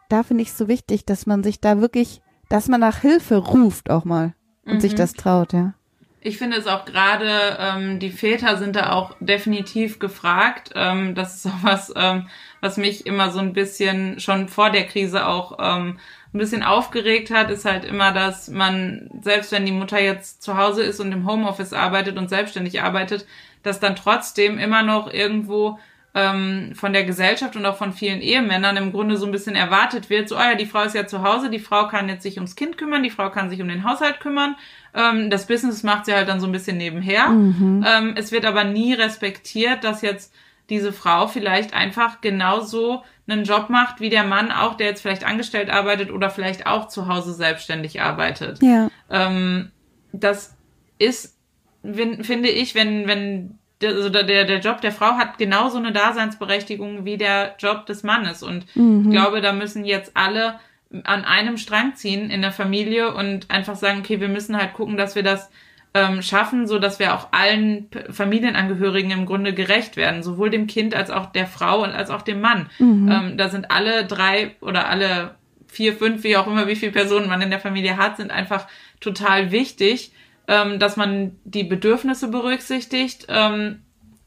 da, 0.08 0.22
finde 0.22 0.42
ich 0.42 0.50
es 0.50 0.58
so 0.58 0.68
wichtig, 0.68 1.04
dass 1.04 1.26
man 1.26 1.42
sich 1.42 1.60
da 1.60 1.80
wirklich, 1.80 2.20
dass 2.48 2.68
man 2.68 2.80
nach 2.80 3.00
Hilfe 3.00 3.36
ruft 3.36 3.90
auch 3.90 4.04
mal 4.04 4.34
und 4.64 4.74
mhm. 4.74 4.80
sich 4.80 4.94
das 4.94 5.12
traut, 5.12 5.52
ja. 5.52 5.74
Ich 6.20 6.38
finde 6.38 6.56
es 6.56 6.66
auch 6.66 6.84
gerade, 6.84 7.56
ähm, 7.60 8.00
die 8.00 8.10
Väter 8.10 8.56
sind 8.56 8.74
da 8.74 8.90
auch 8.90 9.14
definitiv 9.20 10.00
gefragt. 10.00 10.72
Ähm, 10.74 11.14
das 11.14 11.36
ist 11.36 11.46
auch 11.46 11.62
was, 11.62 11.92
ähm, 11.94 12.26
was 12.60 12.76
mich 12.78 13.06
immer 13.06 13.30
so 13.30 13.38
ein 13.38 13.52
bisschen 13.52 14.18
schon 14.18 14.48
vor 14.48 14.70
der 14.70 14.86
Krise 14.86 15.28
auch 15.28 15.56
ähm, 15.60 16.00
ein 16.34 16.38
bisschen 16.38 16.64
aufgeregt 16.64 17.30
hat, 17.30 17.50
ist 17.50 17.64
halt 17.64 17.84
immer, 17.84 18.10
dass 18.10 18.48
man, 18.48 19.08
selbst 19.22 19.52
wenn 19.52 19.66
die 19.66 19.72
Mutter 19.72 20.00
jetzt 20.00 20.42
zu 20.42 20.56
Hause 20.56 20.82
ist 20.82 20.98
und 20.98 21.12
im 21.12 21.28
Homeoffice 21.28 21.72
arbeitet 21.72 22.18
und 22.18 22.28
selbstständig 22.28 22.82
arbeitet, 22.82 23.24
dass 23.62 23.78
dann 23.78 23.94
trotzdem 23.94 24.58
immer 24.58 24.82
noch 24.82 25.12
irgendwo 25.12 25.78
ähm, 26.16 26.72
von 26.74 26.94
der 26.94 27.04
Gesellschaft 27.04 27.56
und 27.56 27.66
auch 27.66 27.76
von 27.76 27.92
vielen 27.92 28.22
Ehemännern 28.22 28.78
im 28.78 28.90
Grunde 28.90 29.18
so 29.18 29.26
ein 29.26 29.32
bisschen 29.32 29.54
erwartet 29.54 30.08
wird, 30.08 30.30
so, 30.30 30.36
oh 30.36 30.40
ja, 30.40 30.54
die 30.54 30.64
Frau 30.64 30.82
ist 30.82 30.94
ja 30.94 31.06
zu 31.06 31.22
Hause, 31.22 31.50
die 31.50 31.58
Frau 31.58 31.88
kann 31.88 32.08
jetzt 32.08 32.22
sich 32.22 32.36
ums 32.36 32.56
Kind 32.56 32.78
kümmern, 32.78 33.02
die 33.02 33.10
Frau 33.10 33.28
kann 33.28 33.50
sich 33.50 33.60
um 33.60 33.68
den 33.68 33.84
Haushalt 33.84 34.18
kümmern, 34.18 34.56
ähm, 34.94 35.28
das 35.28 35.46
Business 35.46 35.82
macht 35.82 36.06
sie 36.06 36.14
halt 36.14 36.26
dann 36.28 36.40
so 36.40 36.46
ein 36.46 36.52
bisschen 36.52 36.78
nebenher. 36.78 37.28
Mhm. 37.28 37.84
Ähm, 37.86 38.14
es 38.16 38.32
wird 38.32 38.46
aber 38.46 38.64
nie 38.64 38.94
respektiert, 38.94 39.84
dass 39.84 40.00
jetzt 40.00 40.32
diese 40.70 40.90
Frau 40.90 41.28
vielleicht 41.28 41.74
einfach 41.74 42.22
genauso 42.22 43.04
einen 43.28 43.44
Job 43.44 43.68
macht 43.68 44.00
wie 44.00 44.08
der 44.08 44.24
Mann 44.24 44.50
auch, 44.50 44.74
der 44.74 44.86
jetzt 44.86 45.02
vielleicht 45.02 45.24
angestellt 45.24 45.68
arbeitet 45.68 46.10
oder 46.10 46.30
vielleicht 46.30 46.66
auch 46.66 46.88
zu 46.88 47.08
Hause 47.08 47.34
selbstständig 47.34 48.00
arbeitet. 48.00 48.62
Ja. 48.62 48.88
Ähm, 49.10 49.70
das 50.12 50.56
ist, 50.98 51.36
wenn, 51.82 52.24
finde 52.24 52.48
ich, 52.48 52.74
wenn, 52.74 53.06
wenn 53.06 53.58
der, 53.80 53.90
also 53.90 54.08
der, 54.08 54.24
der 54.24 54.58
Job 54.60 54.80
der 54.80 54.92
Frau 54.92 55.12
hat 55.12 55.38
genauso 55.38 55.78
eine 55.78 55.92
Daseinsberechtigung 55.92 57.04
wie 57.04 57.16
der 57.16 57.56
Job 57.58 57.86
des 57.86 58.02
Mannes. 58.02 58.42
Und 58.42 58.64
mhm. 58.74 59.04
ich 59.04 59.10
glaube, 59.10 59.40
da 59.40 59.52
müssen 59.52 59.84
jetzt 59.84 60.12
alle 60.14 60.58
an 61.04 61.24
einem 61.24 61.58
Strang 61.58 61.94
ziehen 61.94 62.30
in 62.30 62.42
der 62.42 62.52
Familie 62.52 63.14
und 63.14 63.50
einfach 63.50 63.76
sagen, 63.76 64.00
okay, 64.00 64.20
wir 64.20 64.28
müssen 64.28 64.56
halt 64.56 64.72
gucken, 64.72 64.96
dass 64.96 65.14
wir 65.14 65.22
das 65.22 65.50
ähm, 65.94 66.22
schaffen, 66.22 66.66
so 66.66 66.78
dass 66.78 66.98
wir 66.98 67.14
auch 67.14 67.28
allen 67.32 67.88
Familienangehörigen 68.10 69.10
im 69.10 69.26
Grunde 69.26 69.52
gerecht 69.52 69.96
werden, 69.96 70.22
sowohl 70.22 70.50
dem 70.50 70.66
Kind 70.66 70.94
als 70.94 71.10
auch 71.10 71.26
der 71.26 71.46
Frau 71.46 71.82
und 71.82 71.90
als 71.90 72.10
auch 72.10 72.22
dem 72.22 72.40
Mann. 72.40 72.70
Mhm. 72.78 73.10
Ähm, 73.10 73.38
da 73.38 73.48
sind 73.48 73.70
alle 73.70 74.04
drei 74.06 74.56
oder 74.60 74.88
alle 74.88 75.34
vier, 75.66 75.94
fünf, 75.94 76.22
wie 76.22 76.36
auch 76.36 76.46
immer, 76.46 76.66
wie 76.68 76.76
viele 76.76 76.92
Personen 76.92 77.28
man 77.28 77.42
in 77.42 77.50
der 77.50 77.60
Familie 77.60 77.96
hat, 77.96 78.16
sind 78.16 78.30
einfach 78.30 78.66
total 79.00 79.50
wichtig, 79.50 80.12
ähm, 80.48 80.78
dass 80.78 80.96
man 80.96 81.36
die 81.44 81.64
Bedürfnisse 81.64 82.28
berücksichtigt 82.28 83.26
ähm, 83.28 83.82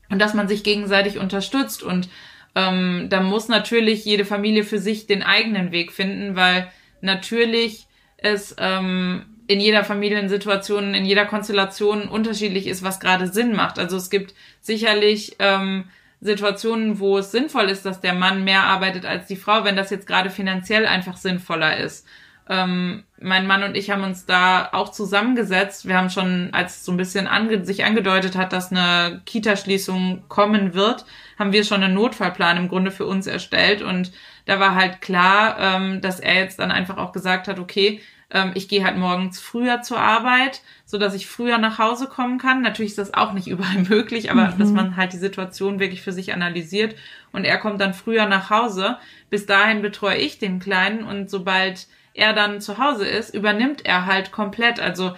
und 0.10 0.20
dass 0.20 0.34
man 0.34 0.48
sich 0.48 0.64
gegenseitig 0.64 1.18
unterstützt. 1.18 1.84
Und 1.84 2.10
ähm, 2.56 3.08
da 3.10 3.22
muss 3.22 3.48
natürlich 3.48 4.06
jede 4.06 4.26
Familie 4.26 4.64
für 4.64 4.80
sich 4.80 5.08
den 5.08 5.24
eigenen 5.24 5.72
Weg 5.72 5.92
finden, 5.92 6.36
weil 6.36 6.70
natürlich 7.02 7.88
es 8.18 8.56
ähm, 8.60 9.26
in 9.48 9.60
jeder 9.60 9.84
Familiensituation, 9.84 10.94
in 10.94 11.06
jeder 11.06 11.26
Konstellation 11.26 12.08
unterschiedlich 12.08 12.68
ist, 12.68 12.84
was 12.84 13.00
gerade 13.00 13.28
Sinn 13.28 13.56
macht. 13.56 13.80
Also 13.80 13.98
es 13.98 14.10
gibt 14.10 14.34
sicherlich 14.62 15.38
ähm, 15.40 15.86
Situationen, 16.22 17.00
wo 17.00 17.18
es 17.18 17.32
sinnvoll 17.32 17.66
ist, 17.70 17.86
dass 17.86 18.02
der 18.02 18.14
Mann 18.14 18.44
mehr 18.44 18.64
arbeitet 18.64 19.06
als 19.06 19.28
die 19.28 19.38
Frau, 19.38 19.64
wenn 19.64 19.76
das 19.76 19.90
jetzt 19.90 20.06
gerade 20.06 20.30
finanziell 20.30 20.86
einfach 20.86 21.18
sinnvoller 21.18 21.78
ist. 21.78 22.06
Ähm, 22.50 23.04
mein 23.22 23.48
Mann 23.48 23.64
und 23.64 23.76
ich 23.76 23.90
haben 23.90 24.04
uns 24.04 24.26
da 24.26 24.70
auch 24.72 24.90
zusammengesetzt. 24.90 25.88
Wir 25.88 25.98
haben 25.98 26.10
schon, 26.10 26.50
als 26.54 26.86
so 26.86 26.92
ein 26.92 26.98
bisschen 26.98 27.28
ange 27.28 27.66
sich 27.66 27.84
angedeutet 27.84 28.36
hat, 28.36 28.54
dass 28.54 28.72
eine 28.72 29.22
Kita-Schließung 29.26 30.24
kommen 30.28 30.74
wird, 30.74 31.06
haben 31.38 31.52
wir 31.52 31.64
schon 31.64 31.84
einen 31.84 31.94
Notfallplan 31.94 32.58
im 32.58 32.68
Grunde 32.70 32.92
für 32.92 33.06
uns 33.06 33.28
erstellt. 33.28 33.82
Und 33.82 34.12
da 34.46 34.60
war 34.60 34.76
halt 34.76 35.02
klar, 35.02 35.58
ähm, 35.60 36.02
dass 36.02 36.20
er 36.20 36.36
jetzt 36.36 36.60
dann 36.60 36.72
einfach 36.72 36.98
auch 36.98 37.12
gesagt 37.12 37.48
hat, 37.48 37.60
okay, 37.60 38.02
ähm, 38.32 38.52
ich 38.56 38.68
gehe 38.68 38.84
halt 38.84 38.98
morgens 38.98 39.40
früher 39.40 39.82
zur 39.82 40.00
Arbeit, 40.00 40.62
so 40.86 40.98
dass 40.98 41.14
ich 41.14 41.28
früher 41.28 41.58
nach 41.58 41.80
Hause 41.80 42.08
kommen 42.08 42.38
kann. 42.38 42.62
Natürlich 42.62 42.92
ist 42.92 43.00
das 43.00 43.14
auch 43.14 43.34
nicht 43.34 43.48
überall 43.50 43.84
möglich, 43.84 44.32
aber 44.32 44.48
mhm. 44.52 44.60
dass 44.60 44.70
man 44.70 44.96
halt 44.96 45.14
die 45.14 45.18
Situation 45.18 45.80
wirklich 45.80 46.02
für 46.02 46.14
sich 46.14 46.34
analysiert 46.34 46.96
und 47.32 47.46
er 47.46 47.58
kommt 47.58 47.82
dann 47.82 47.94
früher 47.94 48.26
nach 48.26 48.50
Hause. 48.50 48.98
Bis 49.30 49.46
dahin 49.46 49.82
betreue 49.82 50.18
ich 50.18 50.40
den 50.40 50.60
Kleinen 50.60 51.04
und 51.04 51.30
sobald 51.30 51.88
er 52.14 52.34
dann 52.34 52.62
zu 52.62 52.78
Hause 52.78 53.08
ist, 53.08 53.34
übernimmt 53.34 53.86
er 53.86 54.06
halt 54.06 54.32
komplett. 54.32 54.80
Also 54.80 55.16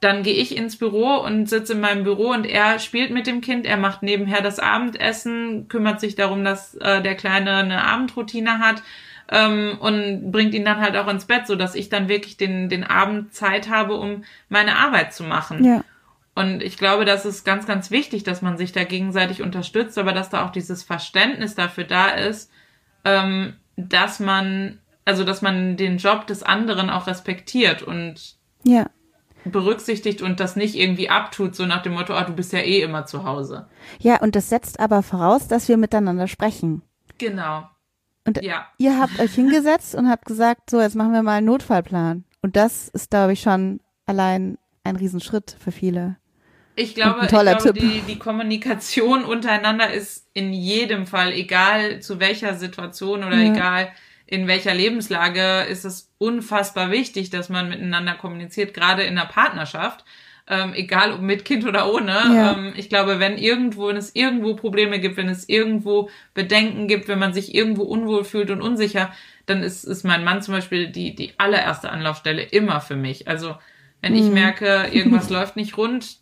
dann 0.00 0.22
gehe 0.22 0.34
ich 0.34 0.56
ins 0.56 0.76
Büro 0.76 1.16
und 1.16 1.48
sitze 1.48 1.74
in 1.74 1.80
meinem 1.80 2.02
Büro 2.02 2.30
und 2.30 2.44
er 2.44 2.78
spielt 2.80 3.12
mit 3.12 3.26
dem 3.26 3.40
Kind, 3.40 3.66
er 3.66 3.76
macht 3.76 4.02
nebenher 4.02 4.42
das 4.42 4.58
Abendessen, 4.58 5.68
kümmert 5.68 6.00
sich 6.00 6.16
darum, 6.16 6.44
dass 6.44 6.74
äh, 6.74 7.02
der 7.02 7.14
Kleine 7.14 7.56
eine 7.56 7.84
Abendroutine 7.84 8.58
hat 8.58 8.82
ähm, 9.30 9.78
und 9.78 10.32
bringt 10.32 10.54
ihn 10.54 10.64
dann 10.64 10.80
halt 10.80 10.96
auch 10.96 11.06
ins 11.08 11.26
Bett, 11.26 11.46
so 11.46 11.54
dass 11.54 11.76
ich 11.76 11.88
dann 11.88 12.08
wirklich 12.08 12.36
den, 12.36 12.68
den 12.68 12.84
Abend 12.84 13.32
Zeit 13.32 13.70
habe, 13.70 13.94
um 13.94 14.24
meine 14.48 14.76
Arbeit 14.76 15.14
zu 15.14 15.22
machen. 15.22 15.64
Ja. 15.64 15.84
Und 16.34 16.62
ich 16.62 16.78
glaube, 16.78 17.04
das 17.04 17.24
ist 17.24 17.44
ganz, 17.44 17.66
ganz 17.66 17.90
wichtig, 17.90 18.24
dass 18.24 18.42
man 18.42 18.56
sich 18.56 18.72
da 18.72 18.84
gegenseitig 18.84 19.42
unterstützt, 19.42 19.98
aber 19.98 20.12
dass 20.12 20.30
da 20.30 20.44
auch 20.44 20.50
dieses 20.50 20.82
Verständnis 20.82 21.54
dafür 21.54 21.84
da 21.84 22.08
ist, 22.08 22.50
ähm, 23.04 23.54
dass 23.76 24.18
man, 24.18 24.78
also 25.04 25.24
dass 25.24 25.42
man 25.42 25.76
den 25.76 25.98
Job 25.98 26.26
des 26.26 26.42
anderen 26.42 26.90
auch 26.90 27.06
respektiert 27.06 27.82
und 27.82 28.36
ja. 28.64 28.86
berücksichtigt 29.44 30.22
und 30.22 30.40
das 30.40 30.56
nicht 30.56 30.74
irgendwie 30.74 31.08
abtut, 31.10 31.56
so 31.56 31.66
nach 31.66 31.82
dem 31.82 31.94
Motto, 31.94 32.14
ah, 32.14 32.24
du 32.24 32.32
bist 32.32 32.52
ja 32.52 32.60
eh 32.60 32.82
immer 32.82 33.06
zu 33.06 33.24
Hause. 33.24 33.66
Ja, 33.98 34.20
und 34.20 34.36
das 34.36 34.48
setzt 34.48 34.80
aber 34.80 35.02
voraus, 35.02 35.48
dass 35.48 35.68
wir 35.68 35.76
miteinander 35.76 36.28
sprechen. 36.28 36.82
Genau. 37.18 37.68
Und 38.24 38.42
ja. 38.42 38.66
ihr 38.78 39.00
habt 39.00 39.18
euch 39.18 39.34
hingesetzt 39.34 39.94
und 39.94 40.08
habt 40.08 40.26
gesagt, 40.26 40.70
so, 40.70 40.80
jetzt 40.80 40.94
machen 40.94 41.12
wir 41.12 41.22
mal 41.22 41.38
einen 41.38 41.46
Notfallplan. 41.46 42.24
Und 42.40 42.56
das 42.56 42.88
ist, 42.88 43.10
glaube 43.10 43.32
ich, 43.32 43.40
schon 43.40 43.80
allein 44.06 44.58
ein 44.84 44.96
Riesenschritt 44.96 45.56
für 45.58 45.72
viele. 45.72 46.16
Ich 46.74 46.94
glaube, 46.94 47.20
ich 47.22 47.28
glaube 47.28 47.72
die, 47.74 48.02
die 48.08 48.18
Kommunikation 48.18 49.24
untereinander 49.24 49.92
ist 49.92 50.26
in 50.32 50.52
jedem 50.52 51.06
Fall, 51.06 51.32
egal 51.32 52.00
zu 52.00 52.18
welcher 52.18 52.54
Situation 52.54 53.24
oder 53.24 53.36
ja. 53.36 53.52
egal 53.52 53.92
in 54.32 54.46
welcher 54.46 54.74
Lebenslage, 54.74 55.66
ist 55.68 55.84
es 55.84 56.10
unfassbar 56.18 56.90
wichtig, 56.90 57.28
dass 57.28 57.50
man 57.50 57.68
miteinander 57.68 58.14
kommuniziert, 58.14 58.72
gerade 58.72 59.02
in 59.02 59.14
der 59.14 59.26
Partnerschaft 59.26 60.04
ähm, 60.48 60.72
egal 60.74 61.12
ob 61.12 61.20
mit 61.20 61.44
Kind 61.44 61.64
oder 61.64 61.92
ohne. 61.92 62.12
Ja. 62.12 62.52
Ähm, 62.52 62.72
ich 62.76 62.88
glaube, 62.88 63.20
wenn 63.20 63.38
irgendwo, 63.38 63.88
wenn 63.88 63.96
es 63.96 64.14
irgendwo 64.14 64.54
Probleme 64.54 64.98
gibt, 64.98 65.16
wenn 65.16 65.28
es 65.28 65.48
irgendwo 65.48 66.10
Bedenken 66.34 66.88
gibt, 66.88 67.08
wenn 67.08 67.18
man 67.18 67.32
sich 67.32 67.54
irgendwo 67.54 67.82
unwohl 67.82 68.24
fühlt 68.24 68.50
und 68.50 68.60
unsicher, 68.60 69.12
dann 69.46 69.62
ist, 69.62 69.84
ist 69.84 70.04
mein 70.04 70.24
Mann 70.24 70.42
zum 70.42 70.54
Beispiel 70.54 70.88
die, 70.88 71.14
die 71.14 71.32
allererste 71.38 71.90
Anlaufstelle 71.90 72.42
immer 72.42 72.80
für 72.80 72.96
mich. 72.96 73.28
Also 73.28 73.54
wenn 74.00 74.16
ich 74.16 74.24
mhm. 74.24 74.34
merke, 74.34 74.88
irgendwas 74.90 75.30
läuft 75.30 75.56
nicht 75.56 75.76
rund, 75.76 76.16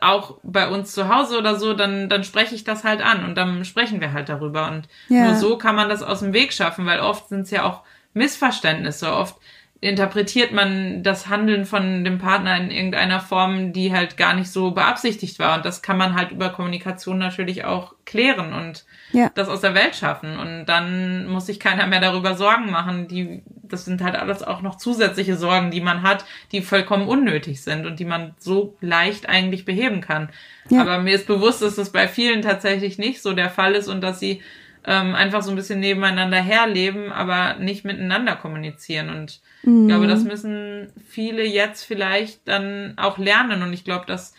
auch 0.00 0.38
bei 0.42 0.68
uns 0.68 0.92
zu 0.92 1.08
Hause 1.08 1.38
oder 1.38 1.56
so, 1.56 1.72
dann, 1.72 2.08
dann 2.08 2.24
spreche 2.24 2.54
ich 2.54 2.64
das 2.64 2.84
halt 2.84 3.00
an 3.00 3.24
und 3.24 3.36
dann 3.36 3.64
sprechen 3.64 4.00
wir 4.00 4.12
halt 4.12 4.28
darüber. 4.28 4.70
Und 4.70 4.88
ja. 5.08 5.26
nur 5.26 5.34
so 5.36 5.56
kann 5.56 5.76
man 5.76 5.88
das 5.88 6.02
aus 6.02 6.20
dem 6.20 6.32
Weg 6.32 6.52
schaffen, 6.52 6.86
weil 6.86 7.00
oft 7.00 7.28
sind 7.28 7.42
es 7.42 7.50
ja 7.50 7.64
auch 7.64 7.82
Missverständnisse. 8.12 9.12
Oft 9.12 9.36
interpretiert 9.80 10.50
man 10.50 11.04
das 11.04 11.28
Handeln 11.28 11.64
von 11.64 12.02
dem 12.02 12.18
Partner 12.18 12.56
in 12.56 12.72
irgendeiner 12.72 13.20
Form, 13.20 13.72
die 13.72 13.92
halt 13.92 14.16
gar 14.16 14.34
nicht 14.34 14.50
so 14.50 14.72
beabsichtigt 14.72 15.38
war. 15.38 15.56
Und 15.56 15.64
das 15.64 15.82
kann 15.82 15.96
man 15.96 16.16
halt 16.16 16.32
über 16.32 16.50
Kommunikation 16.50 17.18
natürlich 17.18 17.64
auch 17.64 17.94
klären 18.04 18.52
und 18.52 18.84
ja. 19.12 19.30
das 19.36 19.48
aus 19.48 19.60
der 19.60 19.74
Welt 19.74 19.94
schaffen. 19.94 20.36
Und 20.36 20.66
dann 20.66 21.28
muss 21.28 21.46
sich 21.46 21.60
keiner 21.60 21.86
mehr 21.86 22.00
darüber 22.00 22.34
Sorgen 22.34 22.72
machen. 22.72 23.06
Die, 23.06 23.42
das 23.62 23.84
sind 23.84 24.02
halt 24.02 24.16
alles 24.16 24.42
auch 24.42 24.62
noch 24.62 24.78
zusätzliche 24.78 25.36
Sorgen, 25.36 25.70
die 25.70 25.80
man 25.80 26.02
hat, 26.02 26.24
die 26.50 26.60
vollkommen 26.60 27.06
unnötig 27.06 27.62
sind 27.62 27.86
und 27.86 28.00
die 28.00 28.04
man 28.04 28.34
so 28.38 28.76
leicht 28.80 29.28
eigentlich 29.28 29.64
beheben 29.64 30.00
kann. 30.00 30.30
Ja. 30.70 30.80
Aber 30.80 30.98
mir 30.98 31.14
ist 31.14 31.28
bewusst, 31.28 31.62
dass 31.62 31.76
das 31.76 31.92
bei 31.92 32.08
vielen 32.08 32.42
tatsächlich 32.42 32.98
nicht 32.98 33.22
so 33.22 33.32
der 33.32 33.48
Fall 33.48 33.74
ist 33.74 33.86
und 33.86 34.00
dass 34.00 34.18
sie 34.18 34.42
ähm, 34.88 35.14
einfach 35.14 35.42
so 35.42 35.50
ein 35.50 35.56
bisschen 35.56 35.80
nebeneinander 35.80 36.38
herleben, 36.38 37.12
aber 37.12 37.56
nicht 37.58 37.84
miteinander 37.84 38.36
kommunizieren. 38.36 39.10
Und 39.10 39.42
mhm. 39.62 39.82
ich 39.82 39.88
glaube, 39.88 40.06
das 40.06 40.24
müssen 40.24 40.90
viele 41.06 41.44
jetzt 41.44 41.84
vielleicht 41.84 42.48
dann 42.48 42.94
auch 42.96 43.18
lernen. 43.18 43.62
Und 43.62 43.74
ich 43.74 43.84
glaube, 43.84 44.06
dass 44.06 44.32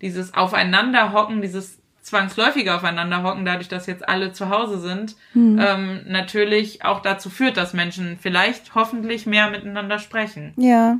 dieses 0.00 0.34
Aufeinanderhocken, 0.34 1.42
dieses 1.42 1.80
zwangsläufige 2.00 2.76
Aufeinanderhocken, 2.76 3.44
dadurch, 3.44 3.66
dass 3.66 3.86
jetzt 3.86 4.08
alle 4.08 4.32
zu 4.32 4.50
Hause 4.50 4.78
sind, 4.78 5.16
mhm. 5.34 5.60
ähm, 5.60 6.00
natürlich 6.06 6.84
auch 6.84 7.00
dazu 7.00 7.28
führt, 7.28 7.56
dass 7.56 7.74
Menschen 7.74 8.18
vielleicht 8.20 8.76
hoffentlich 8.76 9.26
mehr 9.26 9.50
miteinander 9.50 9.98
sprechen. 9.98 10.54
Ja. 10.56 10.98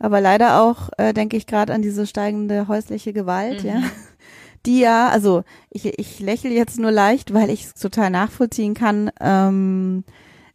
Aber 0.00 0.20
leider 0.20 0.60
auch, 0.60 0.90
äh, 0.98 1.14
denke 1.14 1.36
ich 1.36 1.46
gerade 1.46 1.72
an 1.72 1.80
diese 1.80 2.08
steigende 2.08 2.66
häusliche 2.66 3.12
Gewalt, 3.12 3.62
mhm. 3.62 3.70
ja 3.70 3.82
die 4.66 4.80
ja, 4.80 5.08
also 5.08 5.44
ich, 5.70 5.98
ich 5.98 6.20
lächle 6.20 6.50
jetzt 6.50 6.78
nur 6.78 6.90
leicht, 6.90 7.32
weil 7.32 7.50
ich 7.50 7.64
es 7.64 7.74
total 7.74 8.10
nachvollziehen 8.10 8.74
kann. 8.74 9.10
Ähm, 9.20 10.04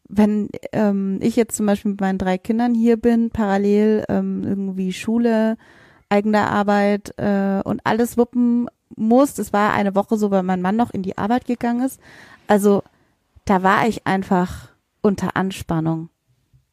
wenn 0.07 0.49
ähm, 0.73 1.19
ich 1.21 1.35
jetzt 1.35 1.55
zum 1.55 1.65
Beispiel 1.65 1.91
mit 1.91 2.01
meinen 2.01 2.17
drei 2.17 2.37
Kindern 2.37 2.75
hier 2.75 2.97
bin, 2.97 3.29
parallel 3.29 4.03
ähm, 4.09 4.43
irgendwie 4.43 4.91
Schule, 4.91 5.57
eigene 6.09 6.49
Arbeit 6.49 7.13
äh, 7.17 7.61
und 7.63 7.81
alles 7.85 8.17
wuppen 8.17 8.67
muss. 8.95 9.33
Das 9.33 9.53
war 9.53 9.73
eine 9.73 9.95
Woche 9.95 10.17
so, 10.17 10.29
weil 10.29 10.43
mein 10.43 10.61
Mann 10.61 10.75
noch 10.75 10.91
in 10.91 11.03
die 11.03 11.17
Arbeit 11.17 11.45
gegangen 11.45 11.85
ist. 11.85 11.99
Also 12.47 12.83
da 13.45 13.63
war 13.63 13.87
ich 13.87 14.05
einfach 14.05 14.69
unter 15.01 15.37
Anspannung. 15.37 16.09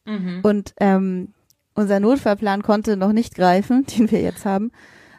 Mhm. 0.05 0.41
Und 0.43 0.74
ähm, 0.80 1.28
unser 1.74 2.01
Notfallplan 2.01 2.64
konnte 2.64 2.97
noch 2.97 3.12
nicht 3.12 3.36
greifen, 3.36 3.86
den 3.99 4.11
wir 4.11 4.20
jetzt 4.20 4.45
haben. 4.45 4.72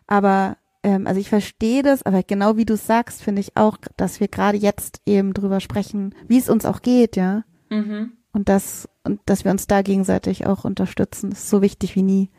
Aber 0.07 0.57
ähm, 0.83 1.07
also 1.07 1.19
ich 1.19 1.29
verstehe 1.29 1.83
das, 1.83 2.03
aber 2.03 2.23
genau 2.23 2.57
wie 2.57 2.65
du 2.65 2.77
sagst, 2.77 3.21
finde 3.21 3.41
ich 3.41 3.55
auch, 3.55 3.77
dass 3.97 4.19
wir 4.19 4.27
gerade 4.27 4.57
jetzt 4.57 5.01
eben 5.05 5.33
drüber 5.33 5.59
sprechen, 5.59 6.15
wie 6.27 6.37
es 6.37 6.49
uns 6.49 6.65
auch 6.65 6.81
geht, 6.81 7.15
ja. 7.15 7.43
Mhm. 7.69 8.13
Und 8.31 8.49
das, 8.49 8.87
und 9.03 9.19
dass 9.25 9.43
wir 9.43 9.51
uns 9.51 9.67
da 9.67 9.81
gegenseitig 9.81 10.45
auch 10.45 10.63
unterstützen, 10.63 11.31
ist 11.31 11.49
so 11.49 11.61
wichtig 11.61 11.95
wie 11.95 12.03
nie. 12.03 12.29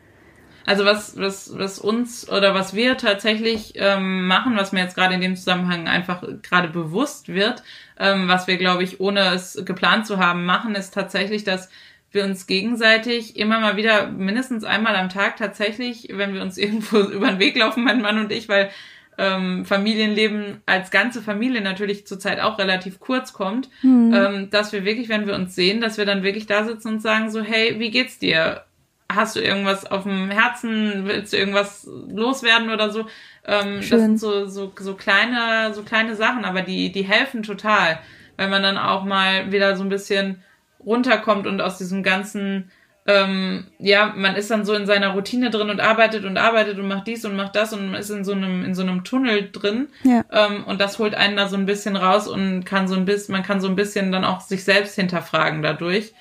Also 0.65 0.85
was, 0.85 1.17
was, 1.17 1.57
was 1.57 1.79
uns 1.79 2.29
oder 2.29 2.53
was 2.53 2.73
wir 2.73 2.97
tatsächlich 2.97 3.73
ähm, 3.75 4.27
machen, 4.27 4.55
was 4.55 4.71
mir 4.71 4.81
jetzt 4.81 4.95
gerade 4.95 5.15
in 5.15 5.21
dem 5.21 5.35
Zusammenhang 5.35 5.87
einfach 5.87 6.23
gerade 6.43 6.67
bewusst 6.67 7.29
wird, 7.29 7.63
ähm, 7.99 8.27
was 8.27 8.47
wir, 8.47 8.57
glaube 8.57 8.83
ich, 8.83 8.99
ohne 8.99 9.33
es 9.33 9.61
geplant 9.65 10.05
zu 10.05 10.17
haben, 10.17 10.45
machen, 10.45 10.75
ist 10.75 10.93
tatsächlich, 10.93 11.43
dass 11.43 11.69
wir 12.11 12.25
uns 12.25 12.45
gegenseitig 12.47 13.37
immer 13.37 13.59
mal 13.59 13.77
wieder 13.77 14.07
mindestens 14.07 14.63
einmal 14.63 14.95
am 14.95 15.09
Tag 15.09 15.37
tatsächlich, 15.37 16.09
wenn 16.11 16.33
wir 16.33 16.41
uns 16.41 16.57
irgendwo 16.59 16.99
über 16.99 17.27
den 17.27 17.39
Weg 17.39 17.57
laufen, 17.57 17.83
mein 17.83 18.01
Mann 18.01 18.19
und 18.19 18.31
ich, 18.31 18.49
weil 18.49 18.69
ähm, 19.17 19.65
Familienleben 19.65 20.61
als 20.65 20.89
ganze 20.89 21.21
Familie 21.21 21.61
natürlich 21.61 22.07
zurzeit 22.07 22.39
auch 22.39 22.57
relativ 22.57 22.99
kurz 22.99 23.33
kommt, 23.33 23.69
mhm. 23.81 24.13
ähm, 24.13 24.49
dass 24.49 24.73
wir 24.73 24.83
wirklich, 24.85 25.09
wenn 25.09 25.27
wir 25.27 25.35
uns 25.35 25.53
sehen, 25.53 25.81
dass 25.81 25.97
wir 25.97 26.05
dann 26.05 26.23
wirklich 26.23 26.47
da 26.47 26.63
sitzen 26.63 26.87
und 26.87 27.01
sagen 27.01 27.29
so, 27.29 27.41
hey, 27.41 27.79
wie 27.79 27.91
geht's 27.91 28.19
dir? 28.19 28.63
Hast 29.11 29.35
du 29.35 29.41
irgendwas 29.41 29.85
auf 29.85 30.03
dem 30.03 30.31
Herzen? 30.31 31.03
Willst 31.05 31.33
du 31.33 31.37
irgendwas 31.37 31.87
loswerden 32.07 32.69
oder 32.69 32.89
so? 32.89 33.05
Ähm, 33.45 33.81
das 33.81 33.89
sind 33.89 34.19
so, 34.19 34.47
so, 34.47 34.71
so 34.79 34.95
kleine, 34.95 35.73
so 35.73 35.83
kleine 35.83 36.15
Sachen, 36.15 36.45
aber 36.45 36.61
die, 36.61 36.91
die 36.91 37.03
helfen 37.03 37.43
total, 37.43 37.99
weil 38.37 38.49
man 38.49 38.63
dann 38.63 38.77
auch 38.77 39.03
mal 39.03 39.51
wieder 39.51 39.75
so 39.75 39.83
ein 39.83 39.89
bisschen 39.89 40.41
runterkommt 40.85 41.47
und 41.47 41.61
aus 41.61 41.77
diesem 41.77 42.03
ganzen 42.03 42.71
ähm, 43.07 43.65
ja, 43.79 44.13
man 44.15 44.35
ist 44.35 44.51
dann 44.51 44.63
so 44.63 44.73
in 44.73 44.85
seiner 44.85 45.09
Routine 45.09 45.49
drin 45.49 45.71
und 45.71 45.79
arbeitet 45.79 46.23
und 46.23 46.37
arbeitet 46.37 46.77
und 46.77 46.87
macht 46.87 47.07
dies 47.07 47.25
und 47.25 47.35
macht 47.35 47.55
das 47.55 47.73
und 47.73 47.95
ist 47.95 48.11
in 48.11 48.23
so 48.23 48.33
einem, 48.33 48.63
in 48.63 48.75
so 48.75 48.83
einem 48.83 49.03
Tunnel 49.03 49.49
drin. 49.51 49.87
Ja. 50.03 50.23
Ähm, 50.31 50.63
und 50.65 50.79
das 50.79 50.99
holt 50.99 51.15
einen 51.15 51.35
da 51.35 51.47
so 51.47 51.57
ein 51.57 51.65
bisschen 51.65 51.95
raus 51.95 52.27
und 52.27 52.63
kann 52.63 52.87
so 52.87 52.95
ein 52.95 53.05
bisschen, 53.05 53.33
man 53.33 53.43
kann 53.43 53.59
so 53.59 53.67
ein 53.67 53.75
bisschen 53.75 54.11
dann 54.11 54.23
auch 54.23 54.41
sich 54.41 54.63
selbst 54.63 54.95
hinterfragen 54.95 55.63
dadurch. 55.63 56.13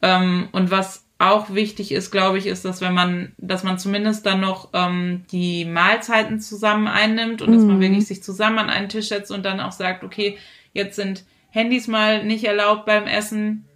Ähm, 0.00 0.48
und 0.52 0.70
was 0.70 1.04
auch 1.18 1.54
wichtig 1.54 1.92
ist, 1.92 2.10
glaube 2.10 2.38
ich, 2.38 2.46
ist, 2.46 2.64
dass 2.64 2.80
wenn 2.80 2.94
man, 2.94 3.32
dass 3.36 3.62
man 3.62 3.78
zumindest 3.78 4.24
dann 4.24 4.40
noch 4.40 4.70
ähm, 4.72 5.24
die 5.30 5.66
Mahlzeiten 5.66 6.40
zusammen 6.40 6.88
einnimmt 6.88 7.42
und 7.42 7.50
mhm. 7.50 7.54
dass 7.54 7.64
man 7.64 7.76
mhm. 7.76 7.80
wirklich 7.82 8.06
sich 8.06 8.22
zusammen 8.22 8.58
an 8.58 8.70
einen 8.70 8.88
Tisch 8.88 9.08
setzt 9.08 9.30
und 9.30 9.44
dann 9.44 9.60
auch 9.60 9.72
sagt, 9.72 10.02
okay, 10.04 10.38
jetzt 10.72 10.96
sind 10.96 11.24
Handys 11.50 11.86
mal 11.86 12.24
nicht 12.24 12.44
erlaubt 12.44 12.86
beim 12.86 13.06
Essen 13.06 13.66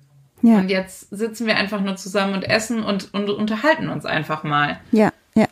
ja. 0.42 0.58
Und 0.58 0.68
jetzt 0.70 1.10
sitzen 1.10 1.46
wir 1.46 1.56
einfach 1.56 1.80
nur 1.80 1.96
zusammen 1.96 2.34
und 2.34 2.42
essen 2.42 2.84
und, 2.84 3.12
und 3.12 3.28
unterhalten 3.30 3.88
uns 3.88 4.04
einfach 4.04 4.44
mal. 4.44 4.78
Ja, 4.92 5.12
ja. 5.34 5.46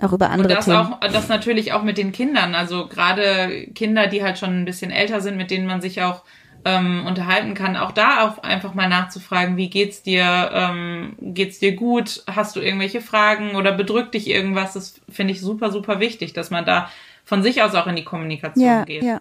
Auch 0.00 0.12
über 0.12 0.30
andere 0.30 0.48
und 0.48 0.54
das 0.56 0.64
Themen. 0.64 0.76
auch, 0.78 1.00
das 1.00 1.28
natürlich 1.28 1.72
auch 1.72 1.84
mit 1.84 1.96
den 1.96 2.10
Kindern. 2.10 2.56
Also 2.56 2.88
gerade 2.88 3.68
Kinder, 3.74 4.08
die 4.08 4.24
halt 4.24 4.38
schon 4.38 4.62
ein 4.62 4.64
bisschen 4.64 4.90
älter 4.90 5.20
sind, 5.20 5.36
mit 5.36 5.50
denen 5.52 5.66
man 5.66 5.80
sich 5.80 6.02
auch 6.02 6.22
ähm, 6.64 7.06
unterhalten 7.06 7.54
kann. 7.54 7.76
Auch 7.76 7.92
da 7.92 8.26
auch 8.26 8.42
einfach 8.42 8.74
mal 8.74 8.88
nachzufragen, 8.88 9.56
wie 9.56 9.70
geht's 9.70 10.02
dir? 10.02 10.50
Ähm, 10.52 11.16
geht's 11.20 11.60
dir 11.60 11.76
gut? 11.76 12.24
Hast 12.28 12.56
du 12.56 12.60
irgendwelche 12.60 13.00
Fragen 13.00 13.54
oder 13.54 13.72
bedrückt 13.72 14.14
dich 14.14 14.28
irgendwas? 14.28 14.72
Das 14.74 15.00
finde 15.08 15.34
ich 15.34 15.40
super, 15.40 15.70
super 15.70 16.00
wichtig, 16.00 16.32
dass 16.32 16.50
man 16.50 16.64
da 16.64 16.88
von 17.24 17.44
sich 17.44 17.62
aus 17.62 17.74
auch 17.76 17.86
in 17.86 17.96
die 17.96 18.04
Kommunikation 18.04 18.66
ja, 18.66 18.84
geht. 18.84 19.04
Ja. 19.04 19.20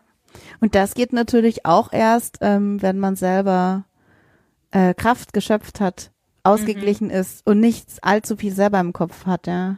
Und 0.60 0.76
das 0.76 0.96
geht 0.96 1.14
natürlich 1.14 1.66
auch 1.66 1.92
erst, 1.92 2.40
ähm, 2.42 2.82
wenn 2.82 2.98
man 2.98 3.16
selber 3.16 3.84
äh, 4.72 4.94
Kraft 4.94 5.34
geschöpft 5.34 5.80
hat, 5.80 6.12
ausgeglichen 6.44 7.08
mhm. 7.08 7.14
ist 7.14 7.46
und 7.46 7.60
nichts 7.60 8.02
allzu 8.02 8.36
viel 8.36 8.52
selber 8.54 8.80
im 8.80 8.94
Kopf 8.94 9.26
hat, 9.26 9.48
ja. 9.48 9.78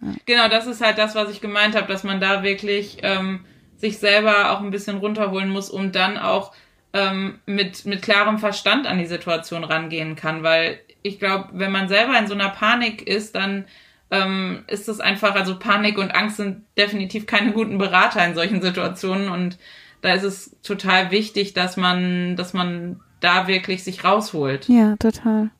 ja. 0.00 0.08
Genau, 0.26 0.48
das 0.48 0.66
ist 0.66 0.82
halt 0.82 0.98
das, 0.98 1.14
was 1.14 1.30
ich 1.30 1.40
gemeint 1.40 1.74
habe, 1.74 1.90
dass 1.90 2.04
man 2.04 2.20
da 2.20 2.42
wirklich 2.42 2.98
ähm, 3.02 3.44
sich 3.76 3.98
selber 3.98 4.52
auch 4.52 4.60
ein 4.60 4.70
bisschen 4.70 4.98
runterholen 4.98 5.48
muss, 5.48 5.70
um 5.70 5.92
dann 5.92 6.18
auch 6.18 6.52
ähm, 6.92 7.40
mit, 7.46 7.86
mit 7.86 8.02
klarem 8.02 8.38
Verstand 8.38 8.86
an 8.86 8.98
die 8.98 9.06
Situation 9.06 9.64
rangehen 9.64 10.14
kann, 10.14 10.42
weil 10.42 10.78
ich 11.02 11.18
glaube, 11.18 11.48
wenn 11.52 11.72
man 11.72 11.88
selber 11.88 12.18
in 12.18 12.26
so 12.26 12.34
einer 12.34 12.50
Panik 12.50 13.06
ist, 13.06 13.34
dann 13.34 13.64
ähm, 14.10 14.64
ist 14.68 14.88
das 14.88 15.00
einfach, 15.00 15.34
also 15.34 15.58
Panik 15.58 15.98
und 15.98 16.14
Angst 16.14 16.36
sind 16.36 16.64
definitiv 16.76 17.26
keine 17.26 17.52
guten 17.52 17.78
Berater 17.78 18.24
in 18.24 18.34
solchen 18.34 18.60
Situationen 18.60 19.30
und 19.30 19.58
da 20.02 20.14
ist 20.14 20.24
es 20.24 20.56
total 20.62 21.10
wichtig, 21.10 21.54
dass 21.54 21.76
man, 21.76 22.36
dass 22.36 22.52
man 22.52 23.00
da 23.22 23.46
wirklich 23.46 23.84
sich 23.84 24.04
rausholt. 24.04 24.68
Ja, 24.68 24.96
total. 24.96 25.50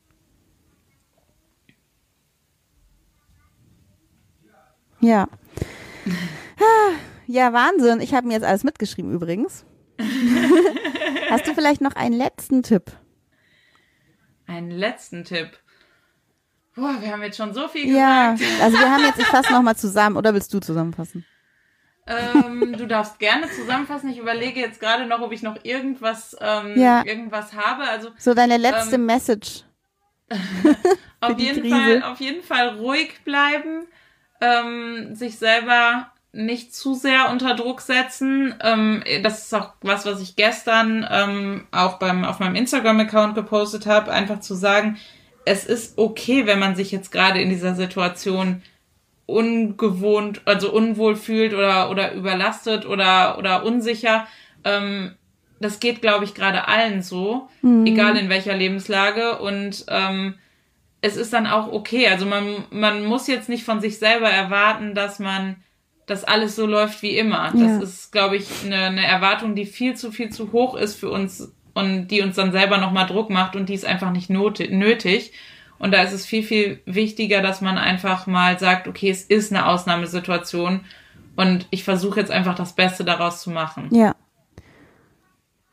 Ja. 4.99 5.27
Ja, 7.27 7.51
Wahnsinn. 7.51 7.99
Ich 7.99 8.13
habe 8.13 8.27
mir 8.27 8.33
jetzt 8.33 8.45
alles 8.45 8.63
mitgeschrieben 8.63 9.11
übrigens. 9.11 9.65
Hast 11.29 11.47
du 11.47 11.53
vielleicht 11.53 11.81
noch 11.81 11.95
einen 11.95 12.15
letzten 12.15 12.63
Tipp? 12.63 12.91
Einen 14.45 14.71
letzten 14.71 15.23
Tipp. 15.23 15.57
Boah, 16.75 16.97
wir 17.01 17.11
haben 17.11 17.21
jetzt 17.21 17.37
schon 17.37 17.53
so 17.53 17.67
viel 17.67 17.87
gesagt. 17.87 18.39
Ja, 18.39 18.63
also 18.63 18.77
wir 18.77 18.91
haben 18.91 19.03
jetzt, 19.03 19.19
ich 19.19 19.25
fasse 19.25 19.51
nochmal 19.51 19.75
zusammen, 19.75 20.17
oder 20.17 20.33
willst 20.33 20.53
du 20.53 20.59
zusammenfassen? 20.59 21.25
Ähm, 22.05 22.75
du 22.77 22.85
darfst 22.85 23.19
gerne 23.19 23.49
zusammenfassen. 23.49 24.09
Ich 24.09 24.17
überlege 24.17 24.59
jetzt 24.59 24.79
gerade 24.79 25.05
noch, 25.05 25.21
ob 25.21 25.31
ich 25.31 25.41
noch 25.41 25.57
irgendwas, 25.63 26.35
ähm, 26.41 26.77
ja. 26.77 27.05
irgendwas 27.05 27.53
habe. 27.53 27.83
Also 27.83 28.09
so 28.17 28.33
deine 28.33 28.57
letzte 28.57 28.95
ähm, 28.95 29.05
Message. 29.05 29.63
auf 31.21 31.39
jeden 31.39 31.69
Fall, 31.69 32.03
auf 32.03 32.19
jeden 32.19 32.43
Fall 32.43 32.69
ruhig 32.77 33.23
bleiben, 33.23 33.87
ähm, 34.41 35.15
sich 35.15 35.37
selber 35.37 36.11
nicht 36.33 36.73
zu 36.73 36.95
sehr 36.95 37.29
unter 37.29 37.55
Druck 37.55 37.81
setzen. 37.81 38.55
Ähm, 38.61 39.03
das 39.21 39.45
ist 39.45 39.53
auch 39.53 39.73
was, 39.81 40.05
was 40.05 40.19
ich 40.19 40.35
gestern 40.35 41.07
ähm, 41.09 41.67
auch 41.71 41.99
beim 41.99 42.25
auf 42.25 42.39
meinem 42.39 42.55
Instagram-Account 42.55 43.35
gepostet 43.35 43.85
habe, 43.85 44.11
einfach 44.11 44.39
zu 44.39 44.55
sagen, 44.55 44.97
es 45.45 45.65
ist 45.65 45.97
okay, 45.97 46.45
wenn 46.45 46.59
man 46.59 46.75
sich 46.75 46.91
jetzt 46.91 47.11
gerade 47.11 47.41
in 47.41 47.49
dieser 47.49 47.75
Situation 47.75 48.63
ungewohnt, 49.33 50.41
also 50.45 50.71
unwohl 50.71 51.15
fühlt 51.15 51.53
oder, 51.53 51.89
oder 51.89 52.13
überlastet 52.13 52.85
oder, 52.85 53.37
oder 53.37 53.65
unsicher. 53.65 54.27
Ähm, 54.63 55.13
das 55.59 55.79
geht, 55.79 56.01
glaube 56.01 56.25
ich, 56.25 56.33
gerade 56.33 56.67
allen 56.67 57.01
so, 57.01 57.49
mhm. 57.61 57.85
egal 57.85 58.17
in 58.17 58.29
welcher 58.29 58.55
Lebenslage. 58.55 59.39
Und 59.39 59.85
ähm, 59.87 60.35
es 61.01 61.17
ist 61.17 61.33
dann 61.33 61.47
auch 61.47 61.71
okay. 61.71 62.07
Also 62.07 62.25
man, 62.25 62.63
man 62.69 63.05
muss 63.05 63.27
jetzt 63.27 63.49
nicht 63.49 63.63
von 63.63 63.81
sich 63.81 63.97
selber 63.99 64.29
erwarten, 64.29 64.95
dass 64.95 65.19
man 65.19 65.57
dass 66.05 66.23
alles 66.23 66.55
so 66.55 66.65
läuft 66.65 67.01
wie 67.01 67.17
immer. 67.17 67.53
Ja. 67.55 67.79
Das 67.79 67.81
ist, 67.81 68.11
glaube 68.11 68.35
ich, 68.35 68.47
eine, 68.65 68.75
eine 68.75 69.05
Erwartung, 69.05 69.55
die 69.55 69.65
viel 69.65 69.95
zu 69.95 70.11
viel 70.11 70.29
zu 70.29 70.51
hoch 70.51 70.75
ist 70.75 70.95
für 70.95 71.09
uns 71.09 71.53
und 71.73 72.07
die 72.07 72.21
uns 72.21 72.35
dann 72.35 72.51
selber 72.51 72.77
nochmal 72.77 73.07
Druck 73.07 73.29
macht 73.29 73.55
und 73.55 73.69
die 73.69 73.73
ist 73.73 73.85
einfach 73.85 74.11
nicht 74.11 74.29
nötig. 74.29 75.31
Und 75.79 75.91
da 75.91 76.01
ist 76.01 76.13
es 76.13 76.25
viel, 76.25 76.43
viel 76.43 76.81
wichtiger, 76.85 77.41
dass 77.41 77.61
man 77.61 77.77
einfach 77.77 78.27
mal 78.27 78.57
sagt, 78.59 78.87
okay, 78.87 79.09
es 79.09 79.23
ist 79.23 79.51
eine 79.51 79.67
Ausnahmesituation 79.67 80.81
und 81.35 81.67
ich 81.71 81.83
versuche 81.83 82.19
jetzt 82.19 82.31
einfach 82.31 82.55
das 82.55 82.73
Beste 82.73 83.03
daraus 83.03 83.41
zu 83.41 83.49
machen. 83.49 83.89
Ja. 83.91 84.15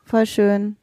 Voll 0.03 0.25
schön. 0.25 0.75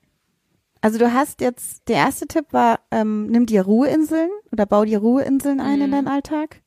Also 0.80 0.98
du 0.98 1.12
hast 1.12 1.40
jetzt, 1.40 1.88
der 1.88 1.96
erste 1.96 2.26
Tipp 2.26 2.46
war, 2.52 2.80
ähm, 2.90 3.26
nimm 3.26 3.46
dir 3.46 3.62
Ruheinseln 3.62 4.30
oder 4.52 4.64
bau 4.64 4.84
dir 4.84 4.98
Ruheinseln 4.98 5.60
ein 5.60 5.78
mhm. 5.78 5.84
in 5.86 5.90
deinen 5.90 6.08
Alltag. 6.08 6.62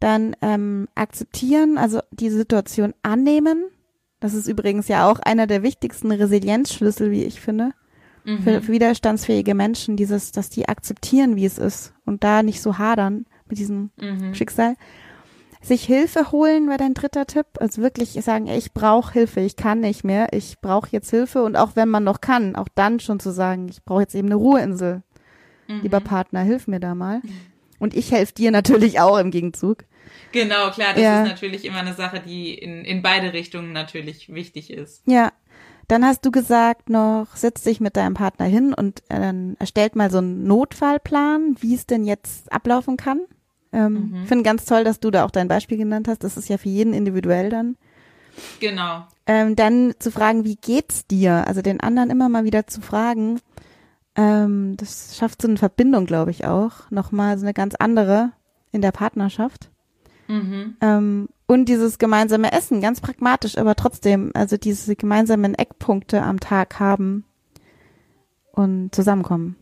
Dann 0.00 0.34
ähm, 0.40 0.88
akzeptieren, 0.94 1.76
also 1.76 2.00
die 2.10 2.30
Situation 2.30 2.94
annehmen. 3.02 3.64
Das 4.20 4.34
ist 4.34 4.48
übrigens 4.48 4.88
ja 4.88 5.08
auch 5.08 5.20
einer 5.20 5.46
der 5.46 5.62
wichtigsten 5.62 6.10
Resilienzschlüssel, 6.10 7.10
wie 7.10 7.24
ich 7.24 7.40
finde 7.40 7.72
mhm. 8.24 8.42
für, 8.42 8.62
für 8.62 8.72
widerstandsfähige 8.72 9.54
Menschen, 9.54 9.96
dieses, 9.96 10.32
dass 10.32 10.50
die 10.50 10.68
akzeptieren, 10.68 11.36
wie 11.36 11.46
es 11.46 11.58
ist 11.58 11.92
und 12.04 12.24
da 12.24 12.42
nicht 12.42 12.60
so 12.60 12.78
hadern 12.78 13.26
mit 13.48 13.58
diesem 13.58 13.90
mhm. 14.00 14.34
Schicksal. 14.34 14.74
Sich 15.60 15.84
Hilfe 15.84 16.30
holen 16.30 16.68
wäre 16.68 16.78
dein 16.78 16.94
dritter 16.94 17.26
Tipp. 17.26 17.46
Also 17.58 17.82
wirklich 17.82 18.12
sagen, 18.12 18.46
ich 18.46 18.72
brauche 18.72 19.12
Hilfe, 19.12 19.40
ich 19.40 19.56
kann 19.56 19.80
nicht 19.80 20.04
mehr, 20.04 20.28
ich 20.32 20.60
brauche 20.60 20.88
jetzt 20.92 21.10
Hilfe 21.10 21.42
und 21.42 21.56
auch 21.56 21.74
wenn 21.74 21.88
man 21.88 22.04
noch 22.04 22.20
kann, 22.20 22.54
auch 22.54 22.68
dann 22.74 23.00
schon 23.00 23.18
zu 23.18 23.30
sagen, 23.30 23.68
ich 23.68 23.82
brauche 23.84 24.02
jetzt 24.02 24.14
eben 24.14 24.28
eine 24.28 24.36
Ruheinsel. 24.36 25.02
Mhm. 25.66 25.80
Lieber 25.82 26.00
Partner, 26.00 26.42
hilf 26.42 26.68
mir 26.68 26.80
da 26.80 26.94
mal. 26.94 27.22
Und 27.80 27.94
ich 27.94 28.12
helfe 28.12 28.34
dir 28.34 28.50
natürlich 28.50 29.00
auch 29.00 29.18
im 29.18 29.30
Gegenzug. 29.30 29.84
Genau, 30.32 30.70
klar, 30.70 30.94
das 30.94 31.02
ja. 31.02 31.22
ist 31.22 31.28
natürlich 31.28 31.64
immer 31.64 31.78
eine 31.78 31.94
Sache, 31.94 32.20
die 32.20 32.54
in, 32.54 32.84
in 32.84 33.02
beide 33.02 33.32
Richtungen 33.32 33.72
natürlich 33.72 34.32
wichtig 34.32 34.70
ist. 34.70 35.02
Ja. 35.06 35.32
Dann 35.88 36.04
hast 36.04 36.24
du 36.24 36.30
gesagt 36.30 36.90
noch, 36.90 37.34
setz 37.34 37.62
dich 37.62 37.80
mit 37.80 37.96
deinem 37.96 38.14
Partner 38.14 38.44
hin 38.44 38.74
und 38.74 39.02
äh, 39.08 39.32
erstellt 39.58 39.96
mal 39.96 40.10
so 40.10 40.18
einen 40.18 40.46
Notfallplan, 40.46 41.56
wie 41.60 41.74
es 41.74 41.86
denn 41.86 42.04
jetzt 42.04 42.52
ablaufen 42.52 42.98
kann. 42.98 43.22
Ähm, 43.72 44.10
mhm. 44.12 44.26
Finde 44.26 44.44
ganz 44.44 44.66
toll, 44.66 44.84
dass 44.84 45.00
du 45.00 45.10
da 45.10 45.24
auch 45.24 45.30
dein 45.30 45.48
Beispiel 45.48 45.78
genannt 45.78 46.06
hast. 46.06 46.24
Das 46.24 46.36
ist 46.36 46.48
ja 46.48 46.58
für 46.58 46.68
jeden 46.68 46.92
individuell 46.92 47.48
dann. 47.48 47.76
Genau. 48.60 49.06
Ähm, 49.26 49.56
dann 49.56 49.94
zu 49.98 50.10
fragen, 50.10 50.44
wie 50.44 50.56
geht's 50.56 51.06
dir? 51.06 51.46
Also 51.46 51.62
den 51.62 51.80
anderen 51.80 52.10
immer 52.10 52.28
mal 52.28 52.44
wieder 52.44 52.66
zu 52.66 52.80
fragen. 52.80 53.40
Ähm, 54.14 54.76
das 54.76 55.16
schafft 55.16 55.42
so 55.42 55.48
eine 55.48 55.56
Verbindung, 55.56 56.06
glaube 56.06 56.30
ich, 56.30 56.44
auch. 56.44 56.90
Nochmal 56.90 57.38
so 57.38 57.44
eine 57.44 57.54
ganz 57.54 57.74
andere 57.74 58.32
in 58.72 58.82
der 58.82 58.92
Partnerschaft. 58.92 59.70
Mhm. 60.28 60.76
Ähm, 60.80 61.28
und 61.46 61.64
dieses 61.66 61.98
gemeinsame 61.98 62.52
Essen, 62.52 62.80
ganz 62.80 63.00
pragmatisch, 63.00 63.58
aber 63.58 63.74
trotzdem, 63.74 64.30
also 64.34 64.56
diese 64.56 64.94
gemeinsamen 64.94 65.54
Eckpunkte 65.54 66.22
am 66.22 66.40
Tag 66.40 66.78
haben 66.78 67.24
und 68.52 68.94
zusammenkommen. 68.94 69.56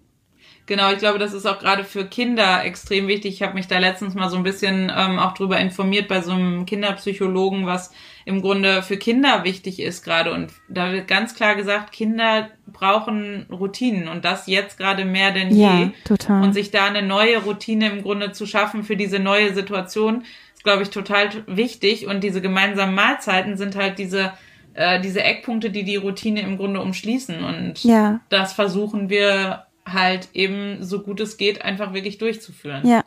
Genau, 0.66 0.90
ich 0.90 0.98
glaube, 0.98 1.20
das 1.20 1.32
ist 1.32 1.46
auch 1.46 1.60
gerade 1.60 1.84
für 1.84 2.06
Kinder 2.06 2.64
extrem 2.64 3.06
wichtig. 3.06 3.34
Ich 3.34 3.42
habe 3.42 3.54
mich 3.54 3.68
da 3.68 3.78
letztens 3.78 4.14
mal 4.14 4.28
so 4.28 4.36
ein 4.36 4.42
bisschen 4.42 4.92
ähm, 4.94 5.20
auch 5.20 5.32
drüber 5.32 5.60
informiert 5.60 6.08
bei 6.08 6.20
so 6.22 6.32
einem 6.32 6.66
Kinderpsychologen, 6.66 7.66
was 7.66 7.92
im 8.24 8.42
Grunde 8.42 8.82
für 8.82 8.96
Kinder 8.96 9.44
wichtig 9.44 9.78
ist 9.78 10.02
gerade. 10.02 10.32
Und 10.32 10.52
da 10.68 10.90
wird 10.90 11.06
ganz 11.06 11.36
klar 11.36 11.54
gesagt, 11.54 11.92
Kinder 11.92 12.50
brauchen 12.66 13.46
Routinen 13.48 14.08
und 14.08 14.24
das 14.24 14.48
jetzt 14.48 14.76
gerade 14.76 15.04
mehr 15.04 15.30
denn 15.30 15.50
je. 15.54 15.62
Ja, 15.62 15.92
total. 16.04 16.42
Und 16.42 16.52
sich 16.52 16.72
da 16.72 16.86
eine 16.86 17.02
neue 17.02 17.38
Routine 17.38 17.88
im 17.88 18.02
Grunde 18.02 18.32
zu 18.32 18.44
schaffen 18.44 18.82
für 18.82 18.96
diese 18.96 19.20
neue 19.20 19.54
Situation, 19.54 20.24
glaube 20.66 20.82
ich, 20.82 20.90
total 20.90 21.30
wichtig. 21.46 22.06
Und 22.06 22.22
diese 22.22 22.42
gemeinsamen 22.42 22.94
Mahlzeiten 22.94 23.56
sind 23.56 23.76
halt 23.76 23.98
diese 23.98 24.32
äh, 24.74 25.00
diese 25.00 25.22
Eckpunkte, 25.22 25.70
die 25.70 25.84
die 25.84 25.96
Routine 25.96 26.40
im 26.40 26.58
Grunde 26.58 26.82
umschließen. 26.82 27.42
Und 27.42 27.82
ja. 27.82 28.20
das 28.28 28.52
versuchen 28.52 29.08
wir 29.08 29.64
halt 29.86 30.28
eben 30.34 30.82
so 30.82 31.00
gut 31.00 31.20
es 31.20 31.36
geht 31.36 31.64
einfach 31.64 31.94
wirklich 31.94 32.18
durchzuführen. 32.18 32.86
Ja, 32.86 33.04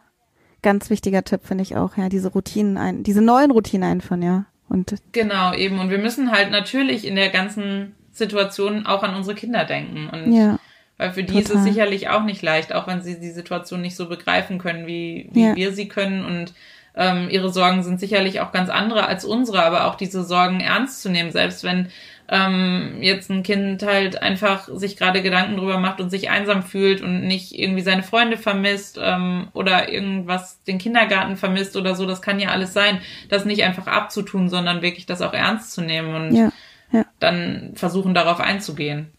ganz 0.64 0.90
wichtiger 0.90 1.24
Tipp 1.24 1.42
finde 1.44 1.62
ich 1.62 1.76
auch, 1.76 1.98
ja, 1.98 2.10
diese 2.10 2.32
Routinen 2.32 2.78
ein, 2.78 3.04
diese 3.04 3.22
neuen 3.22 3.52
Routinen 3.52 3.88
einführen, 3.88 4.22
ja. 4.22 4.46
Und 4.68 4.96
genau, 5.12 5.54
eben. 5.54 5.80
Und 5.80 5.90
wir 5.90 5.98
müssen 5.98 6.32
halt 6.32 6.52
natürlich 6.52 7.06
in 7.06 7.16
der 7.16 7.30
ganzen 7.30 7.96
Situation 8.12 8.86
auch 8.86 9.04
an 9.04 9.16
unsere 9.16 9.36
Kinder 9.36 9.66
denken. 9.66 10.10
Und 10.10 10.32
ja, 10.34 10.60
weil 10.98 11.14
für 11.14 11.24
die 11.24 11.34
total. 11.34 11.42
ist 11.44 11.56
es 11.56 11.64
sicherlich 11.64 12.10
auch 12.10 12.24
nicht 12.24 12.42
leicht, 12.42 12.74
auch 12.74 12.88
wenn 12.88 13.02
sie 13.02 13.20
die 13.20 13.32
Situation 13.32 13.82
nicht 13.82 13.96
so 13.96 14.10
begreifen 14.10 14.58
können, 14.58 14.86
wie, 14.86 15.30
wie 15.32 15.44
ja. 15.44 15.56
wir 15.56 15.72
sie 15.72 15.88
können. 15.88 16.26
Und 16.26 16.54
ähm, 16.96 17.30
ihre 17.30 17.52
Sorgen 17.52 17.84
sind 17.84 18.00
sicherlich 18.00 18.42
auch 18.42 18.52
ganz 18.52 18.70
andere 18.70 19.08
als 19.08 19.26
unsere, 19.26 19.64
aber 19.64 19.86
auch 19.86 19.96
diese 19.96 20.24
Sorgen 20.24 20.60
ernst 20.60 21.02
zu 21.02 21.10
nehmen, 21.10 21.32
selbst 21.32 21.64
wenn 21.64 21.90
ähm, 22.32 22.98
jetzt 23.02 23.32
ein 23.32 23.42
Kind 23.42 23.82
halt 23.84 24.22
einfach 24.22 24.70
sich 24.72 24.98
gerade 24.98 25.24
Gedanken 25.24 25.58
drüber 25.58 25.80
macht 25.80 26.00
und 26.00 26.12
sich 26.12 26.30
einsam 26.30 26.62
fühlt 26.62 27.02
und 27.02 27.26
nicht 27.26 27.58
irgendwie 27.58 27.82
seine 27.82 28.04
Freunde 28.04 28.38
vermisst 28.38 29.00
ähm, 29.02 29.48
oder 29.54 29.92
irgendwas 29.92 30.62
den 30.64 30.78
Kindergarten 30.78 31.38
vermisst 31.38 31.76
oder 31.76 31.96
so, 31.96 32.06
das 32.06 32.22
kann 32.22 32.40
ja 32.40 32.50
alles 32.50 32.74
sein, 32.74 33.00
das 33.30 33.46
nicht 33.46 33.64
einfach 33.64 33.88
abzutun, 33.88 34.50
sondern 34.50 34.84
wirklich 34.84 35.08
das 35.08 35.22
auch 35.22 35.34
ernst 35.34 35.74
zu 35.74 35.82
nehmen 35.82 36.14
und 36.14 36.36
ja, 36.36 36.52
ja. 36.92 37.06
dann 37.20 37.72
versuchen 37.74 38.14
darauf 38.14 38.40
einzugehen. 38.40 39.12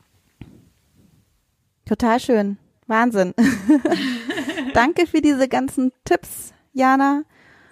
Total 1.84 2.20
schön. 2.20 2.58
Wahnsinn. 2.86 3.34
Danke 4.74 5.08
für 5.08 5.20
diese 5.20 5.48
ganzen 5.48 5.90
Tipps, 6.04 6.52
Jana. 6.72 7.24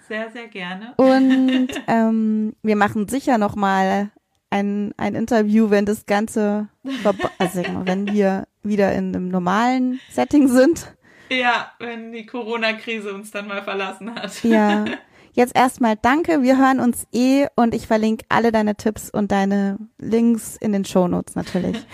Sehr, 0.09 0.31
sehr 0.31 0.47
gerne. 0.47 0.93
Und 0.97 1.69
ähm, 1.87 2.53
wir 2.63 2.75
machen 2.75 3.07
sicher 3.07 3.37
noch 3.37 3.55
mal 3.55 4.09
ein, 4.49 4.93
ein 4.97 5.15
Interview, 5.15 5.69
wenn 5.69 5.85
das 5.85 6.05
Ganze, 6.05 6.67
also 7.37 7.63
wenn 7.85 8.11
wir 8.11 8.47
wieder 8.63 8.91
in 8.93 9.15
einem 9.15 9.29
normalen 9.29 9.99
Setting 10.09 10.47
sind. 10.47 10.95
Ja, 11.29 11.71
wenn 11.79 12.11
die 12.11 12.25
Corona-Krise 12.25 13.13
uns 13.13 13.31
dann 13.31 13.47
mal 13.47 13.61
verlassen 13.61 14.15
hat. 14.15 14.43
Ja. 14.43 14.85
Jetzt 15.33 15.55
erstmal 15.55 15.95
danke. 15.95 16.41
Wir 16.41 16.57
hören 16.57 16.79
uns 16.79 17.05
eh 17.13 17.45
und 17.55 17.75
ich 17.75 17.85
verlinke 17.85 18.25
alle 18.29 18.51
deine 18.51 18.75
Tipps 18.75 19.11
und 19.11 19.31
deine 19.31 19.77
Links 19.99 20.57
in 20.57 20.73
den 20.73 20.85
Show 20.85 21.07
Notes 21.07 21.35
natürlich. 21.35 21.77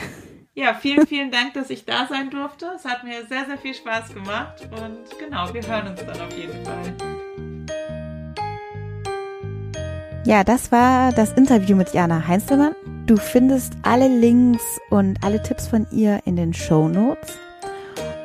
Ja, 0.57 0.74
vielen, 0.74 1.05
vielen 1.05 1.32
Dank, 1.32 1.53
dass 1.53 1.70
ich 1.70 1.84
da 1.84 2.07
sein 2.07 2.30
durfte. 2.30 2.72
Es 2.78 2.86
hat 2.86 3.03
mir 3.03 3.26
sehr, 3.26 3.45
sehr 3.45 3.57
viel 3.57 3.74
Spaß 3.74 4.13
gemacht 4.13 4.61
und 4.72 5.20
genau, 5.20 5.53
wir 5.53 5.68
hören 5.68 5.88
uns 5.88 5.99
dann 5.99 6.22
auf 6.22 6.38
jeden 6.38 6.63
Fall. 6.63 6.95
Ja, 10.26 10.43
das 10.43 10.71
war 10.71 11.11
das 11.11 11.34
Interview 11.34 11.76
mit 11.76 11.93
Jana 11.93 12.28
Heinzelmann. 12.28 12.73
Du 13.05 13.15
findest 13.15 13.73
alle 13.84 14.07
Links 14.07 14.63
und 14.89 15.23
alle 15.23 15.43
Tipps 15.43 15.67
von 15.67 15.86
ihr 15.91 16.19
in 16.26 16.36
den 16.36 16.51
Show 16.51 16.88
Notes. 16.88 17.38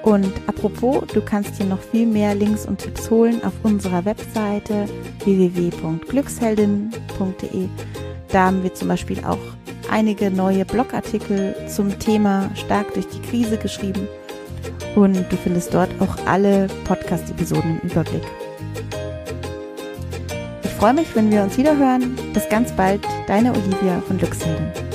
Und 0.03 0.33
apropos, 0.47 1.05
du 1.13 1.21
kannst 1.21 1.57
hier 1.57 1.67
noch 1.67 1.83
viel 1.83 2.07
mehr 2.07 2.35
Links 2.35 2.65
und 2.65 2.79
Tipps 2.79 3.11
holen 3.11 3.45
auf 3.45 3.53
unserer 3.65 4.07
Webseite 4.07 4.87
www.glücksheldin.de. 5.25 7.69
Da 8.29 8.47
haben 8.47 8.63
wir 8.63 8.73
zum 8.73 8.89
Beispiel 8.89 9.23
auch 9.23 9.37
einige 9.91 10.31
neue 10.31 10.65
Blogartikel 10.65 11.55
zum 11.69 11.99
Thema 11.99 12.49
stark 12.55 12.95
durch 12.95 13.09
die 13.09 13.21
Krise 13.21 13.59
geschrieben. 13.59 14.09
Und 14.95 15.31
du 15.31 15.37
findest 15.37 15.75
dort 15.75 15.91
auch 16.01 16.17
alle 16.27 16.69
Podcast-Episoden 16.87 17.79
im 17.83 17.91
Überblick 17.91 18.25
freue 20.81 20.95
mich, 20.95 21.15
wenn 21.15 21.31
wir 21.31 21.43
uns 21.43 21.59
wieder 21.59 21.77
hören. 21.77 22.17
Bis 22.33 22.49
ganz 22.49 22.73
bald, 22.73 23.03
deine 23.27 23.53
Olivia 23.53 24.01
von 24.01 24.17
Glücksheldin. 24.17 24.90